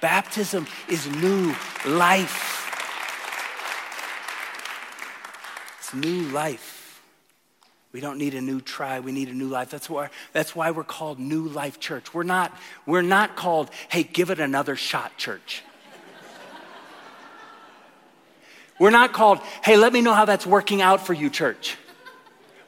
Baptism 0.00 0.66
is 0.88 1.06
new 1.06 1.54
life. 1.86 2.66
It's 5.78 5.94
new 5.94 6.22
life. 6.30 6.78
We 7.92 8.00
don't 8.00 8.18
need 8.18 8.34
a 8.34 8.40
new 8.40 8.60
try, 8.60 9.00
we 9.00 9.12
need 9.12 9.28
a 9.28 9.34
new 9.34 9.48
life. 9.48 9.70
That's 9.70 9.90
why, 9.90 10.10
that's 10.32 10.54
why 10.54 10.70
we're 10.70 10.84
called 10.84 11.18
New 11.18 11.48
Life 11.48 11.80
Church. 11.80 12.14
We're 12.14 12.22
not, 12.22 12.56
we're 12.86 13.02
not 13.02 13.34
called, 13.34 13.70
hey, 13.88 14.04
give 14.04 14.30
it 14.30 14.38
another 14.38 14.76
shot, 14.76 15.16
church. 15.16 15.64
We're 18.80 18.90
not 18.90 19.12
called, 19.12 19.38
hey, 19.62 19.76
let 19.76 19.92
me 19.92 20.00
know 20.00 20.14
how 20.14 20.24
that's 20.24 20.46
working 20.46 20.80
out 20.80 21.06
for 21.06 21.12
you, 21.12 21.30
church. 21.30 21.76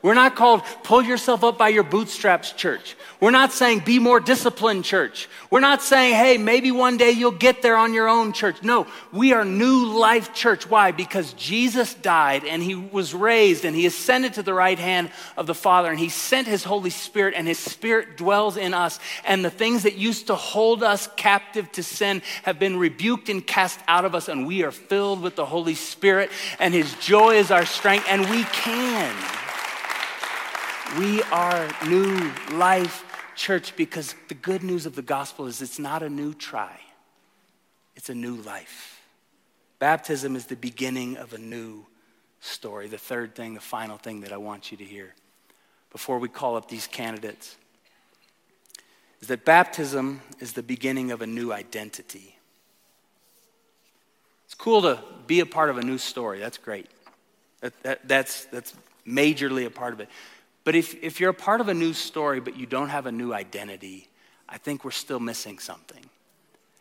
We're 0.02 0.14
not 0.14 0.34
called 0.34 0.62
pull 0.82 1.02
yourself 1.02 1.44
up 1.44 1.56
by 1.56 1.68
your 1.68 1.84
bootstraps, 1.84 2.50
church. 2.52 2.96
We're 3.20 3.30
not 3.30 3.52
saying 3.52 3.80
be 3.84 4.00
more 4.00 4.18
disciplined, 4.18 4.84
church. 4.84 5.28
We're 5.48 5.60
not 5.60 5.80
saying, 5.80 6.14
hey, 6.14 6.38
maybe 6.38 6.72
one 6.72 6.96
day 6.96 7.12
you'll 7.12 7.30
get 7.30 7.62
there 7.62 7.76
on 7.76 7.94
your 7.94 8.08
own, 8.08 8.32
church. 8.32 8.64
No, 8.64 8.88
we 9.12 9.32
are 9.32 9.44
new 9.44 9.86
life 9.86 10.34
church. 10.34 10.68
Why? 10.68 10.90
Because 10.90 11.32
Jesus 11.34 11.94
died 11.94 12.44
and 12.44 12.60
he 12.60 12.74
was 12.74 13.14
raised 13.14 13.64
and 13.64 13.76
he 13.76 13.86
ascended 13.86 14.34
to 14.34 14.42
the 14.42 14.52
right 14.52 14.78
hand 14.78 15.12
of 15.36 15.46
the 15.46 15.54
Father 15.54 15.88
and 15.88 16.00
he 16.00 16.08
sent 16.08 16.48
his 16.48 16.64
Holy 16.64 16.90
Spirit 16.90 17.34
and 17.36 17.46
his 17.46 17.60
Spirit 17.60 18.16
dwells 18.16 18.56
in 18.56 18.74
us. 18.74 18.98
And 19.24 19.44
the 19.44 19.50
things 19.50 19.84
that 19.84 19.94
used 19.94 20.26
to 20.26 20.34
hold 20.34 20.82
us 20.82 21.08
captive 21.14 21.70
to 21.72 21.84
sin 21.84 22.22
have 22.42 22.58
been 22.58 22.76
rebuked 22.76 23.28
and 23.28 23.46
cast 23.46 23.78
out 23.86 24.04
of 24.04 24.16
us. 24.16 24.26
And 24.26 24.48
we 24.48 24.64
are 24.64 24.72
filled 24.72 25.22
with 25.22 25.36
the 25.36 25.46
Holy 25.46 25.76
Spirit 25.76 26.32
and 26.58 26.74
his 26.74 26.92
joy 26.96 27.36
is 27.36 27.52
our 27.52 27.66
strength 27.66 28.06
and 28.08 28.28
we 28.28 28.42
can. 28.42 29.41
We 30.98 31.22
are 31.24 31.70
new 31.86 32.30
life 32.52 33.04
church 33.34 33.74
because 33.76 34.14
the 34.28 34.34
good 34.34 34.62
news 34.62 34.84
of 34.84 34.94
the 34.94 35.02
gospel 35.02 35.46
is 35.46 35.62
it's 35.62 35.78
not 35.78 36.02
a 36.02 36.10
new 36.10 36.34
try, 36.34 36.78
it's 37.96 38.10
a 38.10 38.14
new 38.14 38.36
life. 38.36 39.00
Baptism 39.78 40.36
is 40.36 40.46
the 40.46 40.56
beginning 40.56 41.16
of 41.16 41.32
a 41.32 41.38
new 41.38 41.86
story. 42.40 42.88
The 42.88 42.98
third 42.98 43.34
thing, 43.34 43.54
the 43.54 43.60
final 43.60 43.96
thing 43.96 44.20
that 44.20 44.32
I 44.32 44.36
want 44.36 44.70
you 44.70 44.76
to 44.76 44.84
hear 44.84 45.14
before 45.90 46.18
we 46.18 46.28
call 46.28 46.56
up 46.56 46.68
these 46.68 46.86
candidates 46.86 47.56
is 49.20 49.28
that 49.28 49.44
baptism 49.44 50.20
is 50.40 50.52
the 50.52 50.62
beginning 50.62 51.10
of 51.10 51.22
a 51.22 51.26
new 51.26 51.52
identity. 51.52 52.36
It's 54.44 54.54
cool 54.54 54.82
to 54.82 54.98
be 55.26 55.40
a 55.40 55.46
part 55.46 55.70
of 55.70 55.78
a 55.78 55.82
new 55.82 55.98
story. 55.98 56.38
That's 56.38 56.58
great. 56.58 56.90
That, 57.60 57.82
that, 57.82 58.08
that's, 58.08 58.44
that's 58.46 58.74
majorly 59.06 59.64
a 59.64 59.70
part 59.70 59.94
of 59.94 60.00
it. 60.00 60.08
But 60.64 60.74
if, 60.74 61.02
if 61.02 61.20
you're 61.20 61.30
a 61.30 61.34
part 61.34 61.60
of 61.60 61.68
a 61.68 61.74
new 61.74 61.92
story, 61.92 62.40
but 62.40 62.56
you 62.56 62.66
don't 62.66 62.88
have 62.88 63.06
a 63.06 63.12
new 63.12 63.32
identity, 63.32 64.08
I 64.48 64.58
think 64.58 64.84
we're 64.84 64.90
still 64.90 65.20
missing 65.20 65.58
something. 65.58 66.04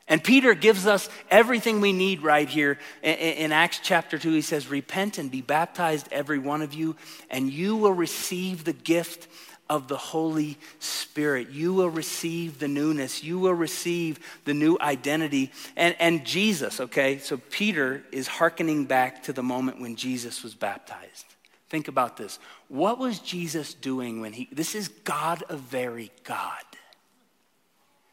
And 0.08 0.22
Peter 0.22 0.54
gives 0.54 0.88
us 0.88 1.10
everything 1.30 1.80
we 1.80 1.94
need 1.94 2.22
right 2.22 2.50
here. 2.50 2.78
In, 3.02 3.16
in, 3.16 3.52
Acts 3.54 3.80
chapter 3.82 4.18
2, 4.18 4.34
he 4.34 4.42
says, 4.42 4.68
Repent 4.68 5.18
and 5.18 5.32
be 5.32 5.42
baptized, 5.42 6.10
every 6.12 6.38
one 6.38 6.62
of 6.62 6.74
you, 6.74 6.98
and 7.30 7.50
you 7.50 7.78
will 7.78 7.94
receive 7.94 8.66
the 8.66 8.74
gift 8.74 9.30
of 9.70 9.88
the 9.88 9.96
Holy 9.96 10.58
Spirit. 10.80 11.52
You 11.52 11.74
will 11.74 11.90
receive 11.90 12.60
the 12.60 12.68
newness. 12.68 13.24
You 13.24 13.40
will 13.40 13.54
receive 13.54 14.20
the 14.44 14.54
new 14.54 14.78
identity. 14.82 15.54
And, 15.78 15.96
and 15.98 16.26
Jesus, 16.26 16.82
okay, 16.82 17.20
so 17.20 17.38
Peter 17.38 18.04
is 18.12 18.28
hearkening 18.28 18.84
back 18.84 19.24
to 19.24 19.34
the 19.34 19.44
moment 19.44 19.80
when 19.80 19.96
Jesus 19.96 20.44
was 20.44 20.54
baptized. 20.54 21.31
Think 21.72 21.88
about 21.88 22.18
this. 22.18 22.38
What 22.68 23.00
was 23.00 23.20
Jesus 23.20 23.74
doing 23.74 24.20
when 24.20 24.34
he, 24.34 24.50
this 24.52 24.76
is 24.76 24.90
God 24.90 25.42
a 25.48 25.56
very 25.56 26.12
God. 26.26 26.66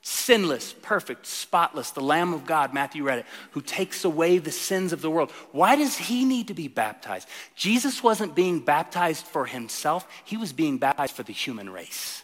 Sinless, 0.01 0.77
perfect, 0.81 1.27
spotless, 1.27 1.91
the 1.91 2.01
Lamb 2.01 2.33
of 2.33 2.47
God, 2.47 2.73
Matthew 2.73 3.03
read 3.03 3.19
it, 3.19 3.27
who 3.51 3.61
takes 3.61 4.05
away 4.05 4.39
the 4.39 4.53
sins 4.53 4.93
of 4.93 5.03
the 5.03 5.11
world. 5.11 5.33
Why 5.51 5.75
does 5.75 5.97
he 5.97 6.25
need 6.25 6.47
to 6.47 6.55
be 6.55 6.69
baptized? 6.69 7.27
Jesus 7.57 8.01
wasn't 8.01 8.37
being 8.37 8.61
baptized 8.61 9.27
for 9.27 9.45
himself, 9.45 10.07
he 10.25 10.37
was 10.37 10.53
being 10.53 10.79
baptized 10.79 11.17
for 11.17 11.25
the 11.25 11.33
human 11.33 11.69
race. 11.69 12.23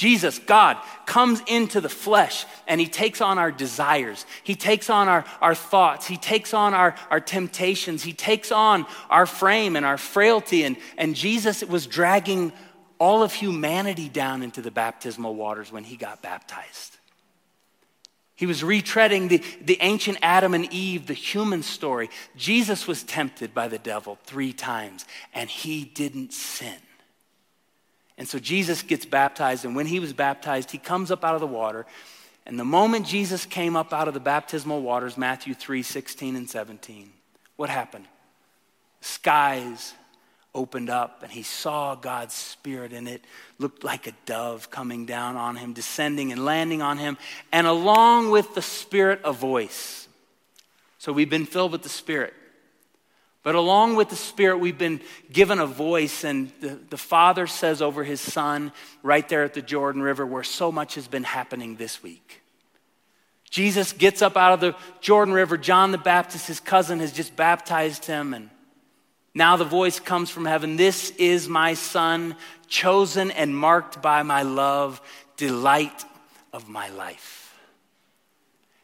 Jesus, 0.00 0.38
God, 0.38 0.78
comes 1.04 1.42
into 1.46 1.78
the 1.82 1.90
flesh 1.90 2.46
and 2.66 2.80
he 2.80 2.86
takes 2.86 3.20
on 3.20 3.36
our 3.36 3.52
desires. 3.52 4.24
He 4.42 4.54
takes 4.54 4.88
on 4.88 5.08
our, 5.08 5.26
our 5.42 5.54
thoughts. 5.54 6.06
He 6.06 6.16
takes 6.16 6.54
on 6.54 6.72
our, 6.72 6.94
our 7.10 7.20
temptations. 7.20 8.02
He 8.02 8.14
takes 8.14 8.50
on 8.50 8.86
our 9.10 9.26
frame 9.26 9.76
and 9.76 9.84
our 9.84 9.98
frailty. 9.98 10.64
And, 10.64 10.78
and 10.96 11.14
Jesus 11.14 11.62
was 11.62 11.86
dragging 11.86 12.50
all 12.98 13.22
of 13.22 13.34
humanity 13.34 14.08
down 14.08 14.42
into 14.42 14.62
the 14.62 14.70
baptismal 14.70 15.34
waters 15.34 15.70
when 15.70 15.84
he 15.84 15.96
got 15.96 16.22
baptized. 16.22 16.96
He 18.36 18.46
was 18.46 18.62
retreading 18.62 19.28
the, 19.28 19.42
the 19.60 19.76
ancient 19.82 20.16
Adam 20.22 20.54
and 20.54 20.72
Eve, 20.72 21.08
the 21.08 21.12
human 21.12 21.62
story. 21.62 22.08
Jesus 22.36 22.86
was 22.88 23.02
tempted 23.02 23.52
by 23.52 23.68
the 23.68 23.78
devil 23.78 24.18
three 24.24 24.54
times 24.54 25.04
and 25.34 25.50
he 25.50 25.84
didn't 25.84 26.32
sin. 26.32 26.78
And 28.20 28.28
so 28.28 28.38
Jesus 28.38 28.82
gets 28.82 29.06
baptized, 29.06 29.64
and 29.64 29.74
when 29.74 29.86
he 29.86 29.98
was 29.98 30.12
baptized, 30.12 30.70
he 30.70 30.76
comes 30.76 31.10
up 31.10 31.24
out 31.24 31.34
of 31.34 31.40
the 31.40 31.46
water. 31.46 31.86
And 32.44 32.60
the 32.60 32.66
moment 32.66 33.06
Jesus 33.06 33.46
came 33.46 33.76
up 33.76 33.94
out 33.94 34.08
of 34.08 34.14
the 34.14 34.20
baptismal 34.20 34.82
waters, 34.82 35.16
Matthew 35.16 35.54
3 35.54 35.82
16 35.82 36.36
and 36.36 36.48
17, 36.48 37.10
what 37.56 37.70
happened? 37.70 38.04
Skies 39.00 39.94
opened 40.54 40.90
up, 40.90 41.22
and 41.22 41.32
he 41.32 41.42
saw 41.42 41.94
God's 41.94 42.34
Spirit, 42.34 42.92
and 42.92 43.08
it 43.08 43.24
looked 43.58 43.84
like 43.84 44.06
a 44.06 44.12
dove 44.26 44.70
coming 44.70 45.06
down 45.06 45.38
on 45.38 45.56
him, 45.56 45.72
descending 45.72 46.30
and 46.30 46.44
landing 46.44 46.82
on 46.82 46.98
him, 46.98 47.16
and 47.52 47.66
along 47.66 48.30
with 48.30 48.54
the 48.54 48.60
Spirit, 48.60 49.22
a 49.24 49.32
voice. 49.32 50.08
So 50.98 51.10
we've 51.10 51.30
been 51.30 51.46
filled 51.46 51.72
with 51.72 51.84
the 51.84 51.88
Spirit. 51.88 52.34
But 53.42 53.54
along 53.54 53.96
with 53.96 54.10
the 54.10 54.16
Spirit, 54.16 54.58
we've 54.58 54.76
been 54.76 55.00
given 55.32 55.60
a 55.60 55.66
voice, 55.66 56.24
and 56.24 56.52
the, 56.60 56.78
the 56.90 56.98
Father 56.98 57.46
says 57.46 57.80
over 57.80 58.04
his 58.04 58.20
Son, 58.20 58.70
right 59.02 59.26
there 59.28 59.44
at 59.44 59.54
the 59.54 59.62
Jordan 59.62 60.02
River, 60.02 60.26
where 60.26 60.42
so 60.42 60.70
much 60.70 60.94
has 60.96 61.08
been 61.08 61.24
happening 61.24 61.76
this 61.76 62.02
week. 62.02 62.42
Jesus 63.48 63.92
gets 63.92 64.20
up 64.22 64.36
out 64.36 64.52
of 64.52 64.60
the 64.60 64.76
Jordan 65.00 65.34
River. 65.34 65.56
John 65.56 65.90
the 65.90 65.98
Baptist, 65.98 66.46
his 66.46 66.60
cousin, 66.60 67.00
has 67.00 67.12
just 67.12 67.34
baptized 67.34 68.04
him. 68.04 68.34
And 68.34 68.50
now 69.34 69.56
the 69.56 69.64
voice 69.64 69.98
comes 69.98 70.30
from 70.30 70.44
heaven 70.44 70.76
This 70.76 71.10
is 71.12 71.48
my 71.48 71.74
Son, 71.74 72.36
chosen 72.68 73.30
and 73.30 73.56
marked 73.56 74.02
by 74.02 74.22
my 74.22 74.42
love, 74.42 75.00
delight 75.36 76.04
of 76.52 76.68
my 76.68 76.90
life. 76.90 77.39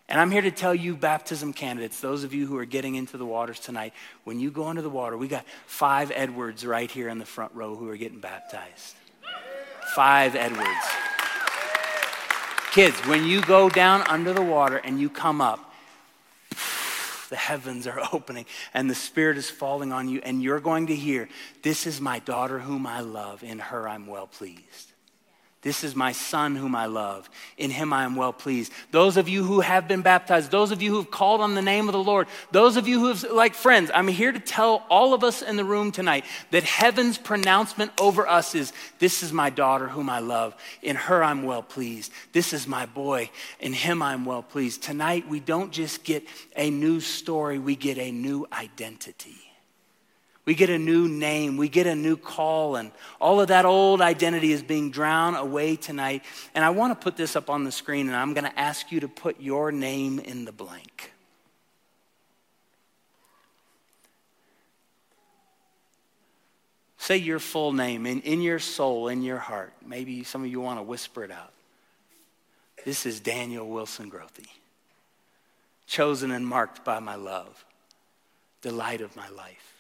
And 0.09 0.21
I'm 0.21 0.31
here 0.31 0.43
to 0.43 0.53
tell 0.53 0.75
you, 0.75 0.97
baptism 0.97 1.53
candidates, 1.53 2.01
those 2.01 2.23
of 2.23 2.33
you 2.33 2.47
who 2.47 2.57
are 2.59 2.65
getting 2.65 2.95
into 2.95 3.17
the 3.17 3.27
waters 3.27 3.59
tonight, 3.59 3.93
when 4.23 4.39
you 4.39 4.53
go 4.53 4.71
into 4.71 4.83
the 4.83 4.91
water, 4.91 5.17
we 5.17 5.27
got 5.27 5.45
five 5.67 6.13
Edwards 6.15 6.65
right 6.65 6.89
here 6.89 7.09
in 7.09 7.19
the 7.19 7.25
front 7.25 7.53
row 7.55 7.75
who 7.75 7.89
are 7.89 7.97
getting 7.97 8.21
baptized. 8.21 8.95
Five 9.95 10.37
Edwards. 10.37 10.69
Kids, 12.73 12.97
when 13.07 13.25
you 13.25 13.43
go 13.43 13.69
down 13.69 14.03
under 14.03 14.33
the 14.33 14.43
water 14.43 14.77
and 14.77 15.01
you 15.01 15.11
come 15.11 15.41
up, 15.41 15.75
the 17.31 17.37
heavens 17.37 17.89
are 17.89 18.01
opening 18.13 18.47
and 18.75 18.89
the 18.89 18.95
Spirit 18.95 19.37
is 19.39 19.51
falling 19.51 19.93
on 19.93 20.09
you, 20.09 20.21
and 20.23 20.41
you're 20.41 20.61
going 20.61 20.87
to 20.87 20.95
hear, 20.95 21.29
This 21.63 21.85
is 21.85 22.01
my 22.01 22.21
daughter 22.21 22.61
whom 22.61 22.87
I 22.87 23.01
love, 23.01 23.43
in 23.43 23.59
her 23.59 23.89
I'm 23.89 24.07
well 24.07 24.29
pleased. 24.29 24.93
This 25.67 25.83
is 25.83 25.97
my 25.97 26.13
son 26.13 26.55
whom 26.55 26.77
I 26.77 26.87
love. 26.87 27.29
In 27.59 27.73
him 27.73 27.93
I 27.93 28.05
am 28.05 28.15
well 28.15 28.33
pleased. 28.33 28.71
Those 28.93 29.17
of 29.17 29.29
you 29.29 29.43
who 29.43 29.59
have 29.59 29.89
been 29.89 30.01
baptized, 30.01 30.53
those 30.53 30.71
of 30.71 30.81
you 30.81 30.93
who 30.93 30.99
have 30.99 31.11
called 31.11 31.41
on 31.41 31.57
the 31.57 31.61
name 31.61 31.89
of 31.89 31.93
the 31.93 32.01
Lord, 32.01 32.29
those 32.53 32.77
of 32.77 32.87
you 32.87 33.01
who 33.01 33.09
have, 33.09 33.25
like 33.33 33.53
friends, 33.53 33.91
I'm 33.93 34.07
here 34.07 34.31
to 34.31 34.39
tell 34.39 34.87
all 34.89 35.13
of 35.13 35.25
us 35.25 35.43
in 35.43 35.57
the 35.57 35.65
room 35.65 35.91
tonight 35.91 36.25
that 36.53 36.63
heaven's 36.63 37.19
pronouncement 37.19 37.91
over 38.01 38.29
us 38.29 38.55
is 38.55 38.73
This 39.01 39.25
is 39.25 39.33
my 39.33 39.51
daughter 39.51 39.89
whom 39.89 40.09
I 40.09 40.21
love. 40.21 40.55
In 40.83 40.95
her 40.95 41.25
I'm 41.25 41.43
well 41.43 41.65
pleased. 41.65 42.13
This 42.31 42.53
is 42.53 42.69
my 42.69 42.87
boy. 42.87 43.29
In 43.59 43.73
him 43.73 44.03
I'm 44.03 44.25
well 44.25 44.45
pleased. 44.45 44.85
Tonight 44.85 45.29
we 45.29 45.41
don't 45.41 45.73
just 45.73 46.05
get 46.05 46.23
a 46.55 46.71
new 46.71 47.01
story, 47.01 47.59
we 47.59 47.75
get 47.75 47.99
a 47.99 48.13
new 48.13 48.47
identity. 48.53 49.46
We 50.47 50.55
get 50.55 50.71
a 50.71 50.79
new 50.79 51.09
name, 51.09 51.57
we 51.57 51.69
get 51.69 51.89
a 51.89 51.97
new 51.97 52.17
call, 52.17 52.77
and 52.77 52.93
all 53.21 53.41
of 53.41 53.49
that 53.49 53.65
old 53.65 54.01
identity 54.01 54.53
is 54.53 54.63
being 54.63 54.93
drowned 54.93 55.37
away 55.37 55.75
tonight. 55.75 56.23
And 56.55 56.65
I 56.65 56.71
want 56.71 56.99
to 56.99 57.05
put 57.05 57.17
this 57.17 57.35
up 57.35 57.51
on 57.51 57.65
the 57.65 57.73
screen, 57.73 58.07
and 58.07 58.15
I'm 58.15 58.33
going 58.33 58.45
to 58.45 58.59
ask 58.59 58.93
you 58.93 59.01
to 59.01 59.09
put 59.09 59.41
your 59.41 59.73
name 59.73 60.21
in 60.21 60.45
the 60.45 60.53
blank. 60.53 61.13
Say 66.97 67.17
your 67.17 67.41
full 67.41 67.73
name 67.73 68.07
in, 68.07 68.21
in 68.23 68.41
your 68.41 68.61
soul, 68.61 69.09
in 69.09 69.23
your 69.23 69.39
heart. 69.39 69.73
Maybe 69.85 70.23
some 70.23 70.45
of 70.45 70.51
you 70.51 70.61
want 70.61 70.79
to 70.79 70.83
whisper 70.85 71.25
it 71.25 71.33
out. 71.33 71.53
This 72.85 73.05
is 73.05 73.19
Daniel 73.19 73.69
Wilson 73.69 74.11
Grothe, 74.11 74.47
chosen 75.89 76.31
and 76.31 76.47
marked 76.47 76.85
by 76.85 77.01
my 77.01 77.17
love, 77.17 77.65
delight 78.63 79.01
of 79.01 79.17
my 79.17 79.29
life. 79.29 79.76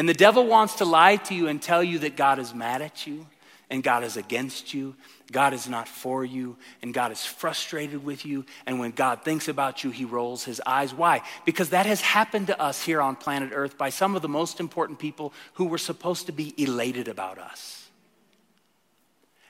And 0.00 0.08
the 0.08 0.14
devil 0.14 0.46
wants 0.46 0.76
to 0.76 0.86
lie 0.86 1.16
to 1.16 1.34
you 1.34 1.48
and 1.48 1.60
tell 1.60 1.84
you 1.84 1.98
that 1.98 2.16
God 2.16 2.38
is 2.38 2.54
mad 2.54 2.80
at 2.80 3.06
you 3.06 3.26
and 3.68 3.82
God 3.82 4.02
is 4.02 4.16
against 4.16 4.72
you, 4.72 4.96
God 5.30 5.52
is 5.52 5.68
not 5.68 5.86
for 5.86 6.24
you, 6.24 6.56
and 6.80 6.94
God 6.94 7.12
is 7.12 7.26
frustrated 7.26 8.02
with 8.02 8.24
you. 8.24 8.46
And 8.64 8.80
when 8.80 8.92
God 8.92 9.24
thinks 9.24 9.46
about 9.46 9.84
you, 9.84 9.90
he 9.90 10.06
rolls 10.06 10.42
his 10.42 10.58
eyes. 10.64 10.94
Why? 10.94 11.20
Because 11.44 11.68
that 11.68 11.84
has 11.84 12.00
happened 12.00 12.46
to 12.46 12.58
us 12.58 12.82
here 12.82 13.02
on 13.02 13.14
planet 13.14 13.50
Earth 13.52 13.76
by 13.76 13.90
some 13.90 14.16
of 14.16 14.22
the 14.22 14.28
most 14.28 14.58
important 14.58 14.98
people 14.98 15.34
who 15.52 15.66
were 15.66 15.76
supposed 15.76 16.24
to 16.24 16.32
be 16.32 16.54
elated 16.56 17.06
about 17.06 17.36
us. 17.36 17.79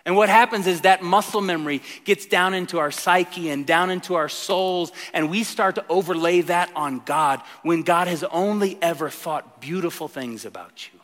And 0.06 0.16
what 0.16 0.28
happens 0.28 0.66
is 0.66 0.80
that 0.82 1.02
muscle 1.02 1.42
memory 1.42 1.82
gets 2.04 2.24
down 2.24 2.54
into 2.54 2.78
our 2.78 2.90
psyche 2.90 3.50
and 3.50 3.66
down 3.66 3.90
into 3.90 4.14
our 4.14 4.28
souls, 4.28 4.92
and 5.12 5.30
we 5.30 5.44
start 5.44 5.74
to 5.74 5.84
overlay 5.88 6.40
that 6.42 6.70
on 6.74 7.00
God 7.04 7.42
when 7.62 7.82
God 7.82 8.08
has 8.08 8.24
only 8.24 8.78
ever 8.80 9.10
thought 9.10 9.60
beautiful 9.60 10.08
things 10.08 10.44
about 10.44 10.88
you. 10.92 11.00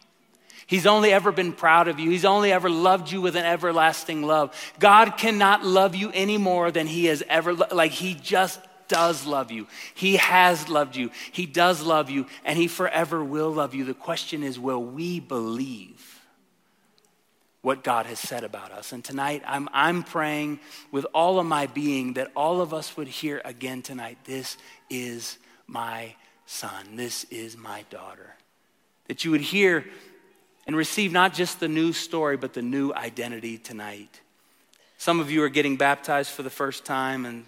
He's 0.67 0.87
only 0.87 1.13
ever 1.13 1.31
been 1.31 1.53
proud 1.53 1.87
of 1.87 2.01
you. 2.01 2.11
He's 2.11 2.25
only 2.25 2.51
ever 2.51 2.69
loved 2.69 3.13
you 3.13 3.21
with 3.21 3.37
an 3.37 3.45
everlasting 3.45 4.23
love. 4.23 4.53
God 4.81 5.17
cannot 5.17 5.65
love 5.65 5.95
you 5.95 6.11
any 6.13 6.39
more 6.39 6.73
than 6.73 6.89
He 6.89 7.05
has 7.05 7.23
ever, 7.29 7.55
like, 7.55 7.93
He 7.93 8.15
just 8.15 8.59
does 8.89 9.27
love 9.27 9.53
you. 9.53 9.69
He 9.95 10.17
has 10.17 10.69
loved 10.69 10.97
you. 10.97 11.11
He 11.31 11.47
does 11.47 11.83
love 11.83 12.11
you, 12.11 12.27
and 12.45 12.59
He 12.59 12.67
forever 12.67 13.23
will 13.23 13.51
love 13.51 13.75
you. 13.75 13.85
The 13.85 13.95
question 13.95 14.43
is, 14.43 14.59
will 14.59 14.83
we 14.83 15.21
believe? 15.21 15.96
What 17.67 17.83
God 17.83 18.07
has 18.07 18.21
said 18.21 18.45
about 18.45 18.71
us. 18.71 18.93
And 18.93 19.05
tonight, 19.05 19.43
I'm, 19.45 19.69
I'm 19.73 20.05
praying 20.05 20.61
with 20.93 21.05
all 21.13 21.41
of 21.41 21.47
my 21.47 21.67
being 21.67 22.13
that 22.13 22.31
all 22.37 22.61
of 22.61 22.73
us 22.73 22.97
would 22.97 23.09
hear 23.09 23.43
again 23.45 23.83
tonight 23.83 24.19
this 24.23 24.57
is 24.89 25.37
my 25.67 26.15
son, 26.47 26.95
this 26.95 27.25
is 27.25 27.57
my 27.57 27.85
daughter. 27.91 28.37
That 29.09 29.25
you 29.25 29.33
would 29.33 29.41
hear 29.41 29.85
and 30.69 30.77
receive 30.77 31.11
not 31.11 31.35
just 31.35 31.59
the 31.59 31.67
new 31.67 31.93
story, 31.93 32.37
but 32.37 32.55
the 32.55 32.63
new 32.63 32.93
identity 32.93 33.59
tonight. 33.59 34.21
Some 34.97 35.19
of 35.19 35.33
you 35.33 35.43
are 35.43 35.49
getting 35.49 35.77
baptized 35.77 36.31
for 36.31 36.45
the 36.45 36.51
first 36.51 36.85
time, 36.85 37.27
and 37.27 37.45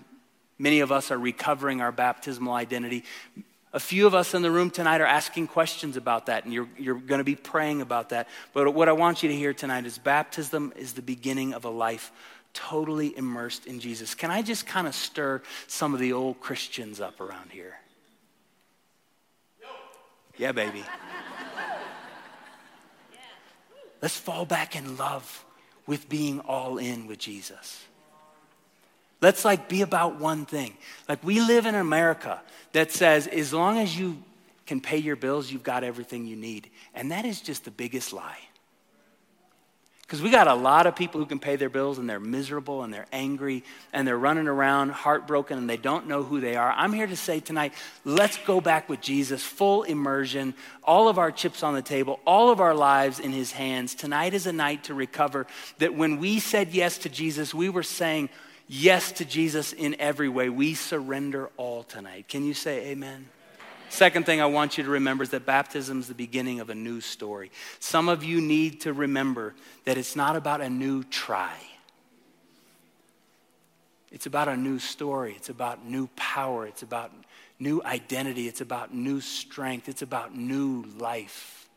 many 0.59 0.81
of 0.81 0.91
us 0.91 1.12
are 1.12 1.19
recovering 1.19 1.81
our 1.81 1.93
baptismal 1.93 2.55
identity. 2.55 3.05
A 3.73 3.81
few 3.81 4.07
of 4.07 4.14
us 4.14 4.33
in 4.33 4.41
the 4.41 4.51
room 4.51 4.71
tonight 4.71 5.01
are 5.01 5.07
asking 5.07 5.49
questions 5.49 5.97
about 5.97 6.27
that, 6.27 6.45
and 6.45 6.55
you're, 6.55 6.69
you're 6.79 6.95
going 6.95 7.19
to 7.19 7.25
be 7.25 7.35
praying 7.35 7.83
about 7.83 8.11
that. 8.11 8.29
But 8.55 8.73
what 8.73 8.89
I 8.89 8.93
want 8.93 9.23
you 9.23 9.29
to 9.29 9.35
hear 9.35 9.53
tonight 9.53 9.85
is 9.85 9.99
baptism 9.99 10.73
is 10.75 10.95
the 10.95 11.03
beginning 11.03 11.53
of 11.53 11.64
a 11.64 11.71
life 11.71 12.11
totally 12.55 13.16
immersed 13.16 13.66
in 13.66 13.79
Jesus. 13.79 14.14
Can 14.14 14.31
I 14.31 14.41
just 14.41 14.66
kind 14.66 14.87
of 14.87 14.95
stir 14.95 15.43
some 15.66 15.93
of 15.93 16.01
the 16.01 16.14
old 16.14 16.41
Christians 16.41 17.01
up 17.01 17.21
around 17.21 17.51
here? 17.51 17.79
Yeah, 20.39 20.53
baby. 20.53 20.83
Let's 24.01 24.16
fall 24.16 24.45
back 24.45 24.77
in 24.77 24.97
love 24.97 25.45
with 25.87 26.09
being 26.09 26.41
all 26.41 26.79
in 26.79 27.07
with 27.07 27.19
Jesus. 27.19 27.85
Let's 29.21 29.45
like 29.45 29.69
be 29.69 29.83
about 29.83 30.21
one 30.21 30.47
thing. 30.47 30.77
Like 31.09 31.23
we 31.25 31.41
live 31.41 31.66
in 31.66 31.75
America 31.75 32.41
that 32.73 32.93
says 32.93 33.27
as 33.27 33.53
long 33.53 33.79
as 33.79 33.99
you 33.99 34.23
can 34.66 34.81
pay 34.81 34.99
your 34.99 35.16
bills, 35.16 35.51
you've 35.51 35.62
got 35.62 35.83
everything 35.83 36.27
you 36.27 36.37
need. 36.37 36.71
And 36.95 37.11
that 37.11 37.25
is 37.25 37.41
just 37.41 37.64
the 37.64 37.71
biggest 37.71 38.12
lie. 38.12 38.39
Because 40.03 40.23
we 40.23 40.31
got 40.31 40.49
a 40.49 40.55
lot 40.55 40.87
of 40.87 40.97
people 40.97 41.21
who 41.21 41.27
can 41.27 41.39
pay 41.39 41.57
their 41.57 41.69
bills 41.69 41.99
and 41.99 42.09
they're 42.09 42.19
miserable 42.19 42.83
and 42.83 42.95
they're 42.95 43.07
angry 43.12 43.62
and 43.93 44.09
they're 44.09 44.16
running 44.16 44.49
around 44.49 44.91
heartbroken 44.91 45.59
and 45.59 45.69
they 45.69 45.77
don't 45.77 46.07
know 46.07 46.23
who 46.23 46.41
they 46.41 46.57
are. 46.57 46.73
I'm 46.73 46.95
here 46.95 47.07
to 47.07 47.16
say 47.16 47.41
tonight, 47.41 47.75
let's 48.07 48.39
go 48.47 48.59
back 48.59 48.89
with 48.89 49.03
Jesus, 49.03 49.43
full 49.43 49.83
immersion, 49.83 50.55
all 50.83 51.09
of 51.09 51.19
our 51.19 51.31
chips 51.31 51.62
on 51.62 51.75
the 51.75 51.83
table, 51.83 52.21
all 52.27 52.49
of 52.49 52.59
our 52.59 52.75
lives 52.75 53.21
in 53.21 53.33
his 53.33 53.53
hands. 53.53 53.95
Tonight 53.95 54.33
is 54.33 54.47
a 54.47 54.53
night 54.53 54.85
to 54.85 54.95
recover 54.95 55.47
that 55.77 55.95
when 55.95 56.19
we 56.19 56.39
said 56.39 56.71
yes 56.71 56.97
to 56.99 57.11
Jesus, 57.11 57.53
we 57.53 57.69
were 57.69 57.83
saying 57.83 58.31
yes 58.69 59.12
to 59.12 59.25
Jesus 59.25 59.73
in 59.73 59.97
every 59.99 60.29
way. 60.29 60.49
We 60.49 60.75
surrender 60.75 61.51
all 61.57 61.83
tonight. 61.83 62.29
Can 62.29 62.45
you 62.45 62.55
say 62.55 62.89
amen? 62.91 63.29
Second 63.91 64.27
thing 64.27 64.41
I 64.41 64.47
want 64.47 64.77
you 64.77 64.85
to 64.85 64.91
remember 64.91 65.25
is 65.25 65.31
that 65.31 65.47
baptism 65.47 66.01
is 66.01 66.09
the 66.09 66.14
beginning 66.14 66.61
of 66.61 66.69
a 66.69 66.75
new 66.75 67.01
story. 67.01 67.51
Some 67.81 68.09
of 68.09 68.23
you 68.23 68.41
need 68.41 68.83
to 68.83 68.93
remember 68.93 69.55
that 69.85 69.97
it's 69.97 70.14
not 70.14 70.37
about 70.37 70.61
a 70.61 70.69
new 70.69 71.03
try. 71.05 71.57
It's 74.12 74.27
about 74.27 74.49
a 74.49 74.57
new 74.57 74.79
story. 74.79 75.35
It's 75.37 75.49
about 75.49 75.85
new 75.85 76.09
power. 76.16 76.66
It's 76.66 76.83
about 76.83 77.12
new 77.59 77.83
identity. 77.83 78.47
It's 78.47 78.61
about 78.61 78.95
new 78.95 79.21
strength. 79.21 79.89
It's 79.89 80.03
about 80.03 80.37
new 80.37 80.85
life 80.99 81.69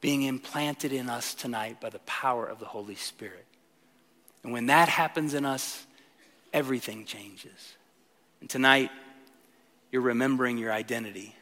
being 0.00 0.22
implanted 0.22 0.92
in 0.92 1.10
us 1.10 1.34
tonight 1.34 1.80
by 1.80 1.90
the 1.90 1.98
power 2.00 2.46
of 2.46 2.58
the 2.58 2.66
Holy 2.66 2.94
Spirit. 2.94 3.44
And 4.42 4.52
when 4.52 4.66
that 4.66 4.88
happens 4.88 5.34
in 5.34 5.44
us, 5.44 5.86
everything 6.52 7.04
changes. 7.04 7.76
And 8.40 8.48
tonight, 8.48 8.90
you're 9.90 10.02
remembering 10.02 10.58
your 10.58 10.72
identity, 10.72 11.34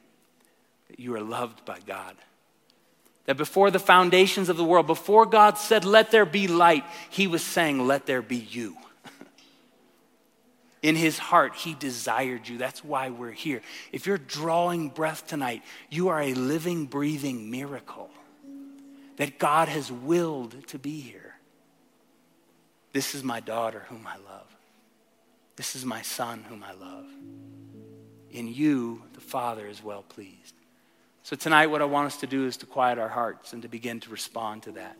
that 0.88 0.98
you 0.98 1.14
are 1.14 1.20
loved 1.20 1.64
by 1.64 1.78
God. 1.86 2.16
That 3.26 3.36
before 3.36 3.70
the 3.70 3.78
foundations 3.78 4.48
of 4.48 4.56
the 4.56 4.64
world, 4.64 4.86
before 4.86 5.26
God 5.26 5.58
said, 5.58 5.84
Let 5.84 6.10
there 6.10 6.24
be 6.24 6.48
light, 6.48 6.84
He 7.10 7.26
was 7.26 7.42
saying, 7.42 7.86
Let 7.86 8.06
there 8.06 8.22
be 8.22 8.36
you. 8.36 8.76
In 10.82 10.96
His 10.96 11.18
heart, 11.18 11.54
He 11.54 11.74
desired 11.74 12.48
you. 12.48 12.56
That's 12.56 12.82
why 12.82 13.10
we're 13.10 13.30
here. 13.30 13.60
If 13.92 14.06
you're 14.06 14.16
drawing 14.16 14.88
breath 14.88 15.26
tonight, 15.26 15.62
you 15.90 16.08
are 16.08 16.22
a 16.22 16.32
living, 16.32 16.86
breathing 16.86 17.50
miracle 17.50 18.08
that 19.18 19.38
God 19.38 19.68
has 19.68 19.92
willed 19.92 20.66
to 20.68 20.78
be 20.78 21.00
here. 21.00 21.34
This 22.92 23.14
is 23.14 23.22
my 23.22 23.40
daughter 23.40 23.84
whom 23.88 24.06
I 24.06 24.16
love. 24.16 24.47
This 25.58 25.74
is 25.74 25.84
my 25.84 26.02
son 26.02 26.44
whom 26.48 26.62
I 26.62 26.72
love 26.72 27.06
in 28.30 28.46
you, 28.46 29.02
the 29.14 29.20
Father 29.20 29.66
is 29.66 29.82
well 29.82 30.02
pleased. 30.02 30.54
So 31.24 31.34
tonight, 31.34 31.66
what 31.66 31.82
I 31.82 31.84
want 31.84 32.06
us 32.06 32.18
to 32.18 32.28
do 32.28 32.46
is 32.46 32.56
to 32.58 32.66
quiet 32.66 32.96
our 32.96 33.08
hearts 33.08 33.52
and 33.52 33.62
to 33.62 33.68
begin 33.68 33.98
to 34.00 34.10
respond 34.10 34.62
to 34.62 34.72
that. 34.72 34.96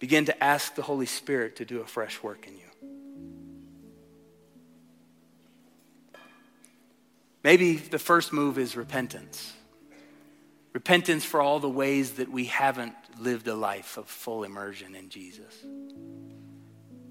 Begin 0.00 0.24
to 0.24 0.42
ask 0.42 0.74
the 0.74 0.82
Holy 0.82 1.06
Spirit 1.06 1.54
to 1.56 1.64
do 1.64 1.80
a 1.80 1.86
fresh 1.86 2.20
work 2.24 2.48
in 2.48 2.54
you. 2.54 2.98
Maybe 7.44 7.76
the 7.76 8.00
first 8.00 8.32
move 8.32 8.58
is 8.58 8.76
repentance. 8.76 9.52
Repentance 10.72 11.24
for 11.24 11.40
all 11.40 11.60
the 11.60 11.68
ways 11.68 12.14
that 12.14 12.32
we 12.32 12.46
haven't 12.46 12.96
lived 13.20 13.48
a 13.48 13.54
life 13.54 13.96
of 13.96 14.06
full 14.06 14.44
immersion 14.44 14.94
in 14.94 15.08
Jesus. 15.08 15.64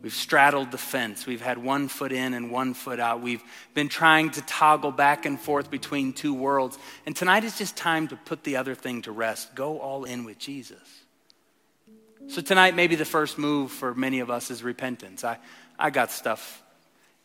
We've 0.02 0.14
straddled 0.14 0.72
the 0.72 0.80
fence. 0.80 1.28
We've 1.28 1.42
had 1.42 1.60
one 1.60 1.88
foot 1.88 2.12
in 2.12 2.34
and 2.34 2.50
one 2.50 2.74
foot 2.74 3.00
out. 3.00 3.22
We've 3.22 3.44
been 3.76 3.88
trying 3.88 4.32
to 4.32 4.42
toggle 4.42 4.92
back 4.92 5.26
and 5.28 5.40
forth 5.40 5.70
between 5.70 6.14
two 6.14 6.34
worlds. 6.34 6.80
And 7.06 7.16
tonight 7.16 7.44
is 7.44 7.58
just 7.58 7.78
time 7.78 8.08
to 8.08 8.16
put 8.16 8.44
the 8.44 8.58
other 8.58 8.74
thing 8.74 9.04
to 9.04 9.12
rest. 9.12 9.54
Go 9.54 9.80
all 9.80 10.06
in 10.06 10.24
with 10.24 10.40
Jesus. 10.40 10.80
So, 12.28 12.42
tonight, 12.42 12.76
maybe 12.76 12.96
the 12.96 13.06
first 13.06 13.38
move 13.38 13.72
for 13.72 13.94
many 13.94 14.20
of 14.20 14.30
us 14.30 14.50
is 14.52 14.64
repentance. 14.64 15.24
I, 15.24 15.38
I 15.78 15.90
got 15.90 16.12
stuff 16.12 16.64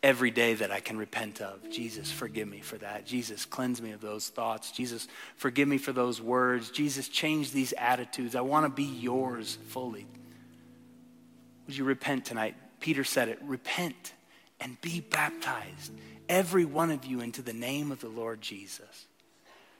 every 0.06 0.30
day 0.30 0.54
that 0.54 0.70
I 0.70 0.78
can 0.78 0.96
repent 0.96 1.40
of. 1.40 1.68
Jesus, 1.68 2.12
forgive 2.12 2.46
me 2.46 2.60
for 2.60 2.78
that. 2.78 3.06
Jesus, 3.06 3.44
cleanse 3.44 3.82
me 3.82 3.90
of 3.90 4.00
those 4.00 4.28
thoughts. 4.28 4.70
Jesus, 4.70 5.08
forgive 5.34 5.66
me 5.66 5.78
for 5.78 5.90
those 5.92 6.22
words. 6.22 6.70
Jesus, 6.70 7.08
change 7.08 7.50
these 7.50 7.72
attitudes. 7.76 8.36
I 8.36 8.42
want 8.42 8.66
to 8.66 8.70
be 8.70 8.84
yours 8.84 9.58
fully. 9.66 10.06
Would 11.66 11.76
you 11.76 11.82
repent 11.82 12.24
tonight? 12.24 12.54
Peter 12.78 13.02
said 13.02 13.28
it 13.28 13.40
repent 13.42 14.12
and 14.60 14.80
be 14.80 15.00
baptized, 15.00 15.90
every 16.28 16.64
one 16.64 16.92
of 16.92 17.04
you, 17.04 17.20
into 17.20 17.42
the 17.42 17.52
name 17.52 17.90
of 17.90 18.00
the 18.00 18.08
Lord 18.08 18.40
Jesus. 18.40 19.08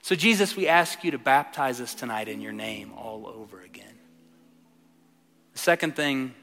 So, 0.03 0.17
Jesus, 0.17 0.57
we 0.57 0.67
ask 0.67 1.05
you 1.05 1.13
to 1.13 1.19
baptize 1.19 1.81
us 1.81 1.95
tonight 1.95 2.27
in 2.27 2.41
your 2.41 2.53
name 2.53 2.93
all 2.97 3.29
over 3.29 3.61
again. 3.61 3.95
The 5.53 5.61
second 5.61 5.95
thing 5.95 6.35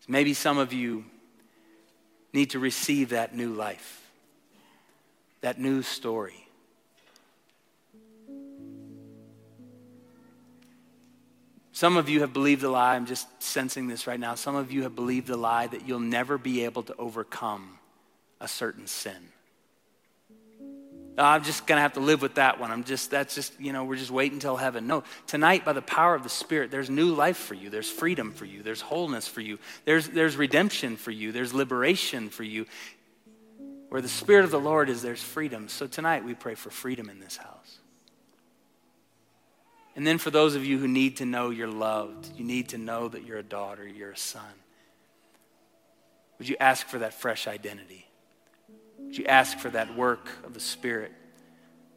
is 0.00 0.08
maybe 0.08 0.34
some 0.34 0.58
of 0.58 0.72
you 0.72 1.04
need 2.32 2.50
to 2.50 2.58
receive 2.58 3.10
that 3.10 3.34
new 3.34 3.52
life, 3.52 4.10
that 5.40 5.58
new 5.58 5.82
story. 5.82 6.42
Some 11.72 11.96
of 11.96 12.08
you 12.08 12.20
have 12.20 12.32
believed 12.32 12.60
the 12.60 12.68
lie. 12.68 12.94
I'm 12.94 13.06
just 13.06 13.26
sensing 13.42 13.88
this 13.88 14.06
right 14.06 14.20
now. 14.20 14.34
Some 14.34 14.54
of 14.54 14.70
you 14.70 14.82
have 14.82 14.94
believed 14.94 15.26
the 15.26 15.36
lie 15.36 15.66
that 15.66 15.88
you'll 15.88 16.00
never 16.00 16.38
be 16.38 16.64
able 16.64 16.82
to 16.84 16.94
overcome 16.96 17.78
a 18.40 18.46
certain 18.46 18.86
sin. 18.86 19.31
Oh, 21.18 21.24
I'm 21.24 21.44
just 21.44 21.66
going 21.66 21.76
to 21.76 21.82
have 21.82 21.92
to 21.94 22.00
live 22.00 22.22
with 22.22 22.36
that 22.36 22.58
one. 22.58 22.70
I'm 22.70 22.84
just, 22.84 23.10
that's 23.10 23.34
just, 23.34 23.60
you 23.60 23.72
know, 23.72 23.84
we're 23.84 23.96
just 23.96 24.10
waiting 24.10 24.36
until 24.36 24.56
heaven. 24.56 24.86
No, 24.86 25.04
tonight, 25.26 25.62
by 25.64 25.74
the 25.74 25.82
power 25.82 26.14
of 26.14 26.22
the 26.22 26.30
Spirit, 26.30 26.70
there's 26.70 26.88
new 26.88 27.14
life 27.14 27.36
for 27.36 27.54
you. 27.54 27.68
There's 27.68 27.90
freedom 27.90 28.32
for 28.32 28.46
you. 28.46 28.62
There's 28.62 28.80
wholeness 28.80 29.28
for 29.28 29.42
you. 29.42 29.58
There's, 29.84 30.08
there's 30.08 30.36
redemption 30.36 30.96
for 30.96 31.10
you. 31.10 31.30
There's 31.30 31.52
liberation 31.52 32.30
for 32.30 32.44
you. 32.44 32.66
Where 33.90 34.00
the 34.00 34.08
Spirit 34.08 34.46
of 34.46 34.50
the 34.50 34.60
Lord 34.60 34.88
is, 34.88 35.02
there's 35.02 35.22
freedom. 35.22 35.68
So 35.68 35.86
tonight, 35.86 36.24
we 36.24 36.32
pray 36.32 36.54
for 36.54 36.70
freedom 36.70 37.10
in 37.10 37.20
this 37.20 37.36
house. 37.36 37.78
And 39.94 40.06
then 40.06 40.16
for 40.16 40.30
those 40.30 40.54
of 40.54 40.64
you 40.64 40.78
who 40.78 40.88
need 40.88 41.18
to 41.18 41.26
know 41.26 41.50
you're 41.50 41.68
loved, 41.68 42.30
you 42.38 42.44
need 42.44 42.70
to 42.70 42.78
know 42.78 43.08
that 43.08 43.26
you're 43.26 43.36
a 43.36 43.42
daughter, 43.42 43.86
you're 43.86 44.12
a 44.12 44.16
son. 44.16 44.40
Would 46.38 46.48
you 46.48 46.56
ask 46.58 46.86
for 46.86 47.00
that 47.00 47.12
fresh 47.12 47.46
identity? 47.46 48.06
Would 49.12 49.18
you 49.18 49.26
ask 49.26 49.58
for 49.58 49.68
that 49.68 49.94
work 49.94 50.30
of 50.42 50.54
the 50.54 50.60
Spirit 50.60 51.12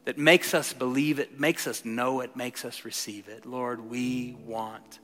that 0.04 0.18
makes 0.18 0.54
us 0.54 0.74
believe 0.74 1.18
it, 1.18 1.40
makes 1.40 1.66
us 1.66 1.86
know 1.86 2.20
it, 2.20 2.36
makes 2.36 2.66
us 2.66 2.84
receive 2.84 3.30
it? 3.30 3.46
Lord, 3.46 3.90
we 3.90 4.36
want 4.46 5.00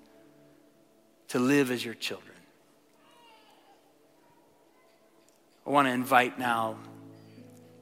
to 1.30 1.40
live 1.40 1.72
as 1.72 1.86
your 1.86 1.94
children. 1.94 2.36
I 5.66 5.70
want 5.70 5.88
to 5.88 5.94
invite 5.94 6.38
now 6.38 6.76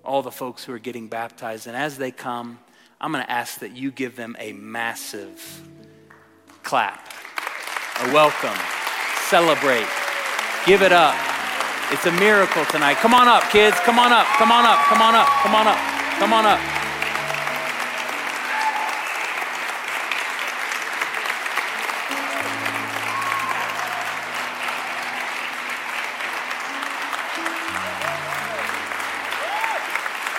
all 0.05 0.21
the 0.21 0.29
folks 0.29 0.63
who 0.63 0.73
are 0.73 0.79
getting 0.79 1.07
baptized. 1.07 1.65
And 1.65 1.75
as 1.75 1.97
they 1.97 2.11
come, 2.11 2.59
I'm 3.01 3.11
going 3.11 3.23
to 3.23 3.31
ask 3.31 3.61
that 3.61 3.75
you 3.75 3.89
give 3.89 4.15
them 4.15 4.35
a 4.37 4.53
massive 4.53 5.63
clap, 6.61 7.11
a 8.03 8.13
welcome, 8.13 8.59
celebrate, 9.27 9.87
give 10.67 10.83
it 10.83 10.91
up. 10.91 11.38
It's 11.91 12.05
a 12.05 12.11
miracle 12.11 12.63
tonight. 12.65 12.97
Come 12.97 13.15
on 13.15 13.27
up, 13.27 13.41
kids. 13.49 13.75
Come 13.79 13.97
on 13.97 14.13
up. 14.13 14.27
Come 14.37 14.51
on 14.51 14.63
up. 14.63 14.77
Come 14.85 15.01
on 15.01 15.15
up. 15.15 15.27
Come 15.41 15.55
on 15.55 15.65
up. 15.65 15.77
Come 16.19 16.33
on 16.33 16.45
up. 16.45 16.59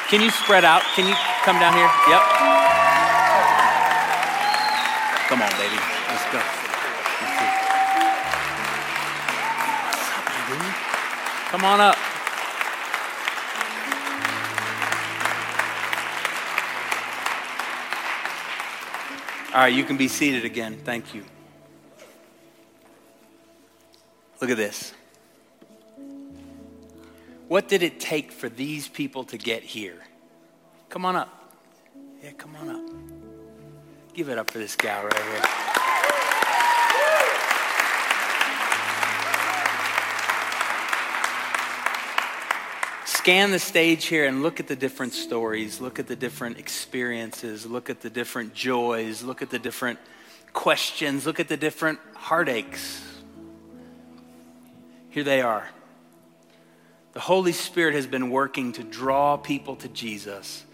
Can 0.08 0.20
you 0.20 0.30
spread 0.30 0.64
out? 0.64 0.82
Can 0.94 1.08
you 1.08 1.14
come 1.42 1.58
down 1.58 1.74
here? 1.74 1.90
Yep. 2.08 2.69
Come 11.60 11.72
on 11.72 11.80
up. 11.82 11.96
All 19.52 19.60
right, 19.60 19.66
you 19.66 19.84
can 19.84 19.98
be 19.98 20.08
seated 20.08 20.46
again. 20.46 20.78
Thank 20.82 21.14
you. 21.14 21.22
Look 24.40 24.48
at 24.48 24.56
this. 24.56 24.94
What 27.48 27.68
did 27.68 27.82
it 27.82 28.00
take 28.00 28.32
for 28.32 28.48
these 28.48 28.88
people 28.88 29.24
to 29.24 29.36
get 29.36 29.62
here? 29.62 29.98
Come 30.88 31.04
on 31.04 31.14
up. 31.14 31.52
Yeah, 32.24 32.30
come 32.38 32.56
on 32.56 32.70
up. 32.70 34.14
Give 34.14 34.30
it 34.30 34.38
up 34.38 34.50
for 34.50 34.56
this 34.56 34.76
gal 34.76 35.02
right 35.02 35.14
here. 35.14 35.79
Scan 43.20 43.50
the 43.50 43.58
stage 43.58 44.06
here 44.06 44.24
and 44.24 44.42
look 44.42 44.60
at 44.60 44.66
the 44.66 44.74
different 44.74 45.12
stories, 45.12 45.78
look 45.78 45.98
at 45.98 46.06
the 46.06 46.16
different 46.16 46.58
experiences, 46.58 47.66
look 47.66 47.90
at 47.90 48.00
the 48.00 48.08
different 48.08 48.54
joys, 48.54 49.22
look 49.22 49.42
at 49.42 49.50
the 49.50 49.58
different 49.58 49.98
questions, 50.54 51.26
look 51.26 51.38
at 51.38 51.46
the 51.46 51.56
different 51.58 51.98
heartaches. 52.14 53.04
Here 55.10 55.22
they 55.22 55.42
are. 55.42 55.68
The 57.12 57.20
Holy 57.20 57.52
Spirit 57.52 57.94
has 57.94 58.06
been 58.06 58.30
working 58.30 58.72
to 58.72 58.82
draw 58.82 59.36
people 59.36 59.76
to 59.76 59.88
Jesus. 59.88 60.64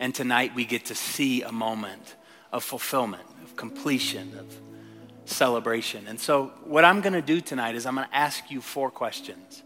And 0.00 0.12
tonight 0.12 0.56
we 0.56 0.64
get 0.64 0.86
to 0.86 0.96
see 0.96 1.42
a 1.42 1.52
moment 1.52 2.16
of 2.50 2.64
fulfillment, 2.64 3.22
of 3.44 3.54
completion, 3.54 4.36
of 4.40 4.52
celebration. 5.24 6.08
And 6.08 6.18
so, 6.18 6.46
what 6.64 6.84
I'm 6.84 7.00
going 7.00 7.12
to 7.12 7.22
do 7.22 7.40
tonight 7.40 7.76
is 7.76 7.86
I'm 7.86 7.94
going 7.94 8.08
to 8.08 8.16
ask 8.16 8.50
you 8.50 8.60
four 8.60 8.90
questions. 8.90 9.62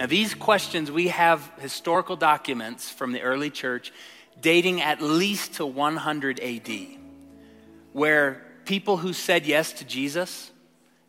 Now, 0.00 0.06
these 0.06 0.32
questions, 0.32 0.90
we 0.90 1.08
have 1.08 1.52
historical 1.58 2.16
documents 2.16 2.88
from 2.88 3.12
the 3.12 3.20
early 3.20 3.50
church 3.50 3.92
dating 4.40 4.80
at 4.80 5.02
least 5.02 5.56
to 5.56 5.66
100 5.66 6.40
AD, 6.40 6.70
where 7.92 8.46
people 8.64 8.96
who 8.96 9.12
said 9.12 9.44
yes 9.44 9.74
to 9.74 9.84
Jesus 9.84 10.52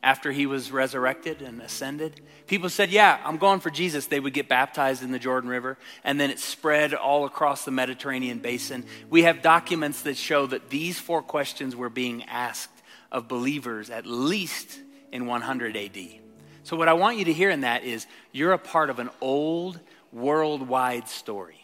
after 0.04 0.34
he 0.34 0.46
was 0.46 0.74
resurrected 0.74 1.42
and 1.42 1.62
ascended, 1.62 2.20
people 2.48 2.68
said, 2.68 2.89
Yeah, 2.89 3.18
I'm 3.24 3.38
going 3.38 3.62
for 3.62 3.70
Jesus. 3.70 4.08
They 4.08 4.20
would 4.20 4.34
get 4.34 4.50
baptized 4.50 5.04
in 5.04 5.12
the 5.12 5.20
Jordan 5.20 5.50
River, 5.50 5.78
and 6.04 6.20
then 6.20 6.30
it 6.30 6.39
spread 6.39 6.94
all 6.94 7.24
across 7.24 7.64
the 7.64 7.72
Mediterranean 7.72 8.39
basin. 8.39 8.84
We 9.10 9.24
have 9.24 9.42
documents 9.42 10.02
that 10.02 10.18
show 10.18 10.48
that 10.48 10.70
these 10.70 11.00
four 11.00 11.22
questions 11.22 11.78
were 11.78 11.89
being 11.89 12.24
asked 12.26 12.84
of 13.10 13.30
believers 13.30 13.89
at 13.89 14.06
least 14.06 14.82
in 15.14 15.28
100 15.28 15.78
AD. 15.78 16.20
So, 16.64 16.76
what 16.78 16.88
I 16.88 16.93
want 16.93 17.18
you 17.18 17.26
to 17.26 17.34
hear 17.34 17.49
in 17.49 17.62
that 17.62 17.84
is 17.84 18.05
you're 18.32 18.53
a 18.53 18.57
part 18.57 18.89
of 18.89 18.99
an 18.99 19.09
old 19.20 19.80
worldwide 20.12 21.07
story. 21.07 21.62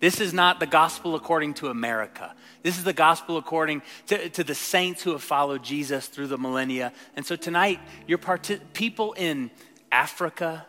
This 0.00 0.20
is 0.20 0.34
not 0.34 0.58
the 0.58 0.66
gospel 0.66 1.14
according 1.14 1.54
to 1.54 1.68
America. 1.68 2.34
This 2.64 2.76
is 2.76 2.82
the 2.82 2.92
gospel 2.92 3.36
according 3.36 3.82
to, 4.08 4.28
to 4.30 4.42
the 4.42 4.54
saints 4.54 5.02
who 5.02 5.12
have 5.12 5.22
followed 5.22 5.62
Jesus 5.62 6.08
through 6.08 6.26
the 6.26 6.36
millennia. 6.36 6.92
And 7.14 7.24
so 7.24 7.36
tonight, 7.36 7.78
your 8.08 8.18
parti- 8.18 8.60
people 8.72 9.12
in 9.12 9.52
Africa 9.92 10.66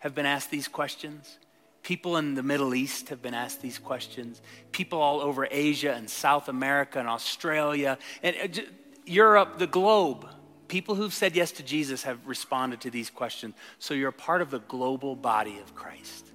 have 0.00 0.12
been 0.12 0.26
asked 0.26 0.50
these 0.50 0.66
questions. 0.66 1.38
People 1.84 2.16
in 2.16 2.34
the 2.34 2.42
Middle 2.42 2.74
East 2.74 3.10
have 3.10 3.22
been 3.22 3.32
asked 3.32 3.62
these 3.62 3.78
questions. 3.78 4.42
People 4.72 5.00
all 5.00 5.20
over 5.20 5.46
Asia 5.48 5.92
and 5.92 6.10
South 6.10 6.48
America 6.48 6.98
and 6.98 7.08
Australia 7.08 7.96
and 8.24 8.36
uh, 8.42 8.62
Europe, 9.06 9.58
the 9.58 9.68
globe. 9.68 10.26
People 10.68 10.94
who've 10.94 11.12
said 11.12 11.36
yes 11.36 11.52
to 11.52 11.62
Jesus 11.62 12.04
have 12.04 12.26
responded 12.26 12.80
to 12.82 12.90
these 12.90 13.10
questions. 13.10 13.54
So 13.78 13.94
you're 13.94 14.08
a 14.08 14.12
part 14.12 14.42
of 14.42 14.50
the 14.50 14.60
global 14.60 15.14
body 15.14 15.58
of 15.58 15.74
Christ. 15.74 16.30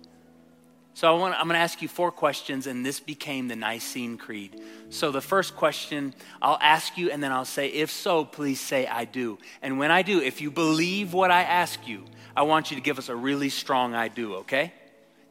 So 0.94 1.08
I 1.08 1.18
want, 1.18 1.34
I'm 1.36 1.48
going 1.48 1.56
to 1.56 1.62
ask 1.62 1.82
you 1.82 1.88
four 1.88 2.12
questions, 2.12 2.68
and 2.68 2.86
this 2.86 3.00
became 3.00 3.48
the 3.48 3.56
Nicene 3.56 4.18
Creed. 4.18 4.62
So 4.90 5.12
the 5.12 5.22
first 5.22 5.56
question 5.56 6.14
I'll 6.42 6.60
ask 6.62 6.98
you, 6.98 7.10
and 7.10 7.24
then 7.24 7.32
I'll 7.32 7.46
say, 7.46 7.70
if 7.70 7.90
so, 7.90 8.26
please 8.26 8.60
say, 8.60 8.86
I 8.86 9.06
do. 9.06 9.38
And 9.62 9.80
when 9.80 9.92
I 9.92 10.02
do, 10.02 10.22
if 10.22 10.42
you 10.42 10.52
believe 10.52 11.14
what 11.14 11.32
I 11.32 11.44
ask 11.44 11.88
you, 11.88 12.04
I 12.36 12.42
want 12.42 12.70
you 12.70 12.76
to 12.76 12.84
give 12.84 13.00
us 13.00 13.08
a 13.08 13.16
really 13.16 13.50
strong 13.50 13.96
I 13.96 14.10
do, 14.10 14.36
okay? 14.36 14.74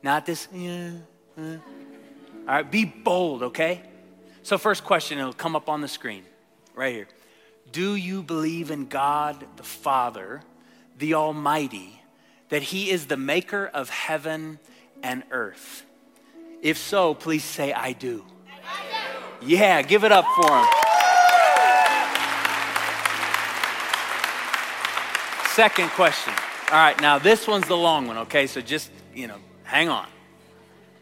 Not 0.02 0.24
this, 0.24 0.48
yeah. 0.54 0.92
Uh. 1.36 1.42
All 1.42 1.58
right, 2.46 2.70
be 2.70 2.86
bold, 2.86 3.42
okay? 3.42 3.82
So, 4.42 4.56
first 4.56 4.84
question, 4.84 5.18
it'll 5.18 5.34
come 5.34 5.54
up 5.54 5.68
on 5.68 5.82
the 5.82 5.88
screen 5.88 6.24
right 6.74 6.94
here. 6.94 7.08
Do 7.72 7.94
you 7.94 8.22
believe 8.22 8.70
in 8.70 8.86
God 8.86 9.44
the 9.56 9.62
Father, 9.62 10.42
the 10.98 11.14
Almighty, 11.14 12.00
that 12.48 12.62
He 12.62 12.90
is 12.90 13.06
the 13.06 13.16
maker 13.16 13.66
of 13.66 13.90
heaven 13.90 14.58
and 15.02 15.22
earth? 15.30 15.84
If 16.62 16.78
so, 16.78 17.14
please 17.14 17.44
say, 17.44 17.72
I 17.72 17.92
do. 17.92 18.24
I 18.46 19.40
do. 19.40 19.46
Yeah, 19.46 19.82
give 19.82 20.04
it 20.04 20.12
up 20.12 20.24
for 20.34 20.58
him. 20.58 20.66
Second 25.54 25.90
question. 25.90 26.32
All 26.70 26.76
right, 26.76 27.00
now 27.00 27.18
this 27.18 27.46
one's 27.46 27.66
the 27.66 27.76
long 27.76 28.06
one, 28.06 28.18
okay? 28.18 28.46
So 28.46 28.60
just, 28.60 28.90
you 29.14 29.26
know, 29.26 29.38
hang 29.64 29.88
on. 29.88 30.06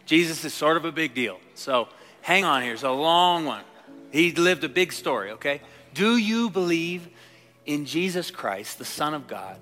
Jesus 0.07 0.45
is 0.45 0.55
sort 0.55 0.77
of 0.77 0.85
a 0.85 0.93
big 0.93 1.15
deal. 1.15 1.39
So 1.55 1.89
hang 2.23 2.45
on 2.45 2.63
here. 2.63 2.75
It's 2.75 2.83
a 2.83 2.91
long 2.91 3.45
one. 3.45 3.65
He 4.13 4.33
lived 4.33 4.65
a 4.65 4.69
big 4.69 4.93
story, 4.93 5.33
okay? 5.33 5.61
Do 5.97 6.17
you 6.17 6.51
believe 6.51 7.09
in 7.65 7.87
Jesus 7.87 8.31
Christ, 8.31 8.79
the 8.79 8.85
Son 8.85 9.15
of 9.15 9.27
God? 9.27 9.59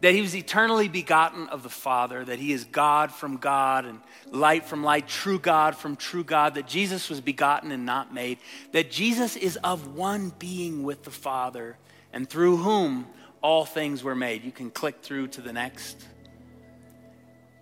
that 0.00 0.14
he 0.14 0.20
was 0.20 0.36
eternally 0.36 0.88
begotten 0.88 1.48
of 1.48 1.62
the 1.62 1.68
Father, 1.68 2.24
that 2.24 2.38
he 2.38 2.52
is 2.52 2.64
God 2.64 3.10
from 3.10 3.36
God 3.36 3.84
and 3.84 4.00
light 4.30 4.64
from 4.64 4.84
light, 4.84 5.08
true 5.08 5.38
God 5.38 5.74
from 5.74 5.96
true 5.96 6.22
God, 6.22 6.54
that 6.54 6.68
Jesus 6.68 7.10
was 7.10 7.20
begotten 7.20 7.72
and 7.72 7.84
not 7.84 8.14
made, 8.14 8.38
that 8.72 8.90
Jesus 8.90 9.34
is 9.34 9.56
of 9.64 9.96
one 9.96 10.32
being 10.38 10.84
with 10.84 11.02
the 11.02 11.10
Father, 11.10 11.76
and 12.12 12.30
through 12.30 12.58
whom 12.58 13.06
all 13.42 13.64
things 13.64 14.04
were 14.04 14.14
made. 14.14 14.44
You 14.44 14.52
can 14.52 14.70
click 14.70 15.02
through 15.02 15.28
to 15.28 15.40
the 15.40 15.52
next. 15.52 16.06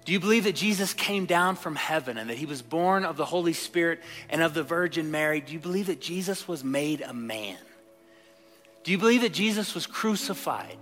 Do 0.04 0.12
you 0.12 0.20
believe 0.20 0.44
that 0.44 0.54
Jesus 0.54 0.92
came 0.92 1.24
down 1.24 1.56
from 1.56 1.74
heaven 1.74 2.16
and 2.18 2.30
that 2.30 2.36
he 2.36 2.46
was 2.46 2.62
born 2.62 3.04
of 3.04 3.16
the 3.16 3.24
Holy 3.24 3.54
Spirit 3.54 4.02
and 4.28 4.42
of 4.42 4.54
the 4.54 4.62
Virgin 4.62 5.10
Mary? 5.10 5.40
Do 5.40 5.52
you 5.52 5.58
believe 5.58 5.86
that 5.86 6.00
Jesus 6.00 6.46
was 6.46 6.62
made 6.62 7.00
a 7.00 7.14
man? 7.14 7.56
Do 8.86 8.92
you 8.92 8.98
believe 8.98 9.20
that 9.20 9.34
Jesus 9.34 9.74
was 9.74 9.86
crucified? 9.86 10.78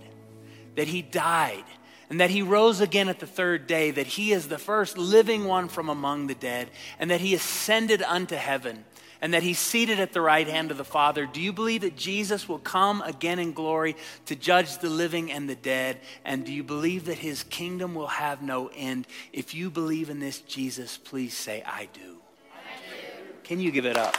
that 0.75 0.87
he 0.87 1.01
died 1.01 1.63
and 2.09 2.19
that 2.19 2.29
he 2.29 2.41
rose 2.41 2.81
again 2.81 3.09
at 3.09 3.19
the 3.19 3.25
third 3.25 3.65
day, 3.65 3.89
that 3.91 4.05
he 4.05 4.31
is 4.31 4.47
the 4.47 4.59
first 4.59 4.97
living 4.97 5.45
one 5.45 5.67
from 5.67 5.89
among 5.89 6.27
the 6.27 6.35
dead, 6.35 6.69
and 6.99 7.09
that 7.09 7.19
he 7.19 7.33
ascended 7.33 8.03
unto 8.03 8.35
heaven, 8.35 8.85
and 9.21 9.33
that 9.33 9.41
he's 9.41 9.57
seated 9.57 9.99
at 9.99 10.13
the 10.13 10.21
right 10.21 10.47
hand 10.47 10.69
of 10.69 10.77
the 10.77 10.85
Father. 10.85 11.25
Do 11.25 11.41
you 11.41 11.51
believe 11.51 11.81
that 11.81 11.95
Jesus 11.97 12.47
will 12.47 12.59
come 12.59 13.01
again 13.01 13.39
in 13.39 13.53
glory 13.53 13.95
to 14.27 14.35
judge 14.35 14.77
the 14.77 14.89
living 14.89 15.31
and 15.31 15.49
the 15.49 15.55
dead? 15.55 15.99
And 16.23 16.45
do 16.45 16.53
you 16.53 16.63
believe 16.63 17.05
that 17.05 17.17
his 17.17 17.41
kingdom 17.41 17.95
will 17.95 18.05
have 18.05 18.43
no 18.43 18.69
end? 18.75 19.07
If 19.33 19.55
you 19.55 19.71
believe 19.71 20.11
in 20.11 20.19
this 20.19 20.41
Jesus, 20.41 20.97
please 20.97 21.33
say, 21.33 21.63
I 21.65 21.89
do. 21.91 22.17
I 22.53 22.77
do. 22.87 23.33
Can 23.43 23.59
you 23.59 23.71
give 23.71 23.87
it 23.87 23.97
up? 23.97 24.15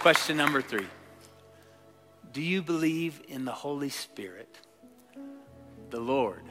Question 0.00 0.36
number 0.36 0.62
three 0.62 0.86
Do 2.32 2.40
you 2.40 2.62
believe 2.62 3.20
in 3.28 3.44
the 3.44 3.52
Holy 3.52 3.88
Spirit, 3.88 4.56
the 5.90 5.98
Lord, 5.98 6.44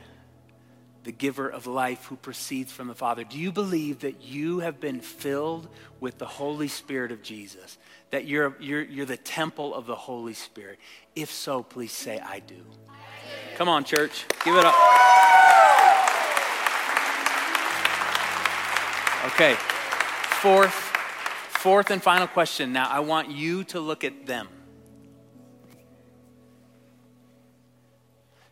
the 1.04 1.14
giver 1.14 1.48
of 1.48 1.66
life 1.66 2.06
who 2.06 2.18
proceeds 2.18 2.74
from 2.74 2.90
the 2.90 2.96
Father? 2.96 3.24
Do 3.24 3.38
you 3.38 3.54
believe 3.54 4.00
that 4.00 4.22
you 4.22 4.60
have 4.60 4.82
been 4.82 5.00
filled 5.00 5.70
with 6.02 6.18
the 6.18 6.26
Holy 6.26 6.68
Spirit 6.68 7.14
of 7.14 7.22
Jesus? 7.24 7.78
That 8.10 8.26
you're, 8.26 8.56
you're, 8.60 8.84
you're 8.84 9.06
the 9.06 9.16
temple 9.16 9.74
of 9.74 9.86
the 9.86 9.96
Holy 9.96 10.34
Spirit? 10.34 10.78
If 11.16 11.32
so, 11.32 11.64
please 11.64 11.94
say, 11.94 12.20
I 12.20 12.40
do. 12.40 12.56
I 12.56 12.60
do. 12.60 13.56
Come 13.56 13.70
on, 13.70 13.86
church. 13.86 14.26
Give 14.44 14.56
it 14.56 14.66
up. 14.66 14.76
Okay. 19.34 19.56
Fourth, 20.42 20.87
fourth 21.58 21.92
and 21.92 22.02
final 22.02 22.28
question. 22.28 22.72
Now, 22.72 22.88
I 22.90 23.00
want 23.00 23.32
you 23.32 23.64
to 23.66 23.80
look 23.80 24.04
at 24.04 24.26
them. 24.26 24.48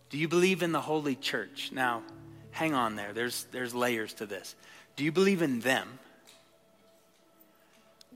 Do 0.09 0.17
you 0.17 0.27
believe 0.27 0.63
in 0.63 0.71
the 0.71 0.81
Holy 0.81 1.15
Church? 1.15 1.71
Now, 1.71 2.03
hang 2.51 2.73
on 2.73 2.95
there. 2.95 3.13
There's, 3.13 3.45
there's 3.51 3.73
layers 3.73 4.13
to 4.15 4.25
this. 4.25 4.55
Do 4.95 5.03
you 5.03 5.11
believe 5.11 5.41
in 5.41 5.59
them? 5.59 5.99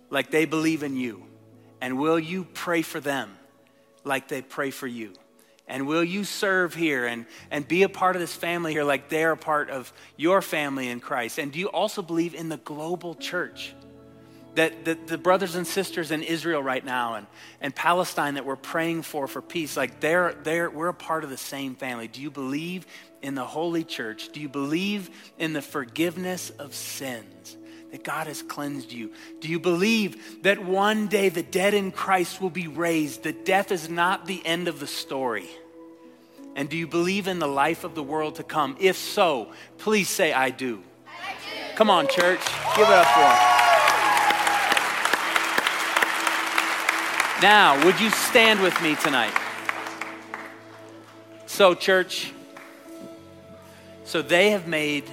Like 0.09 0.31
they 0.31 0.45
believe 0.45 0.83
in 0.83 0.95
you? 0.95 1.23
And 1.81 1.99
will 1.99 2.19
you 2.19 2.45
pray 2.53 2.81
for 2.81 2.99
them 2.99 3.37
like 4.03 4.27
they 4.27 4.41
pray 4.41 4.71
for 4.71 4.87
you? 4.87 5.13
And 5.67 5.85
will 5.85 6.03
you 6.03 6.23
serve 6.23 6.73
here 6.73 7.05
and, 7.05 7.27
and 7.51 7.67
be 7.67 7.83
a 7.83 7.89
part 7.89 8.15
of 8.15 8.21
this 8.21 8.33
family 8.33 8.71
here 8.71 8.83
like 8.83 9.07
they're 9.07 9.33
a 9.33 9.37
part 9.37 9.69
of 9.69 9.93
your 10.17 10.41
family 10.41 10.89
in 10.89 10.99
Christ? 10.99 11.37
And 11.37 11.51
do 11.51 11.59
you 11.59 11.67
also 11.67 12.01
believe 12.01 12.33
in 12.33 12.49
the 12.49 12.57
global 12.57 13.13
church? 13.13 13.75
That, 14.55 14.85
that 14.85 15.07
the 15.07 15.17
brothers 15.17 15.55
and 15.55 15.65
sisters 15.65 16.11
in 16.11 16.23
Israel 16.23 16.61
right 16.61 16.83
now 16.83 17.15
and, 17.15 17.27
and 17.61 17.73
Palestine 17.73 18.33
that 18.33 18.45
we're 18.45 18.55
praying 18.55 19.03
for 19.03 19.27
for 19.27 19.41
peace, 19.41 19.77
like 19.77 19.99
they're, 19.99 20.33
they're, 20.43 20.69
we're 20.69 20.89
a 20.89 20.93
part 20.93 21.23
of 21.23 21.29
the 21.29 21.37
same 21.37 21.75
family. 21.75 22.07
Do 22.07 22.21
you 22.21 22.31
believe 22.31 22.85
in 23.21 23.35
the 23.35 23.45
Holy 23.45 23.83
Church? 23.83 24.29
Do 24.29 24.39
you 24.39 24.49
believe 24.49 25.09
in 25.37 25.53
the 25.53 25.61
forgiveness 25.61 26.49
of 26.49 26.73
sins? 26.73 27.57
That 27.91 28.03
God 28.03 28.27
has 28.27 28.41
cleansed 28.41 28.91
you? 28.91 29.11
Do 29.39 29.47
you 29.47 29.59
believe 29.59 30.43
that 30.43 30.63
one 30.63 31.07
day 31.07 31.29
the 31.29 31.41
dead 31.41 31.73
in 31.73 31.91
Christ 31.91 32.39
will 32.39 32.51
be 32.51 32.67
raised? 32.67 33.23
That 33.23 33.45
death 33.45 33.71
is 33.71 33.89
not 33.89 34.25
the 34.25 34.45
end 34.45 34.67
of 34.67 34.79
the 34.79 34.87
story? 34.87 35.49
And 36.55 36.69
do 36.69 36.77
you 36.77 36.87
believe 36.87 37.27
in 37.27 37.39
the 37.39 37.47
life 37.47 37.83
of 37.83 37.95
the 37.95 38.03
world 38.03 38.35
to 38.35 38.43
come? 38.43 38.75
If 38.79 38.97
so, 38.97 39.53
please 39.77 40.09
say, 40.09 40.33
I 40.33 40.49
do. 40.49 40.83
I 41.07 41.33
do. 41.33 41.75
Come 41.75 41.89
on, 41.89 42.07
church. 42.07 42.41
Give 42.75 42.87
it 42.87 42.93
up 42.93 43.07
for 43.07 43.21
him. 43.21 43.68
Now, 47.41 47.85
would 47.85 48.01
you 48.01 48.09
stand 48.09 48.59
with 48.59 48.81
me 48.81 48.95
tonight? 48.95 49.33
So, 51.45 51.73
church, 51.73 52.33
so 54.03 54.21
they 54.21 54.51
have 54.51 54.67
made 54.67 55.05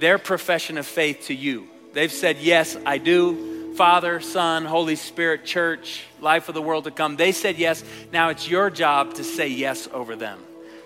their 0.00 0.18
profession 0.18 0.78
of 0.78 0.84
faith 0.84 1.26
to 1.26 1.34
you. 1.34 1.68
They've 1.92 2.10
said, 2.10 2.38
Yes, 2.38 2.76
I 2.84 2.98
do. 2.98 3.74
Father, 3.76 4.20
Son, 4.20 4.64
Holy 4.64 4.96
Spirit, 4.96 5.44
church, 5.44 6.02
life 6.20 6.48
of 6.48 6.54
the 6.54 6.62
world 6.62 6.84
to 6.84 6.90
come. 6.90 7.14
They 7.14 7.30
said 7.30 7.56
yes. 7.56 7.84
Now 8.10 8.30
it's 8.30 8.48
your 8.48 8.70
job 8.70 9.14
to 9.14 9.22
say 9.22 9.48
yes 9.48 9.86
over 9.92 10.16
them. 10.16 10.40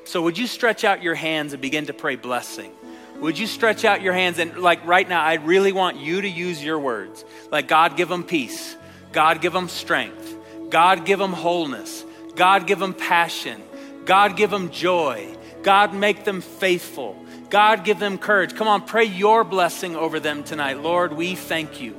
So, 0.04 0.20
would 0.22 0.36
you 0.36 0.46
stretch 0.46 0.84
out 0.84 1.02
your 1.02 1.14
hands 1.14 1.54
and 1.54 1.62
begin 1.62 1.86
to 1.86 1.94
pray 1.94 2.16
blessing? 2.16 2.72
Would 3.20 3.38
you 3.38 3.46
stretch 3.46 3.84
out 3.84 4.02
your 4.02 4.12
hands 4.12 4.38
and, 4.38 4.58
like 4.58 4.84
right 4.84 5.08
now, 5.08 5.22
I 5.22 5.34
really 5.34 5.72
want 5.72 5.98
you 5.98 6.20
to 6.20 6.28
use 6.28 6.62
your 6.62 6.78
words. 6.78 7.24
Like, 7.50 7.68
God, 7.68 7.96
give 7.96 8.08
them 8.08 8.24
peace. 8.24 8.76
God, 9.12 9.40
give 9.40 9.52
them 9.52 9.68
strength. 9.68 10.36
God, 10.70 11.04
give 11.04 11.18
them 11.18 11.32
wholeness. 11.32 12.04
God, 12.36 12.66
give 12.66 12.78
them 12.78 12.94
passion. 12.94 13.62
God, 14.04 14.36
give 14.36 14.50
them 14.50 14.70
joy. 14.70 15.36
God, 15.62 15.94
make 15.94 16.24
them 16.24 16.40
faithful. 16.40 17.16
God, 17.50 17.84
give 17.84 17.98
them 17.98 18.18
courage. 18.18 18.54
Come 18.54 18.68
on, 18.68 18.82
pray 18.86 19.04
your 19.04 19.44
blessing 19.44 19.96
over 19.96 20.20
them 20.20 20.44
tonight. 20.44 20.80
Lord, 20.80 21.12
we 21.12 21.34
thank 21.34 21.80
you 21.80 21.96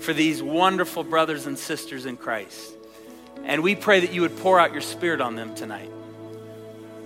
for 0.00 0.12
these 0.12 0.42
wonderful 0.42 1.04
brothers 1.04 1.46
and 1.46 1.58
sisters 1.58 2.06
in 2.06 2.16
Christ. 2.16 2.74
And 3.44 3.62
we 3.62 3.74
pray 3.74 4.00
that 4.00 4.12
you 4.12 4.22
would 4.22 4.36
pour 4.38 4.58
out 4.58 4.72
your 4.72 4.82
spirit 4.82 5.20
on 5.20 5.36
them 5.36 5.54
tonight. 5.54 5.90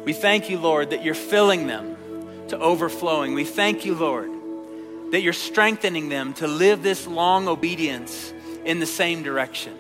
We 0.05 0.13
thank 0.13 0.51
you, 0.51 0.59
Lord, 0.59 0.91
that 0.91 1.05
you're 1.05 1.15
filling 1.15 1.67
them 1.67 1.97
to 2.49 2.59
overflowing. 2.59 3.35
We 3.35 3.45
thank 3.45 3.85
you, 3.85 3.95
Lord, 3.95 4.31
that 5.13 5.23
you're 5.23 5.33
strengthening 5.33 6.09
them 6.09 6.35
to 6.35 6.47
live 6.47 6.83
this 6.83 7.07
long 7.07 7.49
obedience 7.49 8.34
in 8.65 8.81
the 8.81 8.87
same 8.87 9.23
direction. 9.23 9.77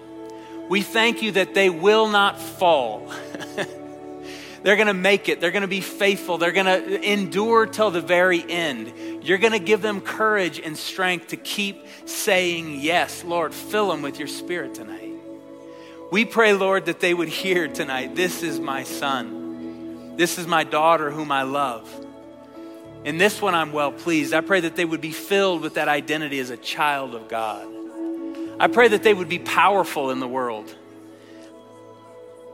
We 0.69 0.83
thank 0.83 1.23
you 1.23 1.33
that 1.33 1.55
they 1.55 1.71
will 1.71 2.09
not 2.09 2.41
fall. 2.41 3.13
They're 4.65 4.77
going 4.77 4.89
to 4.89 4.95
make 4.95 5.29
it. 5.29 5.43
They're 5.43 5.51
going 5.51 5.63
to 5.63 5.69
be 5.69 5.83
faithful. 5.83 6.39
They're 6.39 6.51
going 6.51 6.65
to 6.65 7.13
endure 7.13 7.67
till 7.67 7.91
the 7.91 8.01
very 8.01 8.43
end. 8.49 9.23
You're 9.23 9.37
going 9.37 9.53
to 9.53 9.59
give 9.59 9.83
them 9.83 10.01
courage 10.01 10.59
and 10.59 10.75
strength 10.75 11.29
to 11.29 11.37
keep 11.37 11.87
saying 12.07 12.81
yes. 12.81 13.25
Lord, 13.25 13.53
fill 13.53 13.89
them 13.89 14.01
with 14.01 14.19
your 14.19 14.29
spirit 14.29 14.75
tonight. 14.75 15.13
We 16.11 16.25
pray, 16.25 16.55
Lord, 16.55 16.87
that 16.87 17.01
they 17.01 17.13
would 17.13 17.29
hear 17.29 17.69
tonight 17.69 18.15
this 18.15 18.43
is 18.43 18.59
my 18.59 18.85
son. 18.85 20.17
This 20.17 20.39
is 20.39 20.47
my 20.47 20.65
daughter 20.65 21.11
whom 21.11 21.31
I 21.31 21.43
love. 21.43 21.87
In 23.05 23.19
this 23.19 23.43
one, 23.43 23.55
I'm 23.55 23.71
well 23.71 23.93
pleased. 23.93 24.33
I 24.33 24.41
pray 24.41 24.61
that 24.61 24.77
they 24.77 24.85
would 24.87 25.03
be 25.03 25.11
filled 25.11 25.61
with 25.61 25.75
that 25.75 25.89
identity 25.89 26.39
as 26.39 26.49
a 26.49 26.57
child 26.57 27.15
of 27.15 27.29
God. 27.29 27.74
I 28.59 28.69
pray 28.69 28.89
that 28.89 29.03
they 29.03 29.15
would 29.15 29.29
be 29.29 29.39
powerful 29.39 30.11
in 30.11 30.21
the 30.21 30.29
world. 30.29 30.75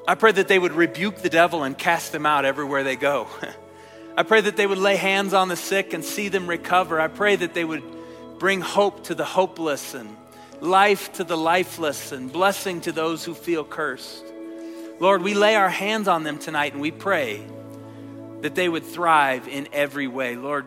I 0.09 0.15
pray 0.15 0.33
that 0.33 0.49
they 0.49 0.59
would 0.59 0.73
rebuke 0.73 1.19
the 1.19 1.29
devil 1.29 1.63
and 1.63 1.77
cast 1.77 2.13
them 2.13 2.27
out 2.27 2.45
everywhere 2.45 2.83
they 2.83 2.97
go. 2.97 3.29
I 4.17 4.23
pray 4.23 4.41
that 4.41 4.57
they 4.57 4.67
would 4.67 4.79
lay 4.79 4.97
hands 4.97 5.35
on 5.35 5.49
the 5.49 5.57
sick 5.57 5.93
and 5.93 6.05
see 6.05 6.29
them 6.29 6.47
recover. 6.47 7.01
I 7.01 7.09
pray 7.09 7.37
that 7.37 7.55
they 7.55 7.65
would 7.65 7.83
bring 8.39 8.61
hope 8.61 9.05
to 9.05 9.15
the 9.15 9.25
hopeless 9.25 9.95
and 9.95 10.17
life 10.61 11.13
to 11.15 11.25
the 11.25 11.37
lifeless 11.37 12.13
and 12.13 12.33
blessing 12.33 12.81
to 12.83 12.93
those 12.93 13.25
who 13.25 13.35
feel 13.35 13.65
cursed. 13.65 14.25
Lord, 14.99 15.23
we 15.23 15.35
lay 15.35 15.57
our 15.57 15.71
hands 15.71 16.09
on 16.09 16.25
them 16.25 16.39
tonight 16.39 16.73
and 16.73 16.83
we 16.83 16.91
pray 16.91 17.47
that 18.43 18.55
they 18.55 18.69
would 18.69 18.85
thrive 18.85 19.49
in 19.49 19.69
every 19.73 20.09
way. 20.09 20.37
Lord, 20.37 20.67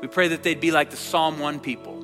we 0.00 0.08
pray 0.08 0.28
that 0.28 0.42
they'd 0.42 0.60
be 0.60 0.70
like 0.70 0.90
the 0.90 0.96
Psalm 0.96 1.38
1 1.38 1.60
people. 1.60 2.03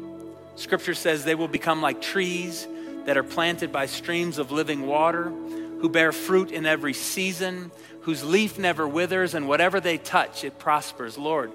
Scripture 0.56 0.94
says 0.94 1.24
they 1.24 1.34
will 1.34 1.48
become 1.48 1.80
like 1.80 2.00
trees 2.00 2.66
that 3.06 3.16
are 3.16 3.22
planted 3.22 3.72
by 3.72 3.86
streams 3.86 4.38
of 4.38 4.50
living 4.50 4.86
water 4.86 5.32
who 5.80 5.88
bear 5.88 6.12
fruit 6.12 6.50
in 6.50 6.66
every 6.66 6.92
season, 6.92 7.72
whose 8.02 8.22
leaf 8.22 8.58
never 8.58 8.86
withers, 8.86 9.34
and 9.34 9.48
whatever 9.48 9.80
they 9.80 9.96
touch, 9.96 10.44
it 10.44 10.58
prospers. 10.58 11.16
Lord, 11.16 11.50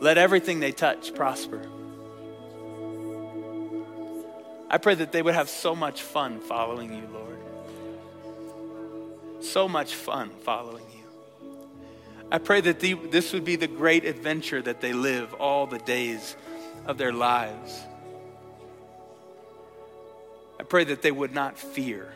let 0.00 0.18
everything 0.18 0.60
they 0.60 0.72
touch 0.72 1.14
prosper. 1.14 1.62
I 4.68 4.78
pray 4.78 4.94
that 4.94 5.12
they 5.12 5.22
would 5.22 5.34
have 5.34 5.48
so 5.48 5.74
much 5.74 6.02
fun 6.02 6.40
following 6.40 6.94
you, 6.94 7.08
Lord. 7.12 7.38
So 9.44 9.68
much 9.68 9.94
fun 9.94 10.30
following 10.44 10.84
you. 10.94 11.48
I 12.30 12.38
pray 12.38 12.62
that 12.62 12.80
the, 12.80 12.94
this 12.94 13.32
would 13.32 13.44
be 13.44 13.56
the 13.56 13.66
great 13.66 14.04
adventure 14.04 14.62
that 14.62 14.80
they 14.80 14.92
live 14.92 15.34
all 15.34 15.66
the 15.66 15.78
days 15.78 16.36
of 16.86 16.96
their 16.96 17.12
lives. 17.12 17.82
I 20.62 20.64
pray 20.64 20.84
that 20.84 21.02
they 21.02 21.10
would 21.10 21.34
not 21.34 21.58
fear 21.58 22.08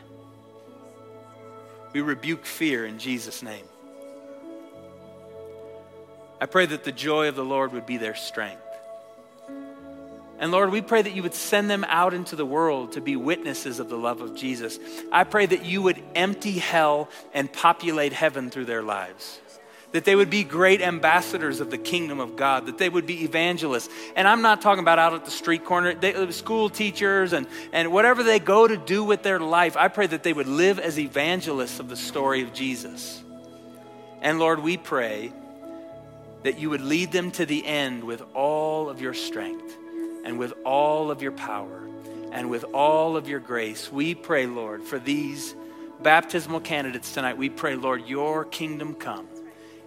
we 1.97 2.01
rebuke 2.01 2.45
fear 2.45 2.85
in 2.85 2.99
Jesus' 2.99 3.41
name. 3.41 3.65
I 6.39 6.45
pray 6.45 6.67
that 6.67 6.83
the 6.83 6.91
joy 6.91 7.27
of 7.27 7.35
the 7.35 7.43
Lord 7.43 7.73
would 7.73 7.87
be 7.87 7.97
their 7.97 8.13
strength. 8.13 8.61
And 10.37 10.51
Lord, 10.51 10.71
we 10.71 10.83
pray 10.83 11.01
that 11.01 11.15
you 11.15 11.23
would 11.23 11.33
send 11.33 11.71
them 11.71 11.83
out 11.87 12.13
into 12.13 12.35
the 12.35 12.45
world 12.45 12.91
to 12.91 13.01
be 13.01 13.15
witnesses 13.15 13.79
of 13.79 13.89
the 13.89 13.97
love 13.97 14.21
of 14.21 14.35
Jesus. 14.35 14.77
I 15.11 15.23
pray 15.23 15.47
that 15.47 15.65
you 15.65 15.81
would 15.81 15.99
empty 16.13 16.59
hell 16.59 17.09
and 17.33 17.51
populate 17.51 18.13
heaven 18.13 18.51
through 18.51 18.65
their 18.65 18.83
lives 18.83 19.39
that 19.93 20.03
they 20.03 20.15
would 20.15 20.29
be 20.29 20.43
great 20.43 20.81
ambassadors 20.81 21.59
of 21.59 21.71
the 21.71 21.77
kingdom 21.77 22.19
of 22.19 22.35
God, 22.35 22.65
that 22.65 22.77
they 22.77 22.89
would 22.89 23.05
be 23.05 23.23
evangelists. 23.23 23.89
And 24.15 24.27
I'm 24.27 24.41
not 24.41 24.61
talking 24.61 24.81
about 24.81 24.99
out 24.99 25.13
at 25.13 25.25
the 25.25 25.31
street 25.31 25.63
corner, 25.63 25.93
they, 25.93 26.13
uh, 26.13 26.29
school 26.31 26.69
teachers 26.69 27.33
and, 27.33 27.47
and 27.71 27.91
whatever 27.91 28.21
they 28.23 28.39
go 28.39 28.67
to 28.67 28.75
do 28.75 29.03
with 29.03 29.23
their 29.23 29.39
life. 29.39 29.77
I 29.77 29.87
pray 29.87 30.07
that 30.07 30.23
they 30.23 30.33
would 30.33 30.47
live 30.47 30.77
as 30.79 30.99
evangelists 30.99 31.79
of 31.79 31.87
the 31.87 31.95
story 31.95 32.41
of 32.41 32.53
Jesus. 32.53 33.23
And 34.21 34.39
Lord, 34.39 34.59
we 34.59 34.77
pray 34.77 35.31
that 36.43 36.59
you 36.59 36.69
would 36.69 36.81
lead 36.81 37.11
them 37.11 37.31
to 37.31 37.45
the 37.45 37.65
end 37.65 38.03
with 38.03 38.21
all 38.33 38.89
of 38.89 39.01
your 39.01 39.13
strength 39.13 39.77
and 40.25 40.37
with 40.37 40.53
all 40.65 41.11
of 41.11 41.21
your 41.21 41.31
power 41.31 41.87
and 42.31 42.49
with 42.49 42.65
all 42.73 43.15
of 43.15 43.29
your 43.29 43.39
grace. 43.39 43.89
We 43.91 44.15
pray, 44.15 44.47
Lord, 44.47 44.83
for 44.83 44.99
these 44.99 45.55
baptismal 46.01 46.59
candidates 46.59 47.13
tonight. 47.13 47.37
We 47.37 47.49
pray, 47.49 47.75
Lord, 47.75 48.05
your 48.05 48.43
kingdom 48.43 48.93
come 48.93 49.27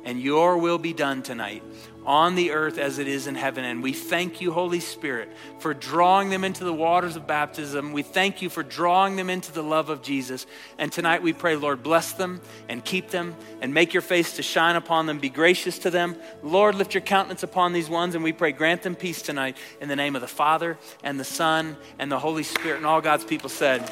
and 0.05 0.21
your 0.21 0.59
will 0.59 0.79
be 0.79 0.93
done 0.93 1.23
tonight 1.23 1.63
on 2.07 2.35
the 2.35 2.51
earth 2.53 2.79
as 2.79 2.99
it 2.99 3.07
is 3.07 3.27
in 3.27 3.35
heaven. 3.35 3.65
And 3.65 3.83
we 3.83 3.93
thank 3.93 4.41
you, 4.41 4.53
Holy 4.53 4.81
Spirit, 4.81 5.31
for 5.59 5.75
drawing 5.75 6.31
them 6.31 6.45
into 6.45 6.65
the 6.65 6.73
waters 6.73 7.17
of 7.17 7.27
baptism. 7.27 7.93
We 7.93 8.03
thank 8.03 8.43
you 8.43 8.49
for 8.49 8.63
drawing 8.63 9.17
them 9.17 9.29
into 9.29 9.53
the 9.53 9.63
love 9.63 9.91
of 9.91 10.03
Jesus. 10.03 10.47
And 10.79 10.91
tonight 10.91 11.23
we 11.23 11.33
pray, 11.33 11.57
Lord, 11.57 11.83
bless 11.83 12.13
them 12.13 12.41
and 12.69 12.85
keep 12.85 13.11
them 13.11 13.37
and 13.61 13.75
make 13.75 13.93
your 13.93 14.01
face 14.01 14.37
to 14.37 14.43
shine 14.43 14.77
upon 14.77 15.07
them. 15.07 15.19
Be 15.19 15.29
gracious 15.29 15.79
to 15.81 15.91
them. 15.91 16.17
Lord, 16.43 16.75
lift 16.75 16.95
your 16.95 17.03
countenance 17.03 17.43
upon 17.43 17.73
these 17.73 17.91
ones. 17.91 18.15
And 18.15 18.25
we 18.25 18.33
pray, 18.33 18.53
grant 18.53 18.83
them 18.83 18.97
peace 18.97 19.23
tonight 19.23 19.57
in 19.81 19.89
the 19.89 19.97
name 19.97 20.17
of 20.17 20.23
the 20.23 20.29
Father 20.29 20.79
and 21.05 21.21
the 21.21 21.25
Son 21.25 21.77
and 21.99 22.11
the 22.11 22.19
Holy 22.19 22.43
Spirit. 22.43 22.79
And 22.79 22.87
all 22.87 23.01
God's 23.01 23.25
people 23.25 23.51
said, 23.51 23.83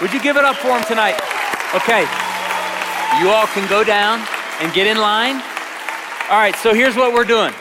Would 0.00 0.12
you 0.12 0.22
give 0.22 0.36
it 0.36 0.44
up 0.44 0.56
for 0.56 0.68
them 0.68 0.84
tonight? 0.84 1.20
Okay. 1.74 2.02
You 3.20 3.28
all 3.30 3.46
can 3.48 3.68
go 3.68 3.84
down 3.84 4.26
and 4.62 4.72
get 4.72 4.86
in 4.86 4.96
line. 4.96 5.34
All 6.30 6.38
right, 6.38 6.54
so 6.54 6.72
here's 6.72 6.94
what 6.94 7.12
we're 7.12 7.24
doing. 7.24 7.52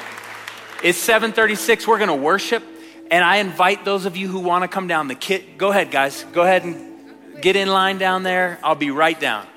It's 0.83 0.99
7:36. 0.99 1.87
We're 1.87 1.97
going 1.97 2.09
to 2.09 2.13
worship, 2.13 2.63
and 3.09 3.23
I 3.23 3.37
invite 3.37 3.83
those 3.83 4.05
of 4.05 4.15
you 4.15 4.27
who 4.27 4.39
want 4.39 4.63
to 4.63 4.67
come 4.67 4.87
down. 4.87 5.07
The 5.07 5.15
kit. 5.15 5.57
go 5.57 5.71
ahead, 5.71 5.89
guys. 5.89 6.23
Go 6.31 6.43
ahead 6.43 6.63
and 6.63 7.41
get 7.41 7.55
in 7.55 7.69
line 7.69 7.97
down 7.97 8.21
there. 8.21 8.59
I'll 8.63 8.75
be 8.75 8.91
right 8.91 9.19
down. 9.19 9.47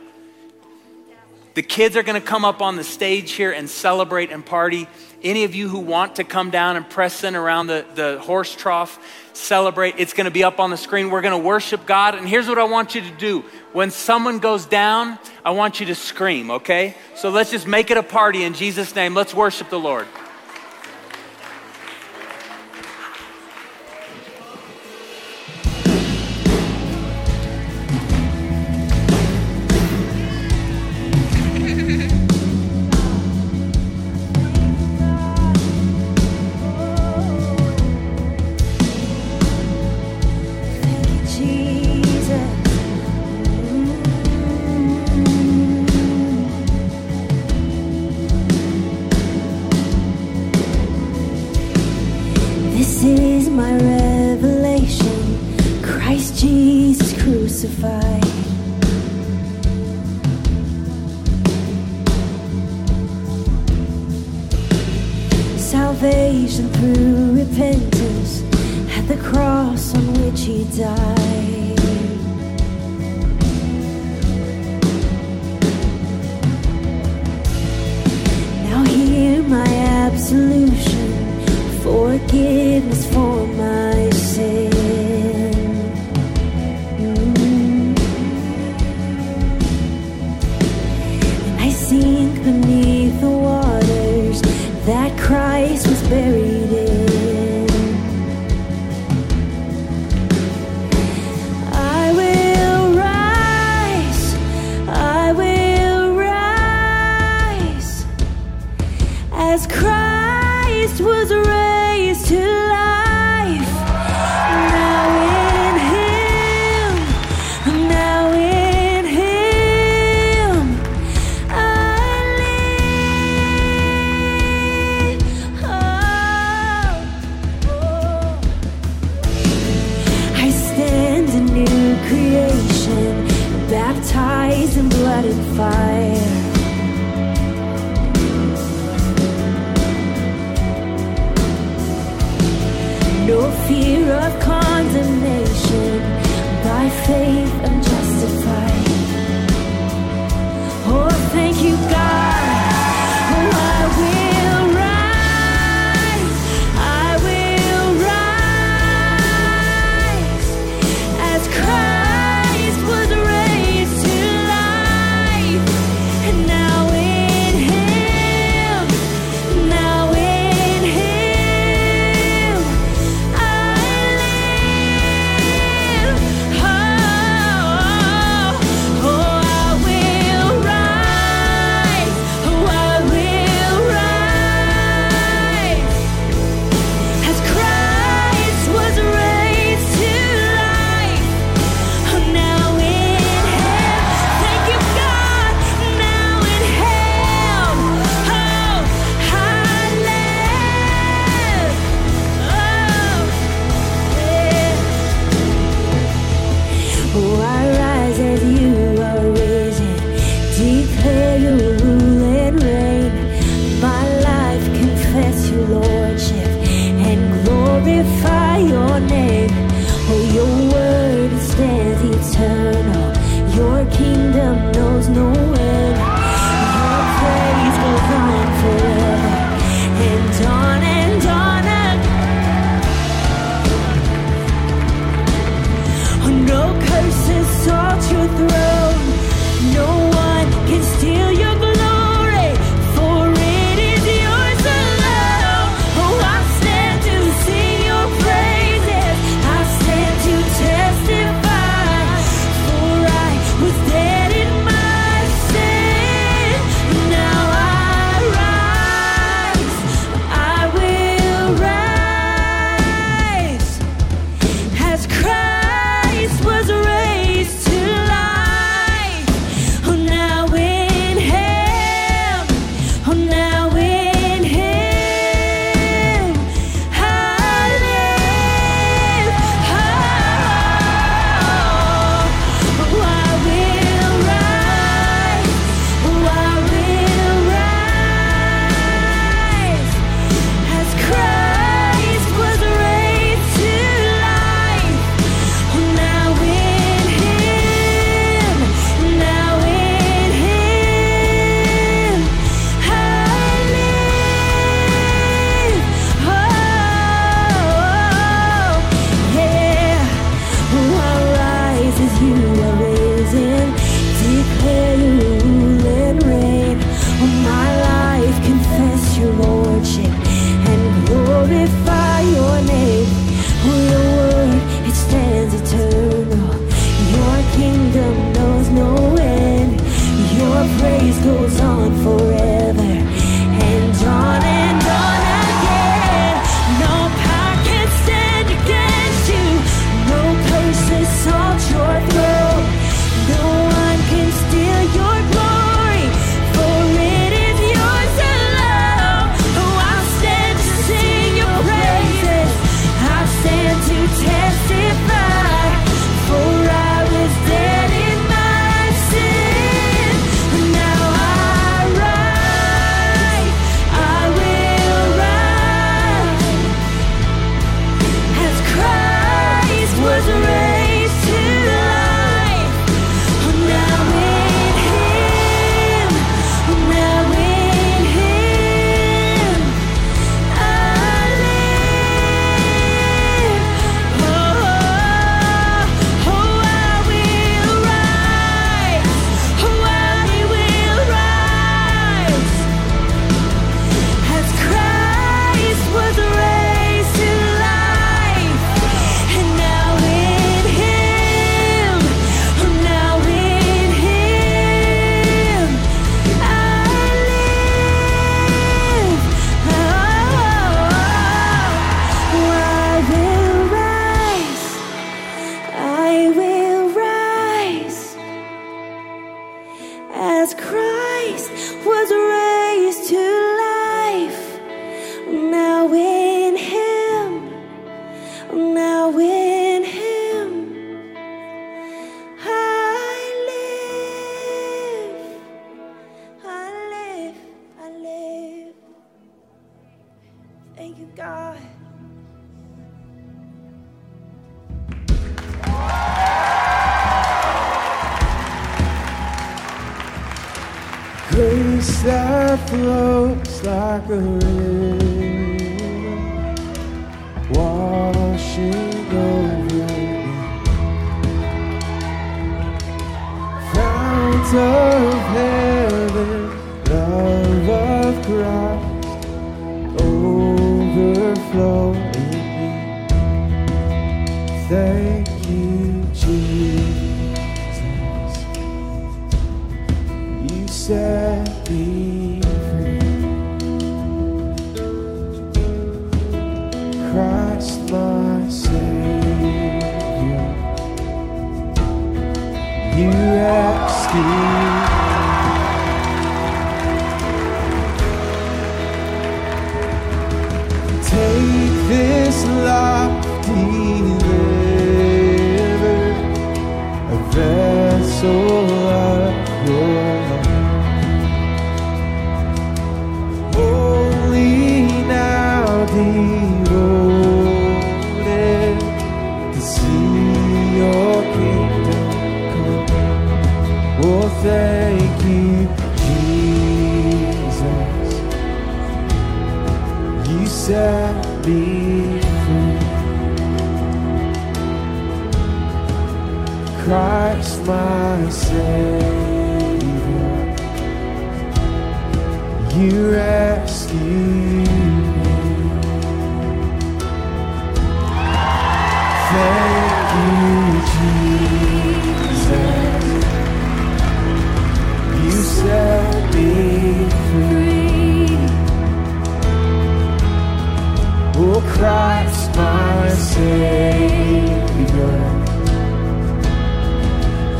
The 1.52 1.62
kids 1.62 1.96
are 1.96 2.02
going 2.02 2.20
to 2.20 2.26
come 2.26 2.46
up 2.46 2.62
on 2.62 2.76
the 2.76 2.84
stage 2.84 3.32
here 3.32 3.52
and 3.52 3.68
celebrate 3.68 4.30
and 4.32 4.44
party. 4.44 4.88
Any 5.24 5.44
of 5.44 5.54
you 5.54 5.68
who 5.68 5.78
want 5.78 6.16
to 6.16 6.24
come 6.24 6.50
down 6.50 6.76
and 6.76 6.88
press 6.88 7.24
in 7.24 7.34
around 7.34 7.68
the, 7.68 7.86
the 7.94 8.18
horse 8.20 8.54
trough, 8.54 8.98
celebrate. 9.32 9.94
It's 9.98 10.12
going 10.12 10.26
to 10.26 10.30
be 10.30 10.44
up 10.44 10.60
on 10.60 10.70
the 10.70 10.76
screen. 10.76 11.10
We're 11.10 11.22
going 11.22 11.40
to 11.40 11.44
worship 11.44 11.86
God. 11.86 12.14
And 12.14 12.28
here's 12.28 12.46
what 12.46 12.58
I 12.58 12.64
want 12.64 12.94
you 12.94 13.00
to 13.00 13.10
do 13.10 13.40
when 13.72 13.90
someone 13.90 14.38
goes 14.38 14.66
down, 14.66 15.18
I 15.44 15.52
want 15.52 15.80
you 15.80 15.86
to 15.86 15.94
scream, 15.94 16.50
okay? 16.50 16.94
So 17.16 17.30
let's 17.30 17.50
just 17.50 17.66
make 17.66 17.90
it 17.90 17.96
a 17.96 18.02
party 18.02 18.44
in 18.44 18.54
Jesus' 18.54 18.94
name. 18.94 19.14
Let's 19.14 19.34
worship 19.34 19.70
the 19.70 19.80
Lord. 19.80 20.06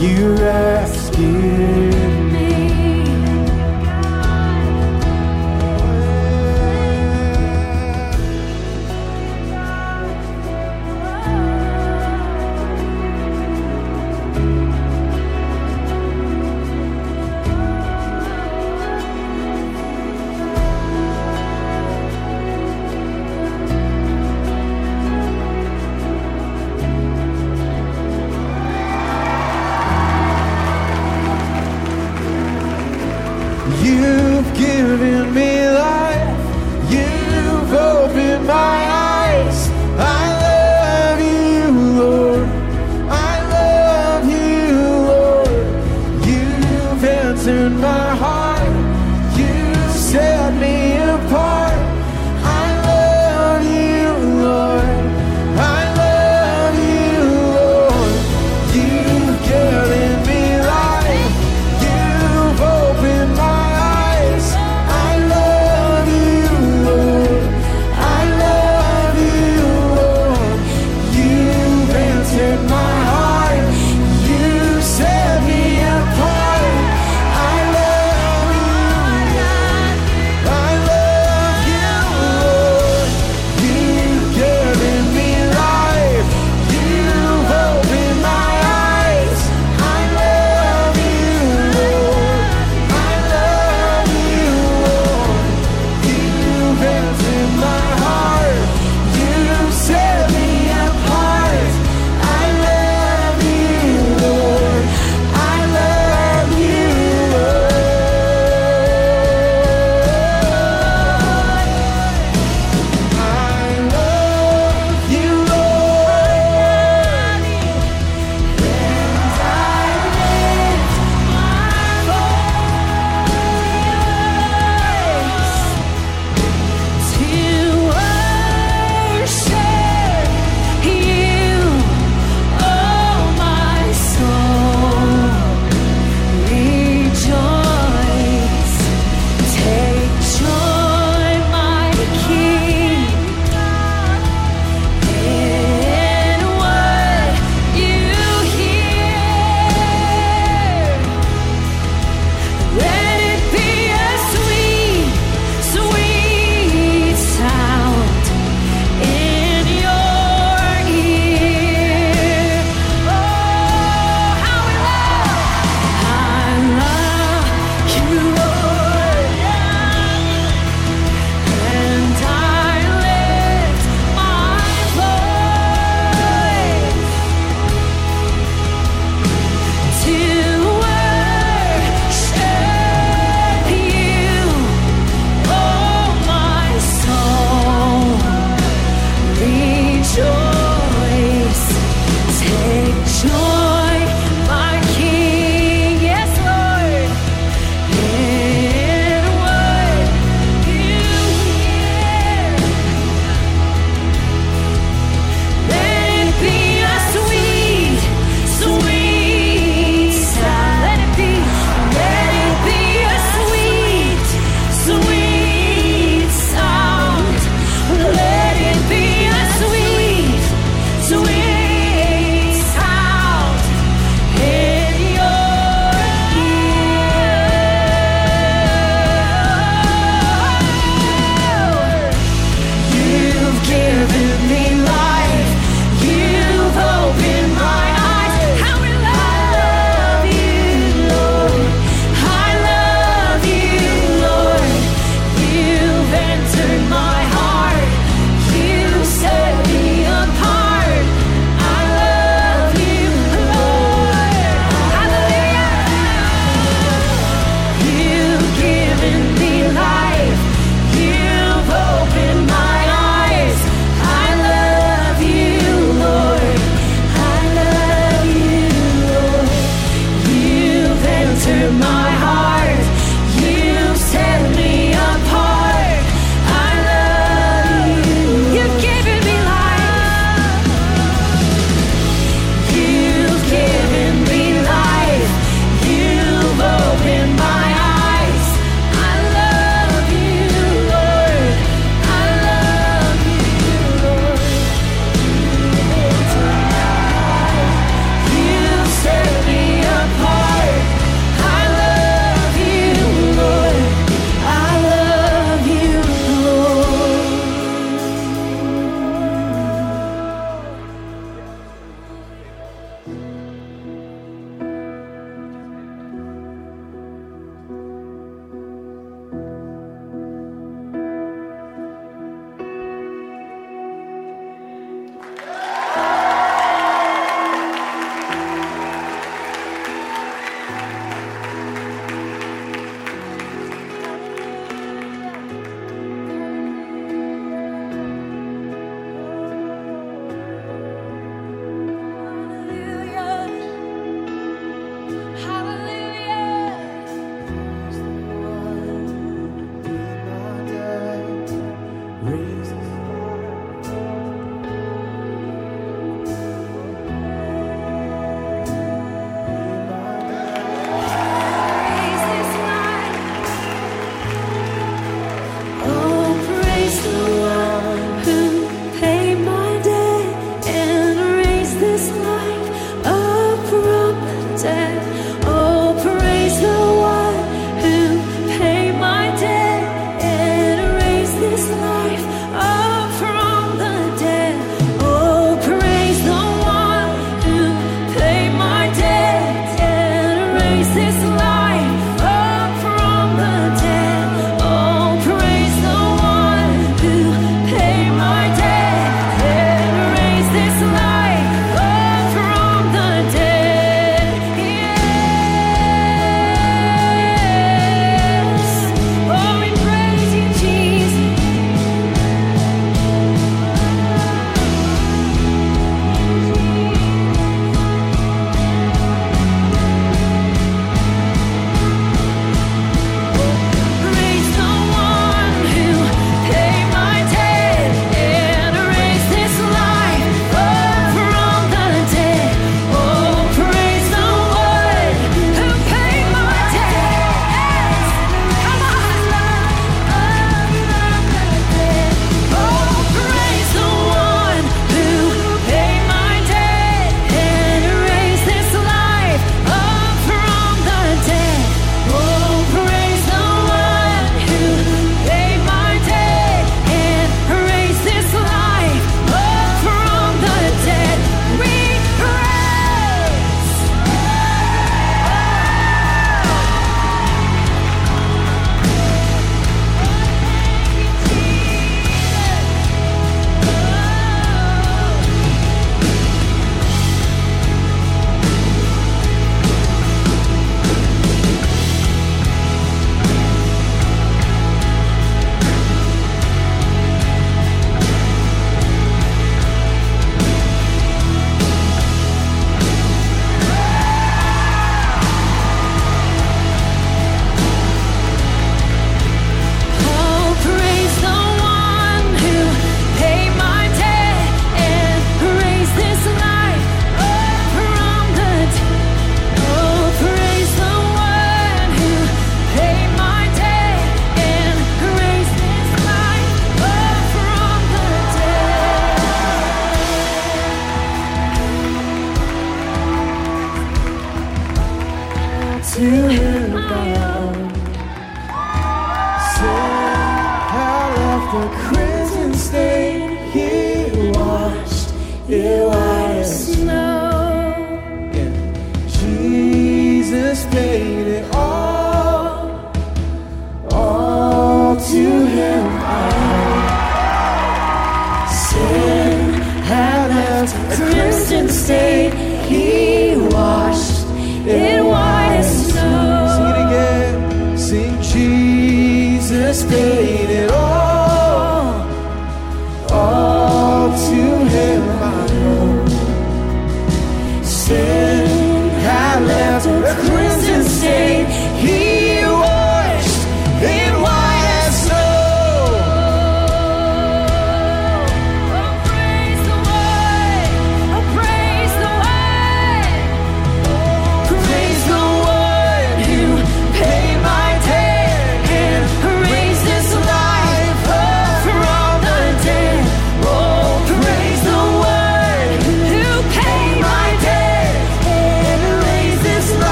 You 0.00 0.32
rescued 0.36 1.89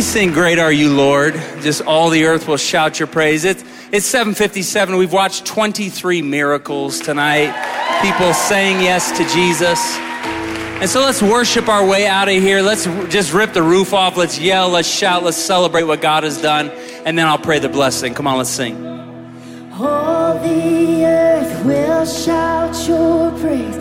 we 0.00 0.04
sing 0.04 0.32
great 0.32 0.58
are 0.58 0.72
you 0.72 0.90
lord. 0.90 1.34
Just 1.60 1.82
all 1.82 2.08
the 2.08 2.24
earth 2.24 2.48
will 2.48 2.56
shout 2.56 2.98
your 2.98 3.06
praise. 3.06 3.44
It's, 3.44 3.62
it's 3.92 4.06
757 4.06 4.96
we've 4.96 5.12
watched 5.12 5.44
23 5.44 6.22
miracles 6.22 7.00
tonight. 7.00 7.52
People 8.00 8.32
saying 8.32 8.80
yes 8.80 9.10
to 9.18 9.24
jesus. 9.24 9.98
And 10.80 10.88
so 10.88 11.00
let's 11.00 11.20
worship 11.20 11.68
our 11.68 11.86
way 11.86 12.06
out 12.06 12.28
of 12.28 12.34
here. 12.34 12.62
Let's 12.62 12.86
just 13.12 13.34
rip 13.34 13.52
the 13.52 13.62
roof 13.62 13.92
off. 13.92 14.16
Let's 14.16 14.38
yell. 14.40 14.70
Let's 14.70 14.88
shout. 14.88 15.22
Let's 15.22 15.36
celebrate 15.36 15.82
what 15.82 16.00
god 16.00 16.22
has 16.22 16.40
done. 16.40 16.70
And 17.04 17.18
then 17.18 17.26
i'll 17.26 17.36
pray 17.36 17.58
the 17.58 17.68
blessing. 17.68 18.14
Come 18.14 18.26
on 18.26 18.38
let's 18.38 18.48
sing. 18.48 18.86
All 19.74 20.32
the 20.38 21.04
earth 21.04 21.62
will 21.66 22.06
shout 22.06 22.88
your 22.88 23.32
praise. 23.32 23.79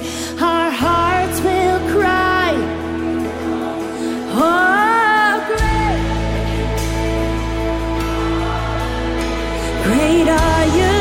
afraid 10.10 10.28
are 10.28 10.66
you? 10.76 10.99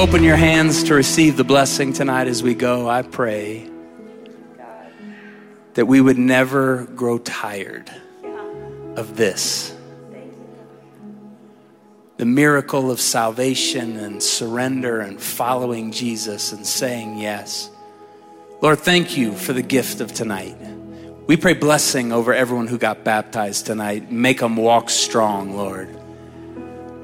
Open 0.00 0.24
your 0.24 0.36
hands 0.36 0.84
to 0.84 0.94
receive 0.94 1.36
the 1.36 1.44
blessing 1.44 1.92
tonight 1.92 2.26
as 2.26 2.42
we 2.42 2.54
go? 2.54 2.88
I 2.88 3.02
pray 3.02 3.68
that 5.74 5.84
we 5.84 6.00
would 6.00 6.16
never 6.16 6.86
grow 6.86 7.18
tired 7.18 7.92
of 8.96 9.18
this 9.18 9.76
the 12.16 12.24
miracle 12.24 12.90
of 12.90 12.98
salvation 12.98 13.98
and 13.98 14.22
surrender 14.22 15.00
and 15.00 15.20
following 15.20 15.92
Jesus 15.92 16.52
and 16.52 16.66
saying 16.66 17.18
yes. 17.18 17.70
Lord, 18.62 18.78
thank 18.78 19.18
you 19.18 19.34
for 19.34 19.52
the 19.52 19.62
gift 19.62 20.00
of 20.00 20.14
tonight. 20.14 20.56
We 21.26 21.36
pray 21.36 21.52
blessing 21.52 22.10
over 22.10 22.32
everyone 22.32 22.68
who 22.68 22.78
got 22.78 23.04
baptized 23.04 23.66
tonight. 23.66 24.10
Make 24.10 24.40
them 24.40 24.56
walk 24.56 24.88
strong, 24.88 25.54
Lord. 25.54 25.99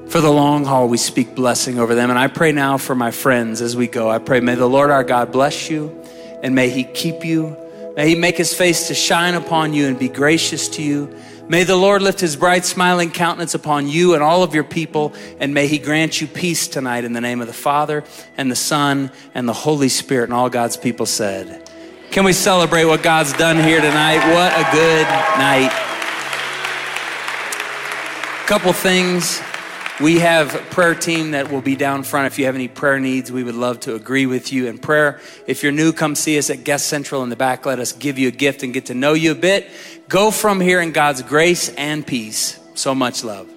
For 0.09 0.21
the 0.21 0.31
long 0.31 0.63
haul, 0.63 0.87
we 0.87 0.97
speak 0.97 1.35
blessing 1.35 1.79
over 1.79 1.93
them. 1.93 2.09
And 2.09 2.17
I 2.17 2.27
pray 2.27 2.53
now 2.53 2.77
for 2.77 2.95
my 2.95 3.11
friends 3.11 3.61
as 3.61 3.75
we 3.75 3.87
go. 3.87 4.09
I 4.09 4.19
pray, 4.19 4.39
may 4.39 4.55
the 4.55 4.67
Lord 4.67 4.89
our 4.89 5.03
God 5.03 5.33
bless 5.33 5.69
you 5.69 6.01
and 6.41 6.55
may 6.55 6.69
he 6.69 6.85
keep 6.85 7.25
you. 7.25 7.57
May 7.97 8.09
he 8.09 8.15
make 8.15 8.37
his 8.37 8.53
face 8.53 8.87
to 8.87 8.93
shine 8.93 9.33
upon 9.33 9.73
you 9.73 9.87
and 9.87 9.99
be 9.99 10.07
gracious 10.07 10.69
to 10.69 10.83
you. 10.83 11.13
May 11.49 11.63
the 11.63 11.75
Lord 11.75 12.01
lift 12.01 12.19
his 12.19 12.35
bright, 12.35 12.63
smiling 12.63 13.11
countenance 13.11 13.53
upon 13.53 13.87
you 13.87 14.13
and 14.13 14.23
all 14.23 14.43
of 14.43 14.53
your 14.53 14.63
people, 14.63 15.13
and 15.39 15.53
may 15.53 15.67
he 15.67 15.77
grant 15.77 16.21
you 16.21 16.27
peace 16.27 16.67
tonight 16.67 17.03
in 17.03 17.13
the 17.13 17.21
name 17.21 17.41
of 17.41 17.47
the 17.47 17.53
Father 17.53 18.03
and 18.37 18.51
the 18.51 18.55
Son 18.55 19.11
and 19.33 19.47
the 19.47 19.53
Holy 19.53 19.89
Spirit. 19.89 20.25
And 20.25 20.33
all 20.33 20.49
God's 20.49 20.77
people 20.77 21.05
said, 21.05 21.69
Can 22.11 22.23
we 22.23 22.33
celebrate 22.33 22.85
what 22.85 23.01
God's 23.01 23.33
done 23.33 23.57
here 23.57 23.81
tonight? 23.81 24.19
What 24.33 24.53
a 24.53 24.71
good 24.71 25.07
night. 25.37 25.71
Couple 28.45 28.71
things. 28.73 29.41
We 29.99 30.19
have 30.19 30.53
a 30.53 30.59
prayer 30.59 30.93
team 30.93 31.31
that 31.31 31.51
will 31.51 31.61
be 31.61 31.75
down 31.75 32.03
front. 32.03 32.27
If 32.27 32.37
you 32.37 32.45
have 32.45 32.53
any 32.53 32.67
prayer 32.67 32.99
needs, 32.99 33.31
we 33.31 33.43
would 33.43 33.55
love 33.55 33.79
to 33.81 33.95
agree 33.95 34.27
with 34.27 34.53
you 34.53 34.67
in 34.67 34.77
prayer. 34.77 35.19
If 35.47 35.63
you're 35.63 35.71
new, 35.71 35.91
come 35.91 36.13
see 36.13 36.37
us 36.37 36.51
at 36.51 36.63
Guest 36.63 36.85
Central 36.85 37.23
in 37.23 37.29
the 37.29 37.35
back. 37.35 37.65
Let 37.65 37.79
us 37.79 37.93
give 37.93 38.19
you 38.19 38.27
a 38.27 38.31
gift 38.31 38.61
and 38.61 38.75
get 38.75 38.85
to 38.87 38.93
know 38.93 39.13
you 39.13 39.31
a 39.31 39.35
bit. 39.35 39.67
Go 40.07 40.29
from 40.29 40.59
here 40.59 40.81
in 40.81 40.91
God's 40.91 41.23
grace 41.23 41.69
and 41.69 42.05
peace. 42.05 42.59
So 42.75 42.93
much 42.93 43.23
love. 43.23 43.56